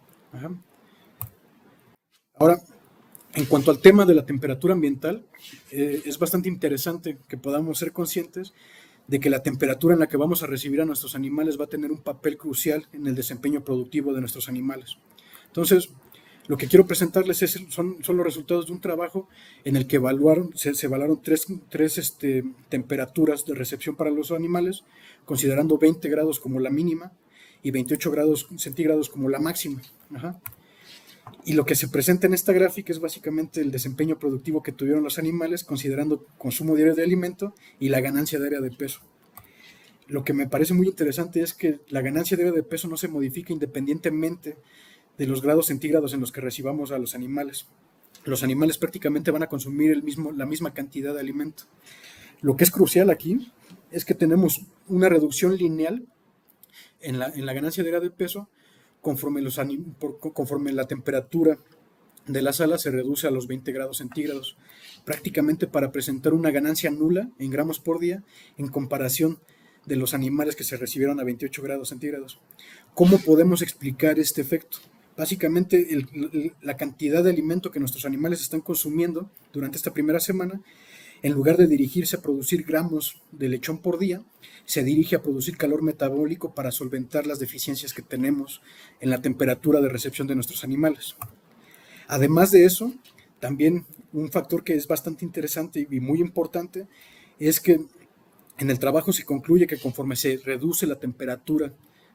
Ahora, 2.39 2.61
en 3.35 3.47
cuanto 3.47 3.70
al 3.70 3.80
tema 3.80 4.05
de 4.05 4.14
la 4.14 4.26
temperatura 4.26 4.74
ambiental, 4.74 5.24
eh, 5.70 6.03
es 6.05 6.18
bastante 6.18 6.49
interesante 6.49 7.18
que 7.28 7.37
podamos 7.37 7.78
ser 7.78 7.93
conscientes 7.93 8.53
de 9.07 9.20
que 9.20 9.30
la 9.30 9.43
temperatura 9.43 9.95
en 9.95 10.01
la 10.01 10.09
que 10.09 10.16
vamos 10.16 10.43
a 10.43 10.47
recibir 10.47 10.80
a 10.80 10.85
nuestros 10.85 11.14
animales 11.14 11.59
va 11.59 11.64
a 11.64 11.68
tener 11.68 11.91
un 11.91 12.03
papel 12.03 12.37
crucial 12.37 12.87
en 12.93 13.07
el 13.07 13.14
desempeño 13.14 13.64
productivo 13.64 14.12
de 14.12 14.20
nuestros 14.20 14.49
animales. 14.49 14.97
Entonces, 15.47 15.91
lo 16.49 16.57
que 16.57 16.66
quiero 16.66 16.87
presentarles 16.87 17.39
son, 17.68 18.03
son, 18.03 18.16
los 18.16 18.26
resultados 18.26 18.66
de 18.66 18.72
un 18.72 18.80
trabajo 18.80 19.28
en 19.64 19.76
el 19.76 19.87
que 19.87 19.97
evaluaron, 19.97 20.51
se, 20.57 20.72
evaluaron 20.85 21.22
tres, 21.22 21.47
tres 21.68 21.99
este, 21.99 22.45
temperaturas 22.68 23.45
de 23.45 23.55
recepción 23.55 23.97
para 23.97 24.11
los 24.11 24.33
animales, 24.33 24.83
considerando 25.24 25.78
20 25.78 26.09
grados 26.09 26.41
como 26.41 26.59
la 26.59 26.70
mínima 26.70 27.12
y 27.62 27.70
28 27.70 28.11
grados 28.11 28.49
centígrados 28.57 29.09
como 29.09 29.28
la 29.28 29.39
máxima. 29.39 29.80
Y 31.44 31.54
lo 31.54 31.64
que 31.64 31.74
se 31.74 31.88
presenta 31.88 32.26
en 32.26 32.34
esta 32.34 32.52
gráfica 32.52 32.92
es 32.92 33.00
básicamente 33.00 33.60
el 33.60 33.72
desempeño 33.72 34.18
productivo 34.18 34.62
que 34.62 34.72
tuvieron 34.72 35.02
los 35.02 35.18
animales 35.18 35.64
considerando 35.64 36.24
consumo 36.38 36.76
diario 36.76 36.94
de 36.94 37.02
alimento 37.02 37.54
y 37.80 37.88
la 37.88 38.00
ganancia 38.00 38.38
diaria 38.38 38.60
de 38.60 38.70
peso. 38.70 39.00
Lo 40.06 40.24
que 40.24 40.32
me 40.32 40.46
parece 40.46 40.74
muy 40.74 40.86
interesante 40.86 41.42
es 41.42 41.54
que 41.54 41.80
la 41.88 42.00
ganancia 42.00 42.36
diaria 42.36 42.52
de 42.52 42.62
peso 42.62 42.86
no 42.86 42.96
se 42.96 43.08
modifica 43.08 43.52
independientemente 43.52 44.56
de 45.18 45.26
los 45.26 45.42
grados 45.42 45.66
centígrados 45.66 46.14
en 46.14 46.20
los 46.20 46.32
que 46.32 46.40
recibamos 46.40 46.92
a 46.92 46.98
los 46.98 47.14
animales. 47.14 47.66
Los 48.24 48.42
animales 48.44 48.78
prácticamente 48.78 49.30
van 49.30 49.42
a 49.42 49.48
consumir 49.48 49.90
el 49.90 50.02
mismo, 50.02 50.30
la 50.32 50.46
misma 50.46 50.74
cantidad 50.74 51.12
de 51.12 51.20
alimento. 51.20 51.64
Lo 52.40 52.56
que 52.56 52.64
es 52.64 52.70
crucial 52.70 53.10
aquí 53.10 53.50
es 53.90 54.04
que 54.04 54.14
tenemos 54.14 54.62
una 54.86 55.08
reducción 55.08 55.56
lineal 55.56 56.06
en 57.00 57.18
la, 57.18 57.28
en 57.28 57.46
la 57.46 57.52
ganancia 57.52 57.82
diaria 57.82 58.00
de 58.00 58.10
peso 58.10 58.48
conforme, 59.03 59.42
los, 59.42 59.61
la 60.72 60.86
temperatura 60.86 61.59
de 62.26 62.40
la 62.40 62.53
sala 62.53 62.78
se 62.78 62.90
reduce 62.90 63.26
a 63.26 63.30
los 63.30 63.46
20 63.48 63.72
grados 63.72 63.98
centígrados, 63.98 64.57
prácticamente 65.05 65.66
para 65.66 65.92
presentar 65.92 66.32
una 66.32 66.50
ganancia 66.50 66.90
nula 66.90 67.28
en 67.38 67.50
gramos 67.50 67.80
por 67.80 67.98
día 67.98 68.22
en 68.57 68.68
comparación 68.68 69.40
de 69.84 69.96
los 69.96 70.14
animales 70.14 70.55
que 70.55 70.64
se 70.64 70.76
recibieron 70.76 71.18
a 71.18 71.24
28 71.24 71.62
grados 71.62 71.88
centígrados. 71.88 72.40
¿Cómo 72.94 73.18
podemos 73.18 73.61
explicar 73.61 74.20
este 74.20 74.40
efecto? 74.40 74.78
Básicamente 75.16 75.86
la 76.62 76.76
cantidad 76.76 77.22
de 77.24 77.30
alimento 77.30 77.70
que 77.70 77.80
nuestros 77.80 78.05
animales 78.05 78.40
están 78.40 78.61
consumiendo 78.61 79.30
durante 79.53 79.76
esta 79.76 79.92
primera 79.92 80.20
semana 80.20 80.62
en 81.22 81.32
lugar 81.32 81.56
de 81.56 81.68
dirigirse 81.68 82.16
a 82.16 82.20
producir 82.20 82.64
gramos 82.64 83.22
de 83.30 83.48
lechón 83.48 83.78
por 83.78 83.98
día, 83.98 84.22
se 84.64 84.82
dirige 84.82 85.16
a 85.16 85.22
producir 85.22 85.56
calor 85.56 85.82
metabólico 85.82 86.54
para 86.54 86.72
solventar 86.72 87.26
las 87.26 87.38
deficiencias 87.38 87.94
que 87.94 88.02
tenemos 88.02 88.60
en 89.00 89.10
la 89.10 89.22
temperatura 89.22 89.80
de 89.80 89.88
recepción 89.88 90.26
de 90.26 90.34
nuestros 90.34 90.64
animales. 90.64 91.16
Además 92.08 92.50
de 92.50 92.64
eso, 92.64 92.92
también 93.40 93.86
un 94.12 94.30
factor 94.30 94.64
que 94.64 94.74
es 94.74 94.86
bastante 94.86 95.24
interesante 95.24 95.86
y 95.88 96.00
muy 96.00 96.20
importante 96.20 96.86
es 97.38 97.60
que 97.60 97.80
en 98.58 98.70
el 98.70 98.78
trabajo 98.78 99.12
se 99.12 99.24
concluye 99.24 99.66
que 99.66 99.78
conforme 99.78 100.16
se 100.16 100.36
reduce 100.44 100.86
la 100.86 100.98
temperatura 100.98 101.72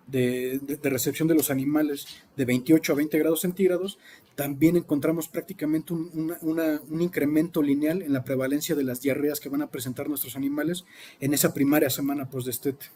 de, 0.07 0.79
recepción 0.83 1.27
de 1.27 1.35
los 1.35 1.51
animales 1.51 2.07
de 2.35 2.45
28 2.45 2.93
a 2.93 2.95
20 2.95 3.19
grados 3.19 3.41
centígrados, 3.41 3.99
también 4.35 4.77
encontramos 4.77 5.27
prácticamente 5.27 5.93
un, 5.93 7.01
incremento 7.01 7.61
lineal 7.61 8.01
en 8.01 8.13
la 8.13 8.23
prevalencia 8.23 8.75
de 8.75 8.83
las 8.83 9.01
diarreas 9.01 9.39
que 9.39 9.49
van 9.49 9.61
a 9.61 9.69
presentar 9.69 10.07
nuestros 10.09 10.35
animales 10.35 10.85
en 11.19 11.33
esa 11.33 11.53
primaria 11.53 11.89
semana 11.89 12.29
post-destete. 12.29 12.87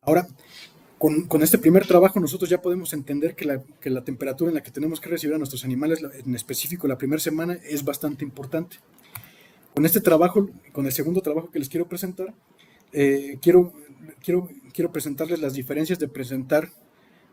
Ahora, 0.00 0.26
con, 0.98 1.42
este 1.42 1.58
primer 1.58 1.86
trabajo 1.86 2.18
nosotros 2.18 2.48
ya 2.48 2.62
podemos 2.62 2.92
entender 2.92 3.34
que 3.34 3.44
la, 3.44 3.62
que 3.80 3.90
la, 3.90 4.04
temperatura 4.04 4.50
en 4.50 4.54
la 4.54 4.62
que 4.62 4.70
tenemos 4.70 5.00
que 5.00 5.10
recibir 5.10 5.34
a 5.34 5.38
nuestros 5.38 5.64
animales, 5.64 6.00
en 6.24 6.34
específico 6.34 6.88
la 6.88 6.96
primera 6.96 7.20
semana, 7.20 7.58
es 7.64 7.84
bastante 7.84 8.24
importante. 8.24 8.78
Con 9.74 9.84
este 9.84 10.00
trabajo, 10.00 10.48
con 10.72 10.86
el 10.86 10.92
segundo 10.92 11.20
trabajo 11.20 11.50
que 11.50 11.58
les 11.58 11.68
quiero 11.68 11.88
presentar, 11.88 12.32
eh, 12.94 13.38
quiero, 13.42 13.72
quiero, 14.22 14.48
quiero 14.72 14.92
presentarles 14.92 15.40
las 15.40 15.54
diferencias 15.54 15.98
de 15.98 16.06
presentar 16.06 16.70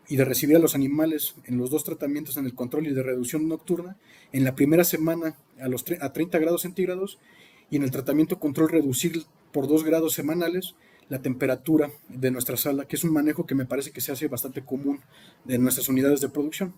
y 0.08 0.16
de 0.16 0.24
recibir 0.24 0.56
a 0.56 0.58
los 0.58 0.74
animales 0.74 1.36
en 1.44 1.56
los 1.56 1.70
dos 1.70 1.84
tratamientos 1.84 2.36
en 2.36 2.46
el 2.46 2.54
control 2.54 2.88
y 2.88 2.92
de 2.92 3.02
reducción 3.02 3.48
nocturna 3.48 3.96
en 4.32 4.42
la 4.42 4.56
primera 4.56 4.82
semana 4.82 5.36
a, 5.60 5.68
los 5.68 5.84
a 6.00 6.12
30 6.12 6.38
grados 6.40 6.62
centígrados 6.62 7.18
y 7.70 7.76
en 7.76 7.84
el 7.84 7.92
tratamiento 7.92 8.40
control 8.40 8.70
reducir 8.70 9.22
por 9.52 9.68
2 9.68 9.84
grados 9.84 10.14
semanales 10.14 10.74
la 11.08 11.22
temperatura 11.22 11.90
de 12.08 12.30
nuestra 12.32 12.56
sala, 12.56 12.86
que 12.86 12.96
es 12.96 13.04
un 13.04 13.12
manejo 13.12 13.46
que 13.46 13.54
me 13.54 13.66
parece 13.66 13.92
que 13.92 14.00
se 14.00 14.10
hace 14.10 14.26
bastante 14.26 14.64
común 14.64 15.00
en 15.46 15.62
nuestras 15.62 15.88
unidades 15.88 16.20
de 16.20 16.28
producción. 16.28 16.74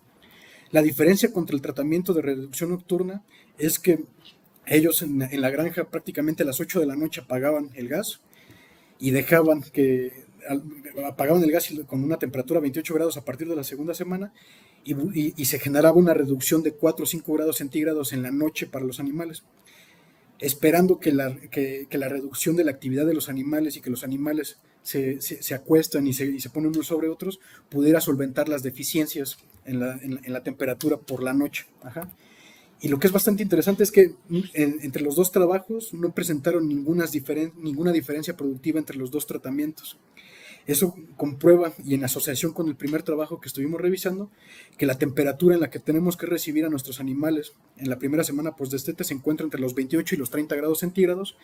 La 0.71 0.81
diferencia 0.83 1.31
contra 1.33 1.55
el 1.55 1.61
tratamiento 1.61 2.13
de 2.13 2.21
reducción 2.21 2.69
nocturna 2.69 3.23
es 3.57 3.79
que 3.79 4.03
ellos 4.67 5.01
en, 5.01 5.21
en 5.23 5.41
la 5.41 5.49
granja 5.49 5.85
prácticamente 5.85 6.43
a 6.43 6.45
las 6.45 6.59
8 6.59 6.79
de 6.79 6.85
la 6.85 6.95
noche 6.95 7.21
apagaban 7.21 7.71
el 7.73 7.87
gas 7.87 8.21
y 8.99 9.11
dejaban 9.11 9.61
que 9.61 10.25
apagaban 11.05 11.43
el 11.43 11.51
gas 11.51 11.71
con 11.87 12.03
una 12.03 12.17
temperatura 12.17 12.59
de 12.59 12.63
28 12.63 12.93
grados 12.93 13.17
a 13.17 13.25
partir 13.25 13.47
de 13.47 13.55
la 13.55 13.63
segunda 13.63 13.93
semana 13.93 14.31
y, 14.83 15.45
se 15.45 15.59
generaba 15.59 15.97
una 15.97 16.13
reducción 16.13 16.61
de 16.61 16.73
4 16.73 17.03
o 17.03 17.07
5 17.07 17.33
grados 17.33 17.57
centígrados 17.57 18.13
en 18.13 18.21
la 18.21 18.31
noche 18.31 18.67
para 18.67 18.85
los 18.85 18.99
animales, 18.99 19.43
esperando 20.39 20.99
que 20.99 21.11
la, 21.11 21.35
que, 21.35 21.87
la 21.91 22.07
reducción 22.07 22.55
de 22.55 22.65
la 22.65 22.71
actividad 22.71 23.05
de 23.05 23.15
los 23.15 23.27
animales 23.27 23.75
y 23.75 23.81
que 23.81 23.89
los 23.89 24.03
animales 24.03 24.59
se, 24.83 25.19
se, 25.21 25.55
acuestan 25.55 26.05
y 26.05 26.13
se, 26.13 26.25
y 26.25 26.39
se, 26.39 26.51
ponen 26.51 26.69
unos 26.69 26.85
sobre 26.85 27.09
otros 27.09 27.39
pudiera 27.69 27.99
solventar 27.99 28.47
las 28.47 28.61
deficiencias 28.61 29.37
en 29.65 29.79
la, 29.79 29.93
en, 29.93 30.21
la 30.31 30.43
temperatura 30.43 30.97
por 30.97 31.23
la 31.23 31.33
noche. 31.33 31.65
Y 32.81 32.89
lo 32.89 32.99
que 32.99 33.07
es 33.07 33.13
bastante 33.13 33.41
interesante 33.41 33.83
es 33.83 33.91
que 33.91 34.15
entre 34.53 35.01
los 35.01 35.15
dos 35.15 35.31
trabajos 35.31 35.93
no 35.93 36.13
presentaron 36.13 36.67
ninguna, 36.67 37.05
ninguna 37.57 37.91
diferencia 37.91 38.35
productiva 38.35 38.79
entre 38.79 38.97
los 38.97 39.11
dos 39.11 39.25
tratamientos. 39.25 39.97
Eso 40.67 40.95
comprueba, 41.15 41.73
y 41.83 41.93
en 41.93 42.03
asociación 42.03 42.51
con 42.51 42.67
el 42.67 42.75
primer 42.75 43.03
trabajo 43.03 43.39
que 43.39 43.47
estuvimos 43.47 43.79
revisando, 43.79 44.31
que 44.79 44.87
la 44.87 44.97
temperatura 44.97 45.53
en 45.53 45.61
la 45.61 45.69
que 45.69 45.77
tenemos 45.77 46.17
que 46.17 46.25
recibir 46.25 46.65
a 46.65 46.69
nuestros 46.69 46.99
animales 46.99 47.53
en 47.77 47.87
la 47.87 47.99
primera 47.99 48.23
semana 48.23 48.55
post-destete 48.55 49.03
se 49.03 49.13
encuentra 49.13 49.43
entre 49.43 49.61
los 49.61 49.75
28 49.75 50.15
y 50.15 50.17
los 50.17 50.31
30 50.31 50.55
grados 50.55 50.79
centígrados, 50.79 51.37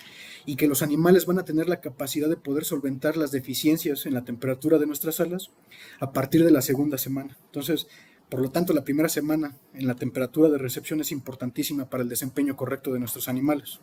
y 0.47 0.55
que 0.55 0.67
los 0.67 0.81
animales 0.81 1.27
van 1.27 1.37
a 1.37 1.45
tener 1.45 1.69
la 1.69 1.81
capacidad 1.81 2.29
de 2.29 2.35
poder 2.35 2.65
solventar 2.65 3.15
las 3.15 3.31
deficiencias 3.31 4.07
en 4.07 4.15
la 4.15 4.25
temperatura 4.25 4.79
de 4.79 4.87
nuestras 4.87 5.19
alas 5.19 5.51
a 5.99 6.13
partir 6.13 6.43
de 6.43 6.51
la 6.51 6.63
segunda 6.63 6.97
semana. 6.97 7.37
Entonces, 7.45 7.87
por 8.31 8.39
lo 8.39 8.49
tanto, 8.49 8.71
la 8.71 8.85
primera 8.85 9.09
semana 9.09 9.57
en 9.73 9.85
la 9.87 9.95
temperatura 9.95 10.47
de 10.47 10.57
recepción 10.57 11.01
es 11.01 11.11
importantísima 11.11 11.89
para 11.89 12.01
el 12.01 12.07
desempeño 12.07 12.55
correcto 12.55 12.93
de 12.93 12.99
nuestros 12.99 13.27
animales. 13.27 13.81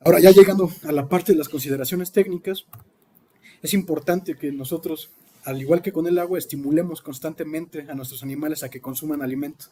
Ahora, 0.00 0.18
ya 0.18 0.30
llegando 0.30 0.72
a 0.84 0.92
la 0.92 1.10
parte 1.10 1.32
de 1.32 1.38
las 1.38 1.50
consideraciones 1.50 2.10
técnicas, 2.10 2.64
es 3.60 3.74
importante 3.74 4.38
que 4.38 4.50
nosotros, 4.50 5.10
al 5.44 5.60
igual 5.60 5.82
que 5.82 5.92
con 5.92 6.06
el 6.06 6.18
agua, 6.18 6.38
estimulemos 6.38 7.02
constantemente 7.02 7.84
a 7.86 7.94
nuestros 7.94 8.22
animales 8.22 8.62
a 8.62 8.70
que 8.70 8.80
consuman 8.80 9.20
alimento. 9.20 9.66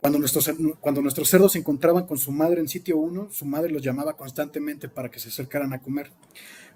Cuando 0.00 0.18
nuestros, 0.18 0.50
cuando 0.80 1.02
nuestros 1.02 1.28
cerdos 1.28 1.52
se 1.52 1.58
encontraban 1.58 2.06
con 2.06 2.16
su 2.16 2.32
madre 2.32 2.60
en 2.60 2.68
sitio 2.68 2.96
1, 2.96 3.28
su 3.30 3.44
madre 3.44 3.70
los 3.70 3.82
llamaba 3.82 4.16
constantemente 4.16 4.88
para 4.88 5.10
que 5.10 5.20
se 5.20 5.28
acercaran 5.28 5.74
a 5.74 5.82
comer. 5.82 6.10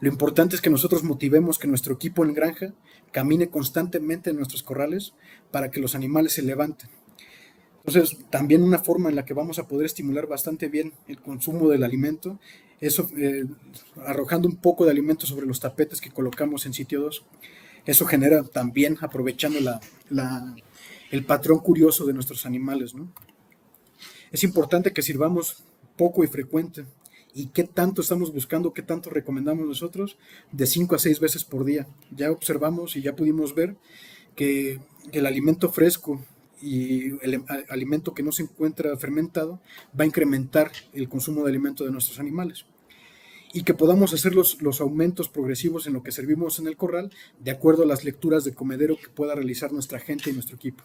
Lo 0.00 0.10
importante 0.10 0.56
es 0.56 0.60
que 0.60 0.68
nosotros 0.68 1.04
motivemos 1.04 1.58
que 1.58 1.66
nuestro 1.66 1.94
equipo 1.94 2.24
en 2.24 2.34
granja 2.34 2.74
camine 3.12 3.48
constantemente 3.48 4.30
en 4.30 4.36
nuestros 4.36 4.62
corrales 4.62 5.14
para 5.50 5.70
que 5.70 5.80
los 5.80 5.94
animales 5.94 6.32
se 6.34 6.42
levanten. 6.42 6.90
Entonces, 7.86 8.18
también 8.30 8.62
una 8.62 8.78
forma 8.78 9.08
en 9.08 9.16
la 9.16 9.24
que 9.24 9.34
vamos 9.34 9.58
a 9.58 9.68
poder 9.68 9.86
estimular 9.86 10.26
bastante 10.26 10.68
bien 10.68 10.92
el 11.06 11.20
consumo 11.20 11.68
del 11.68 11.84
alimento 11.84 12.38
es 12.80 12.98
eh, 13.16 13.44
arrojando 14.04 14.48
un 14.48 14.56
poco 14.56 14.84
de 14.84 14.90
alimento 14.90 15.26
sobre 15.26 15.46
los 15.46 15.60
tapetes 15.60 16.00
que 16.00 16.10
colocamos 16.10 16.66
en 16.66 16.74
sitio 16.74 17.00
2. 17.00 17.24
Eso 17.86 18.06
genera 18.06 18.42
también, 18.42 18.96
aprovechando 19.00 19.58
el 21.14 21.24
patrón 21.24 21.60
curioso 21.60 22.04
de 22.06 22.12
nuestros 22.12 22.44
animales. 22.44 22.92
Es 24.32 24.42
importante 24.42 24.92
que 24.92 25.00
sirvamos 25.00 25.62
poco 25.96 26.24
y 26.24 26.26
frecuente. 26.26 26.86
¿Y 27.32 27.46
qué 27.46 27.62
tanto 27.62 28.02
estamos 28.02 28.32
buscando, 28.32 28.72
qué 28.72 28.82
tanto 28.82 29.10
recomendamos 29.10 29.64
nosotros? 29.64 30.18
De 30.50 30.66
5 30.66 30.96
a 30.96 30.98
6 30.98 31.20
veces 31.20 31.44
por 31.44 31.64
día. 31.64 31.86
Ya 32.10 32.32
observamos 32.32 32.96
y 32.96 33.02
ya 33.02 33.14
pudimos 33.14 33.54
ver 33.54 33.76
que 34.34 34.80
el 35.12 35.26
alimento 35.26 35.70
fresco 35.70 36.20
y 36.60 37.10
el 37.24 37.44
alimento 37.68 38.12
que 38.12 38.24
no 38.24 38.32
se 38.32 38.42
encuentra 38.42 38.96
fermentado 38.96 39.60
va 39.98 40.02
a 40.02 40.08
incrementar 40.08 40.72
el 40.94 41.08
consumo 41.08 41.44
de 41.44 41.50
alimento 41.50 41.84
de 41.84 41.92
nuestros 41.92 42.18
animales 42.18 42.66
y 43.54 43.62
que 43.62 43.72
podamos 43.72 44.12
hacer 44.12 44.34
los, 44.34 44.60
los, 44.60 44.80
aumentos 44.80 45.28
progresivos 45.28 45.86
en 45.86 45.92
lo 45.92 46.02
que 46.02 46.10
servimos 46.10 46.58
en 46.58 46.66
el 46.66 46.76
corral 46.76 47.12
de 47.38 47.52
acuerdo 47.52 47.84
a 47.84 47.86
las 47.86 48.04
lecturas 48.04 48.42
de 48.42 48.52
comedero 48.52 48.96
que 48.96 49.08
pueda 49.08 49.36
realizar 49.36 49.72
nuestra 49.72 50.00
gente 50.00 50.28
y 50.28 50.32
nuestro 50.32 50.56
equipo. 50.56 50.82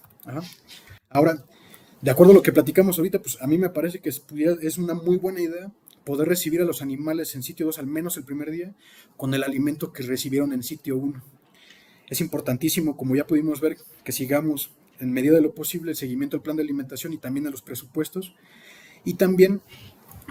Ahora, 1.09 1.43
de 1.99 2.11
acuerdo 2.11 2.31
a 2.31 2.35
lo 2.35 2.43
que 2.43 2.51
platicamos 2.51 2.99
ahorita, 2.99 3.23
pues 3.23 3.41
a 3.41 3.47
mí 3.47 3.57
me 3.57 3.71
parece 3.71 3.99
que 3.99 4.09
es, 4.09 4.77
una 4.77 4.93
muy 4.93 5.17
buena 5.17 5.41
idea 5.41 5.71
poder 6.03 6.29
recibir 6.29 6.61
a 6.61 6.65
los 6.65 6.83
animales 6.83 7.33
en 7.33 7.41
sitio 7.41 7.65
2 7.65 7.79
al 7.79 7.87
menos 7.87 8.17
el 8.17 8.23
primer 8.23 8.51
día 8.51 8.75
con 9.17 9.33
el 9.33 9.41
alimento 9.41 9.91
que 9.91 10.03
recibieron 10.03 10.53
en 10.53 10.61
sitio 10.61 10.95
1. 10.95 11.23
Es 12.07 12.21
importantísimo, 12.21 12.95
como 12.95 13.15
ya 13.15 13.25
pudimos 13.25 13.61
ver, 13.61 13.77
que 14.03 14.11
sigamos 14.11 14.71
en 14.99 15.11
medida 15.11 15.33
de 15.33 15.41
lo 15.41 15.55
posible 15.55 15.89
el 15.89 15.97
seguimiento 15.97 16.37
del 16.37 16.43
plan 16.43 16.55
de 16.55 16.61
alimentación 16.63 17.13
y 17.13 17.17
también 17.17 17.47
a 17.47 17.49
los 17.49 17.63
presupuestos. 17.63 18.35
Y 19.03 19.15
también 19.15 19.61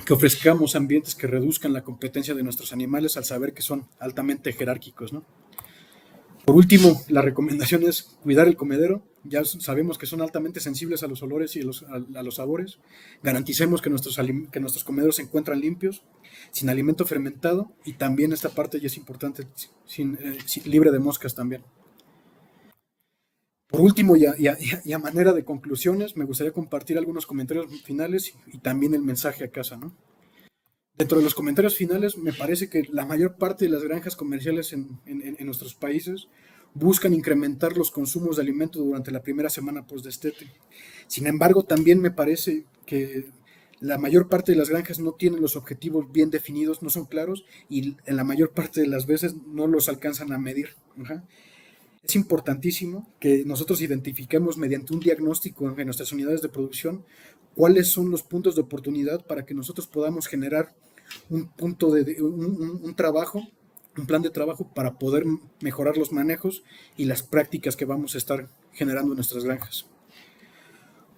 que 0.05 0.12
ofrezcamos 0.12 0.76
ambientes 0.76 1.14
que 1.14 1.26
reduzcan 1.26 1.72
la 1.72 1.82
competencia 1.82 2.34
de 2.34 2.42
nuestros 2.42 2.72
animales 2.72 3.16
al 3.16 3.24
saber 3.24 3.53
que 3.53 3.62
son 3.62 3.86
altamente 3.99 4.53
jerárquicos. 4.53 5.12
¿no? 5.12 5.24
Por 6.49 6.57
último, 6.57 7.03
la 7.09 7.20
recomendación 7.20 7.82
es 7.82 8.16
cuidar 8.22 8.49
el 8.49 8.57
comedero. 8.57 9.03
Ya 9.24 9.44
sabemos 9.44 9.99
que 9.99 10.07
son 10.07 10.22
altamente 10.22 10.61
sensibles 10.61 11.03
a 11.03 11.07
los 11.07 11.22
olores 11.22 11.55
y 11.57 11.61
a 11.61 12.22
los, 12.22 12.34
sabores. 12.34 12.78
Garanticemos 13.22 13.82
que 13.82 13.90
nuestros, 13.90 14.18
que 14.51 14.61
nuestros 14.61 14.82
comederos 14.82 15.16
se 15.16 15.22
encuentran 15.22 15.61
limpios, 15.61 16.05
sin 16.51 16.70
alimento 16.70 17.05
fermentado 17.05 17.72
y 17.84 17.94
también 17.94 18.32
esta 18.32 18.49
parte 18.49 18.80
ya 18.80 18.86
es 18.86 18.96
importante, 18.96 19.46
sin, 19.84 20.14
eh, 20.14 20.38
libre 20.64 20.90
de 20.90 21.01
moscas 21.01 21.34
también. 21.34 21.62
Por 23.68 23.82
último, 23.82 24.16
y 24.16 24.24
a, 24.24 24.98
manera 24.98 25.34
de 25.34 25.44
conclusiones, 25.44 26.16
me 26.16 26.24
gustaría 26.24 26.52
compartir 26.52 26.96
algunos 26.96 27.26
comentarios 27.26 27.66
finales 27.82 28.34
y, 28.46 28.58
también 28.58 28.94
el 28.94 29.02
mensaje 29.02 29.44
a 29.44 29.50
casa. 29.50 29.78
Dentro 30.96 31.18
de 31.18 31.24
los 31.24 31.34
comentarios 31.34 31.76
finales, 31.76 32.16
me 32.16 32.32
parece 32.32 32.70
que 32.70 32.84
la 32.90 33.04
mayor 33.04 33.36
parte 33.36 33.66
de 33.66 33.70
las 33.70 33.82
granjas 33.82 34.16
comerciales 34.16 34.72
en, 34.72 34.98
nuestros 35.40 35.74
países 35.74 36.28
buscan 36.72 37.12
incrementar 37.12 37.76
los 37.76 37.90
consumos 37.90 38.36
de 38.36 38.42
alimentos 38.42 38.82
durante 38.82 39.10
la 39.10 39.22
primera 39.22 39.50
semana 39.50 39.86
post-destete. 39.86 40.50
Sin 41.06 41.26
embargo, 41.26 41.62
también 41.62 42.00
me 42.00 42.10
parece 42.10 42.64
que 42.86 43.30
la 43.80 43.98
mayor 43.98 44.28
parte 44.28 44.52
de 44.52 44.58
las 44.58 44.70
granjas 44.70 44.98
no 44.98 45.12
tienen 45.12 45.42
los 45.42 45.56
objetivos 45.56 46.10
bien 46.10 46.30
definidos, 46.30 46.82
no 46.82 46.88
son 46.88 47.04
claros 47.04 47.44
y 47.68 47.96
en 48.06 48.16
la 48.16 48.24
mayor 48.24 48.52
parte 48.52 48.80
de 48.80 48.86
las 48.86 49.06
veces 49.06 49.34
no 49.46 49.66
los 49.66 49.90
alcanzan 49.90 50.32
a 50.32 50.38
medir 50.38 50.70
es 52.03 52.16
importantísimo 52.16 53.12
que 53.20 53.44
nosotros 53.44 53.80
identifiquemos 53.80 54.57
mediante 54.57 54.94
un 54.94 55.01
diagnóstico 55.01 55.68
en 55.68 55.84
nuestras 55.86 56.12
unidades 56.12 56.42
de 56.42 56.49
producción 56.49 57.05
cuáles 57.55 57.88
son 57.88 58.11
los 58.11 58.22
puntos 58.22 58.55
de 58.55 58.62
oportunidad 58.62 59.26
para 59.26 59.44
que 59.44 59.55
nosotros 59.55 59.86
podamos 59.86 60.26
generar 60.26 60.74
un 61.28 61.49
punto 61.49 61.90
de 61.90 62.22
un, 62.22 62.94
trabajo, 62.94 63.42
un 63.96 64.07
plan 64.07 64.22
de 64.22 64.30
trabajo 64.30 64.72
para 64.74 64.99
poder 64.99 65.24
mejorar 65.61 65.96
los 65.96 66.12
manejos 66.12 66.62
y 66.96 67.07
las 67.07 67.22
prácticas 67.22 67.76
que 67.76 67.84
vamos 67.84 68.14
a 68.14 68.18
estar 68.18 68.49
generando 68.72 69.12
en 69.12 69.16
nuestras 69.16 69.44
granjas. 69.44 69.86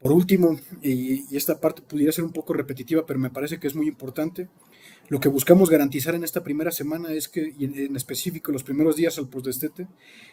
Por 0.03 0.12
último, 0.12 0.59
y, 0.81 1.26
y 1.31 1.37
esta 1.37 1.61
parte 1.61 1.83
pudiera 1.83 2.12
ser 2.12 2.24
un 2.24 2.33
poco 2.33 2.55
repetitiva, 2.55 3.05
pero 3.05 3.18
me 3.18 3.28
parece 3.28 3.61
que 3.61 3.66
es 3.66 3.74
muy 3.74 3.87
importante, 3.87 4.49
lo 5.11 5.19
que 5.19 5.29
buscamos 5.29 5.71
garantizar 5.71 6.15
en 6.15 6.23
esta 6.23 6.45
primera 6.45 6.71
semana 6.71 7.13
es 7.13 7.29
que, 7.29 7.53
y 7.59 7.65
en 7.65 7.97
específico 7.97 8.53
los 8.53 8.63
primeros 8.63 8.95
días 8.95 9.19
al 9.19 9.29
postdestete, 9.29 9.89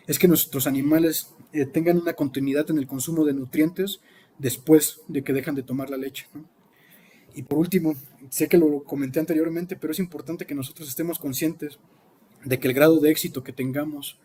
es 0.06 0.20
que 0.20 0.28
nuestros 0.28 0.68
animales 0.68 1.34
eh, 1.52 1.66
tengan 1.66 1.98
una 1.98 2.14
continuidad 2.14 2.70
en 2.70 2.78
el 2.78 2.86
consumo 2.86 3.26
de 3.26 3.34
nutrientes 3.34 4.02
después 4.38 5.02
de 5.08 5.24
que 5.24 5.34
dejan 5.34 5.56
de 5.56 5.64
tomar 5.64 5.90
la 5.90 5.98
leche. 5.98 6.28
Y 7.34 7.42
por 7.42 7.58
último, 7.58 7.96
sé 8.30 8.48
que 8.48 8.60
lo 8.60 8.84
comenté 8.84 9.20
anteriormente, 9.20 9.76
pero 9.76 9.94
es 9.94 10.00
importante 10.00 10.46
que 10.46 10.54
nosotros 10.54 10.88
estemos 10.88 11.18
conscientes 11.18 11.80
de 12.46 12.60
que 12.60 12.68
el 12.68 12.76
grado 12.76 13.00
de 13.00 13.10
éxito 13.10 13.44
que 13.44 13.54
tengamos 13.54 14.20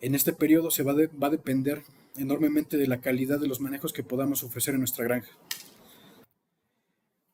en 0.00 0.14
este 0.14 0.32
periodo 0.32 0.70
se 0.70 0.84
va, 0.84 0.94
va 0.94 1.26
a 1.26 1.30
depender 1.30 1.82
enormemente 2.16 2.78
de 2.78 2.86
la 2.86 3.02
calidad 3.02 3.38
de 3.40 3.48
los 3.48 3.60
manejos 3.60 3.92
que 3.92 4.02
podamos 4.02 4.42
ofrecer 4.42 4.72
en 4.72 4.80
nuestra 4.80 5.04
granja. 5.04 5.32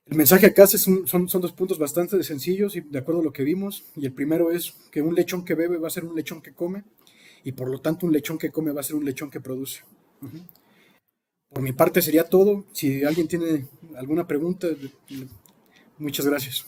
El 0.07 0.18
mensaje 0.18 0.46
acá 0.46 0.66
son, 0.66 1.07
son, 1.07 1.40
dos 1.40 1.52
puntos 1.52 1.78
bastante 1.78 2.22
sencillos 2.22 2.76
y 2.76 2.82
de 2.82 2.98
acuerdo 2.98 3.22
a 3.22 3.24
lo 3.24 3.32
que 3.32 3.42
vimos. 3.42 3.84
Y 3.96 4.05
el 4.05 4.12
primero 4.12 4.50
es 4.50 4.74
que 4.90 5.00
un 5.00 5.14
lechón 5.14 5.44
que 5.44 5.55
bebe 5.55 5.78
va 5.78 5.88
a 5.88 5.90
ser 5.90 6.05
un 6.05 6.14
lechón 6.14 6.42
que 6.42 6.52
come 6.52 6.84
y 7.42 7.52
por 7.52 7.70
lo 7.70 7.80
tanto 7.80 8.07
un 8.07 8.12
lechón 8.12 8.36
que 8.36 8.50
come 8.50 8.72
va 8.72 8.80
a 8.80 8.84
ser 8.84 8.96
un 8.96 9.05
lechón 9.05 9.30
que 9.30 9.40
produce. 9.40 9.82
Por 11.48 11.62
mi 11.62 11.72
parte 11.72 12.02
sería 12.02 12.24
todo. 12.24 12.66
Si 12.72 13.02
alguien 13.02 13.28
tiene 13.28 13.66
alguna 13.96 14.26
pregunta, 14.26 14.68
muchas 15.98 16.26
gracias. 16.26 16.66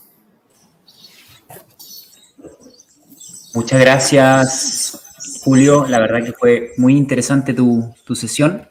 Muchas 3.53 3.81
gracias, 3.81 5.01
Julio. 5.43 5.87
La 5.87 5.99
verdad 5.99 6.25
que 6.25 6.33
fue 6.33 6.73
muy 6.79 6.97
interesante 6.97 7.53
tu 7.53 8.15
sesión. 8.15 8.67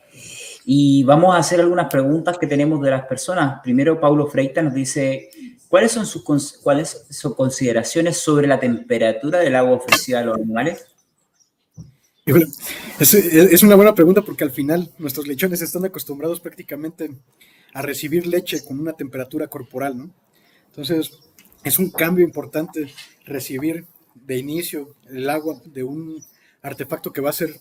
Y 0.66 1.03
vamos 1.03 1.36
a 1.36 1.38
hacer 1.38 1.61
algunas 1.61 1.91
preguntas 1.91 2.38
que 2.39 2.47
tenemos 2.47 2.82
de 2.82 2.89
las 2.89 3.05
personas. 3.05 3.61
Primero, 3.63 3.99
Paulo 3.99 4.26
Freita 4.28 4.63
nos 4.63 4.74
dice, 4.74 5.30
¿cuáles 5.68 5.91
son 5.91 6.07
sus, 6.07 6.24
cuáles 6.61 7.05
sus 7.09 7.36
consideraciones 7.36 8.18
sobre 8.18 8.47
la 8.47 8.59
temperatura 8.59 9.39
del 9.39 9.55
agua 9.55 9.78
ofrecida 9.78 10.20
a 10.20 10.24
los 10.24 10.36
animales? 10.38 10.88
Es, 12.99 13.61
una 13.61 13.76
buena 13.76 13.93
pregunta 13.93 14.24
porque 14.24 14.43
al 14.43 14.49
final 14.49 14.91
nuestros 14.97 15.28
lechones 15.28 15.61
están 15.61 15.86
acostumbrados 15.86 16.39
prácticamente 16.39 17.11
a 17.74 17.84
recibir 17.84 18.26
leche 18.26 18.66
con 18.66 18.80
una 18.80 18.93
temperatura 18.93 19.47
corporal, 19.47 19.95
¿no? 19.95 20.09
Entonces, 20.68 21.20
es 21.63 21.78
un 21.78 21.91
cambio 21.91 22.26
importante 22.26 22.91
recibir 23.26 23.86
de 24.16 24.38
inicio 24.38 24.95
el 25.07 25.30
agua 25.30 25.61
de 25.66 25.84
un 25.84 26.24
artefacto 26.63 27.13
que 27.13 27.22
va 27.22 27.30
a 27.30 27.34
ser 27.34 27.59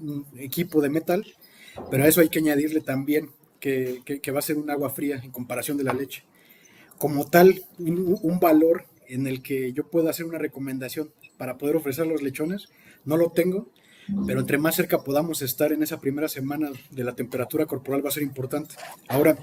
un 0.00 0.24
equipo 0.36 0.80
de 0.80 0.90
metal 0.90 1.24
pero 1.90 2.04
a 2.04 2.08
eso 2.08 2.20
hay 2.20 2.28
que 2.28 2.38
añadirle 2.38 2.80
también 2.80 3.30
que, 3.60 4.32
va 4.34 4.38
a 4.38 4.42
ser 4.42 4.56
un 4.56 4.70
agua 4.70 4.90
fría 4.90 5.20
en 5.22 5.30
comparación 5.30 5.76
de 5.76 5.84
la 5.84 5.92
leche. 5.92 6.24
Como 6.98 7.26
tal, 7.26 7.62
un, 7.78 8.38
valor 8.40 8.84
en 9.08 9.26
el 9.26 9.42
que 9.42 9.72
yo 9.72 9.88
pueda 9.88 10.10
hacer 10.10 10.26
una 10.26 10.38
recomendación 10.38 11.10
para 11.36 11.56
poder 11.56 11.76
ofrecer 11.76 12.06
los 12.06 12.22
lechones, 12.22 12.68
no 13.04 13.16
lo 13.16 13.30
tengo, 13.30 13.70
pero 14.26 14.40
entre 14.40 14.58
más 14.58 14.76
cerca 14.76 15.02
podamos 15.02 15.40
estar 15.40 15.72
en 15.72 15.82
esa 15.82 15.98
primera 15.98 16.28
semana 16.28 16.70
de 16.90 17.04
la 17.04 17.14
temperatura 17.14 17.64
corporal 17.66 18.04
va 18.04 18.10
a 18.10 18.12
ser 18.12 18.22
importante. 18.22 18.74
Ahora, 19.08 19.38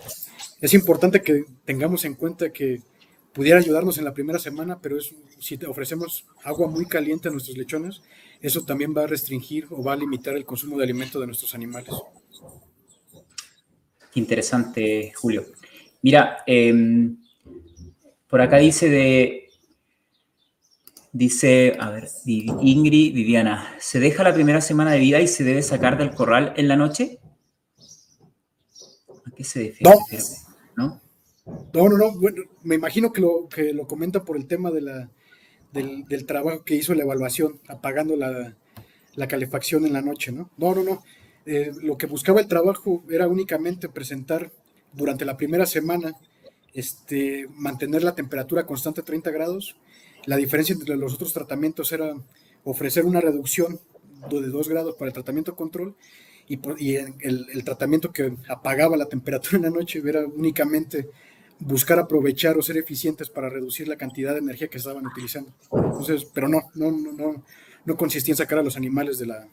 es 0.62 0.74
importante 0.74 1.22
que 1.22 1.46
tengamos 1.66 2.06
en 2.06 2.14
cuenta 2.14 2.52
que 2.52 2.82
pudiera 3.34 3.60
ayudarnos 3.60 3.98
en 3.98 4.06
la 4.06 4.14
primera 4.14 4.40
semana, 4.40 4.80
pero 4.82 4.98
es, 4.98 5.16
si 5.40 5.58
ofrecemos 5.66 6.26
agua 6.44 6.68
muy 6.68 6.86
caliente 6.86 7.30
a 7.30 7.32
nuestros 7.32 7.58
lechones, 7.58 8.02
eso 8.42 8.64
también 8.64 8.94
va 8.96 9.04
a 9.04 9.08
restringir 9.08 9.68
o 9.72 9.84
va 9.84 9.94
a 9.94 9.98
limitar 9.98 10.36
el 10.36 10.46
consumo 10.46 10.78
de 10.78 10.84
alimento 10.84 11.20
de 11.20 11.28
nuestros 11.28 11.56
animales. 11.56 11.94
Qué 14.12 14.20
interesante, 14.20 15.14
Julio. 15.16 15.46
Mira, 16.02 16.44
em, 16.46 17.18
por 18.28 18.42
acá 18.42 18.58
dice 18.58 18.90
de, 18.90 19.50
dice, 21.12 21.78
a 21.80 21.92
ver, 21.92 22.08
Ingrid, 22.26 23.14
Viviana, 23.14 23.76
¿se 23.80 24.00
deja 24.00 24.24
la 24.24 24.34
primera 24.34 24.62
semana 24.62 24.92
de 24.92 25.00
vida 25.00 25.22
y 25.22 25.28
se 25.28 25.44
debe 25.44 25.62
sacar 25.62 25.98
del 25.98 26.12
corral 26.12 26.54
en 26.58 26.68
la 26.68 26.76
noche? 26.76 27.20
¿A 29.26 29.32
qué 29.36 29.44
se 29.44 29.60
defiende? 29.60 29.96
No. 30.76 31.02
¿no? 31.76 31.90
No, 31.90 31.98
no, 31.98 32.12
Bueno, 32.20 32.44
me 32.64 32.76
imagino 32.76 33.12
que 33.12 33.22
lo, 33.22 33.48
que 33.50 33.74
lo 33.74 33.88
comenta 33.88 34.24
por 34.24 34.38
el 34.38 34.48
tema 34.48 34.72
de 34.72 34.82
la, 34.82 35.10
del, 35.72 36.26
trabajo 36.26 36.64
que 36.64 36.76
hizo 36.76 36.94
la 36.94 37.04
evaluación, 37.04 37.60
apagando 37.68 38.16
la, 38.16 38.56
calefacción 39.28 39.86
en 39.86 39.94
la 39.94 40.02
noche, 40.02 40.32
¿no? 40.32 40.50
No, 40.58 40.76
no, 40.76 40.84
no. 40.84 41.04
Eh, 41.46 41.72
lo 41.82 41.98
que 41.98 42.06
buscaba 42.06 42.40
el 42.40 42.48
trabajo 42.48 43.04
era 43.10 43.28
únicamente 43.28 43.90
presentar 43.90 44.52
durante 44.94 45.26
la 45.26 45.38
primera 45.38 45.66
semana, 45.66 46.14
este, 46.74 47.48
mantener 47.56 48.04
la 48.04 48.16
temperatura 48.16 48.66
constante 48.66 49.02
a 49.02 49.06
30 49.06 49.32
grados. 49.32 49.76
La 50.26 50.38
diferencia 50.38 50.74
entre 50.74 50.96
los 50.98 51.14
otros 51.16 51.34
tratamientos 51.34 51.92
era 51.92 52.14
ofrecer 52.64 53.06
una 53.06 53.22
reducción 53.22 53.80
de 54.30 54.42
2 54.42 54.70
grados 54.70 54.96
para 54.96 55.08
el 55.08 55.14
tratamiento 55.14 55.56
control 55.56 55.96
y, 56.48 56.60
y 56.78 56.96
el, 56.96 57.48
el, 57.52 57.64
tratamiento 57.64 58.12
que 58.12 58.34
apagaba 58.48 58.98
la 58.98 59.08
temperatura 59.08 59.58
en 59.58 59.64
la 59.64 59.70
noche 59.70 60.02
era 60.06 60.26
únicamente 60.26 61.10
buscar 61.60 62.00
aprovechar 62.00 62.58
o 62.58 62.62
ser 62.62 62.78
eficientes 62.78 63.30
para 63.30 63.50
reducir 63.50 63.88
la 63.88 63.96
cantidad 63.96 64.34
de 64.34 64.40
energía 64.40 64.68
que 64.68 64.78
estaban 64.78 65.06
utilizando. 65.06 65.54
Entonces, 65.72 66.26
pero 66.26 66.48
no, 66.50 66.62
no, 66.76 66.92
no, 66.92 67.44
no, 67.86 67.98
consistía 67.98 68.34
en 68.34 68.38
sacar 68.38 68.60
a 68.60 68.64
los 68.64 68.78
animales 68.78 69.20
de 69.20 69.28
la, 69.28 69.48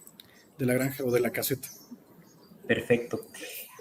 de 0.58 0.66
la 0.66 0.74
granja 0.74 1.04
o 1.04 1.10
de 1.10 1.20
la 1.20 1.30
caseta. 1.30 1.68
Perfecto. 2.66 3.20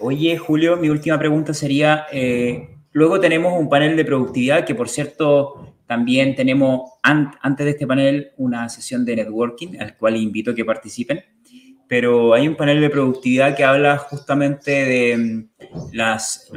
Oye, 0.00 0.38
Julio, 0.38 0.76
mi 0.76 0.88
última 0.88 1.18
pregunta 1.18 1.52
sería, 1.52 2.06
eh, 2.12 2.76
luego 2.92 3.20
tenemos 3.20 3.58
un 3.58 3.68
panel 3.68 3.96
de 3.96 4.04
productividad 4.04 4.64
que, 4.64 4.74
por 4.74 4.88
cierto, 4.88 5.74
también 5.86 6.34
tenemos 6.34 6.92
antes 7.02 7.64
de 7.64 7.70
este 7.70 7.86
panel 7.86 8.32
una 8.36 8.68
sesión 8.68 9.04
de 9.04 9.16
networking 9.16 9.78
al 9.80 9.96
cual 9.96 10.16
invito 10.16 10.54
que 10.54 10.64
participen 10.64 11.22
pero 11.88 12.34
hay 12.34 12.46
un 12.46 12.54
panel 12.54 12.80
de 12.82 12.90
productividad 12.90 13.56
que 13.56 13.64
habla 13.64 13.96
justamente 13.96 14.70
de 14.70 15.16
mm, 15.16 15.48
las, 15.92 16.50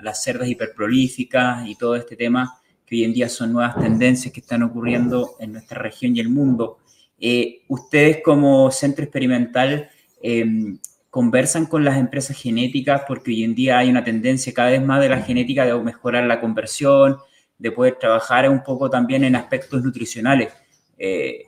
las 0.00 0.24
cerdas 0.24 0.48
hiperprolíficas 0.48 1.68
y 1.68 1.76
todo 1.76 1.94
este 1.94 2.16
tema, 2.16 2.58
que 2.86 2.96
hoy 2.96 3.04
en 3.04 3.12
día 3.12 3.28
son 3.28 3.52
nuevas 3.52 3.78
tendencias 3.78 4.32
que 4.32 4.40
están 4.40 4.62
ocurriendo 4.62 5.36
en 5.38 5.52
nuestra 5.52 5.80
región 5.80 6.16
y 6.16 6.20
el 6.20 6.30
mundo. 6.30 6.78
Eh, 7.20 7.62
ustedes 7.68 8.22
como 8.24 8.70
centro 8.70 9.04
experimental 9.04 9.90
em, 10.22 10.78
conversan 11.10 11.66
con 11.66 11.84
las 11.84 11.98
empresas 11.98 12.36
genéticas 12.40 13.02
porque 13.06 13.30
hoy 13.30 13.44
en 13.44 13.54
día 13.54 13.78
hay 13.78 13.90
una 13.90 14.02
tendencia 14.02 14.54
cada 14.54 14.70
vez 14.70 14.82
más 14.82 15.00
de 15.00 15.10
la 15.10 15.20
genética 15.20 15.66
de 15.66 15.74
mejorar 15.80 16.24
la 16.24 16.40
conversión, 16.40 17.18
de 17.58 17.72
poder 17.72 17.96
trabajar 18.00 18.48
un 18.48 18.62
poco 18.62 18.88
también 18.88 19.24
en 19.24 19.36
aspectos 19.36 19.82
nutricionales. 19.82 20.52
Eh, 20.96 21.46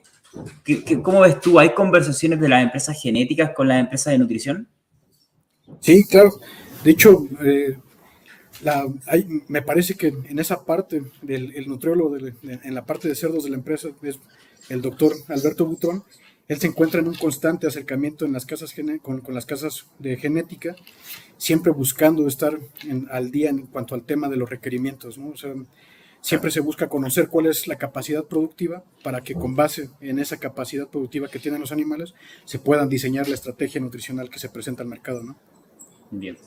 cómo 1.01 1.21
ves 1.21 1.39
tú? 1.39 1.59
¿Hay 1.59 1.73
conversaciones 1.73 2.39
de 2.39 2.49
las 2.49 2.63
empresas 2.63 3.01
genéticas 3.01 3.51
con 3.55 3.67
las 3.67 3.79
empresas 3.79 4.13
de 4.13 4.19
nutrición? 4.19 4.67
Sí, 5.79 6.03
claro. 6.05 6.31
De 6.83 6.91
hecho, 6.91 7.27
eh, 7.43 7.77
me 9.47 9.61
parece 9.61 9.95
que 9.95 10.07
en 10.07 10.39
esa 10.39 10.63
parte 10.63 11.01
del 11.21 11.67
nutriólogo, 11.67 12.17
en 12.17 12.75
la 12.75 12.85
parte 12.85 13.07
de 13.07 13.15
cerdos 13.15 13.43
de 13.43 13.49
la 13.49 13.55
empresa, 13.55 13.89
es 14.01 14.19
el 14.69 14.81
doctor 14.81 15.13
Alberto 15.27 15.65
Butrón. 15.65 16.03
Él 16.47 16.59
se 16.59 16.67
encuentra 16.67 16.99
en 16.99 17.07
un 17.07 17.15
constante 17.15 17.67
acercamiento 17.67 18.25
en 18.25 18.33
las 18.33 18.45
casas 18.45 18.75
con, 19.01 19.23
las 19.29 19.45
casas 19.45 19.85
de 19.99 20.17
genética, 20.17 20.75
siempre 21.37 21.71
buscando 21.71 22.27
estar 22.27 22.59
al 23.09 23.31
día 23.31 23.49
en 23.49 23.67
cuanto 23.67 23.95
al 23.95 24.03
tema 24.03 24.27
de 24.27 24.35
los 24.35 24.49
requerimientos. 24.49 25.17
¿no? 25.17 25.33
Siempre 26.19 26.51
se 26.51 26.59
busca 26.59 26.87
conocer 26.87 27.27
cuál 27.27 27.47
es 27.47 27.67
la 27.67 27.77
capacidad 27.77 28.23
productiva 28.23 28.83
para 29.03 29.21
que 29.21 29.33
con 29.33 29.55
base 29.55 29.89
en 29.99 30.19
esa 30.19 30.37
capacidad 30.37 30.87
productiva 30.87 31.27
que 31.27 31.39
tienen 31.39 31.61
los 31.61 31.71
animales 31.71 32.13
se 32.45 32.59
puedan 32.59 32.87
diseñar 32.87 33.27
la 33.27 33.35
estrategia 33.35 33.81
nutricional 33.81 34.29
que 34.29 34.39
se 34.39 34.49
presenta 34.49 34.83
al 34.83 34.89
mercado, 34.89 35.23
¿no? 35.23 35.37
Bien. 36.11 36.37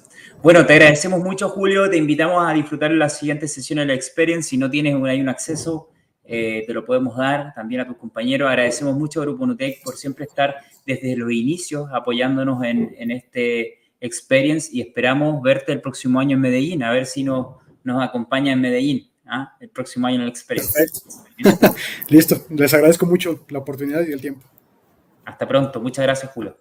Bueno, 0.42 0.64
te 0.64 0.74
agradecemos 0.74 1.20
mucho, 1.20 1.48
Julio. 1.48 1.90
Te 1.90 1.96
invitamos 1.96 2.42
a 2.46 2.52
disfrutar 2.52 2.90
la 2.92 3.08
siguiente 3.08 3.48
sesión 3.48 3.78
de 3.78 3.86
la 3.86 3.94
Experience. 3.94 4.50
Si 4.50 4.56
no 4.56 4.70
tienes 4.70 4.94
ahí 5.04 5.20
un 5.20 5.28
acceso, 5.28 5.90
eh, 6.26 6.64
te 6.66 6.72
lo 6.72 6.84
podemos 6.84 7.16
dar 7.16 7.54
también 7.54 7.80
a 7.80 7.86
tus 7.86 7.96
compañeros. 7.96 8.48
Agradecemos 8.48 8.96
mucho 8.96 9.20
a 9.20 9.24
Grupo 9.24 9.46
Nutec 9.46 9.82
por 9.82 9.96
siempre 9.96 10.24
estar 10.24 10.56
desde 10.84 11.16
los 11.16 11.30
inicios 11.32 11.88
apoyándonos 11.92 12.62
en, 12.64 12.94
en 12.98 13.10
este 13.10 13.78
Experience 13.98 14.68
y 14.72 14.82
esperamos 14.82 15.42
verte 15.42 15.72
el 15.72 15.80
próximo 15.80 16.20
año 16.20 16.36
en 16.36 16.42
Medellín, 16.42 16.82
a 16.82 16.90
ver 16.90 17.06
si 17.06 17.24
nos, 17.24 17.56
nos 17.82 18.02
acompaña 18.02 18.52
en 18.52 18.60
Medellín. 18.60 19.10
¿ah? 19.26 19.56
el 19.60 19.68
próximo 19.70 20.06
año 20.06 20.16
en 20.16 20.22
el 20.22 20.28
Experience. 20.28 20.86
Listo, 22.08 22.36
les 22.50 22.72
agradezco 22.74 23.06
mucho 23.06 23.44
la 23.48 23.58
oportunidad 23.58 24.06
y 24.06 24.12
el 24.12 24.20
tiempo. 24.20 24.46
Hasta 25.24 25.46
pronto, 25.46 25.80
muchas 25.80 26.04
gracias 26.04 26.30
Julio. 26.32 26.56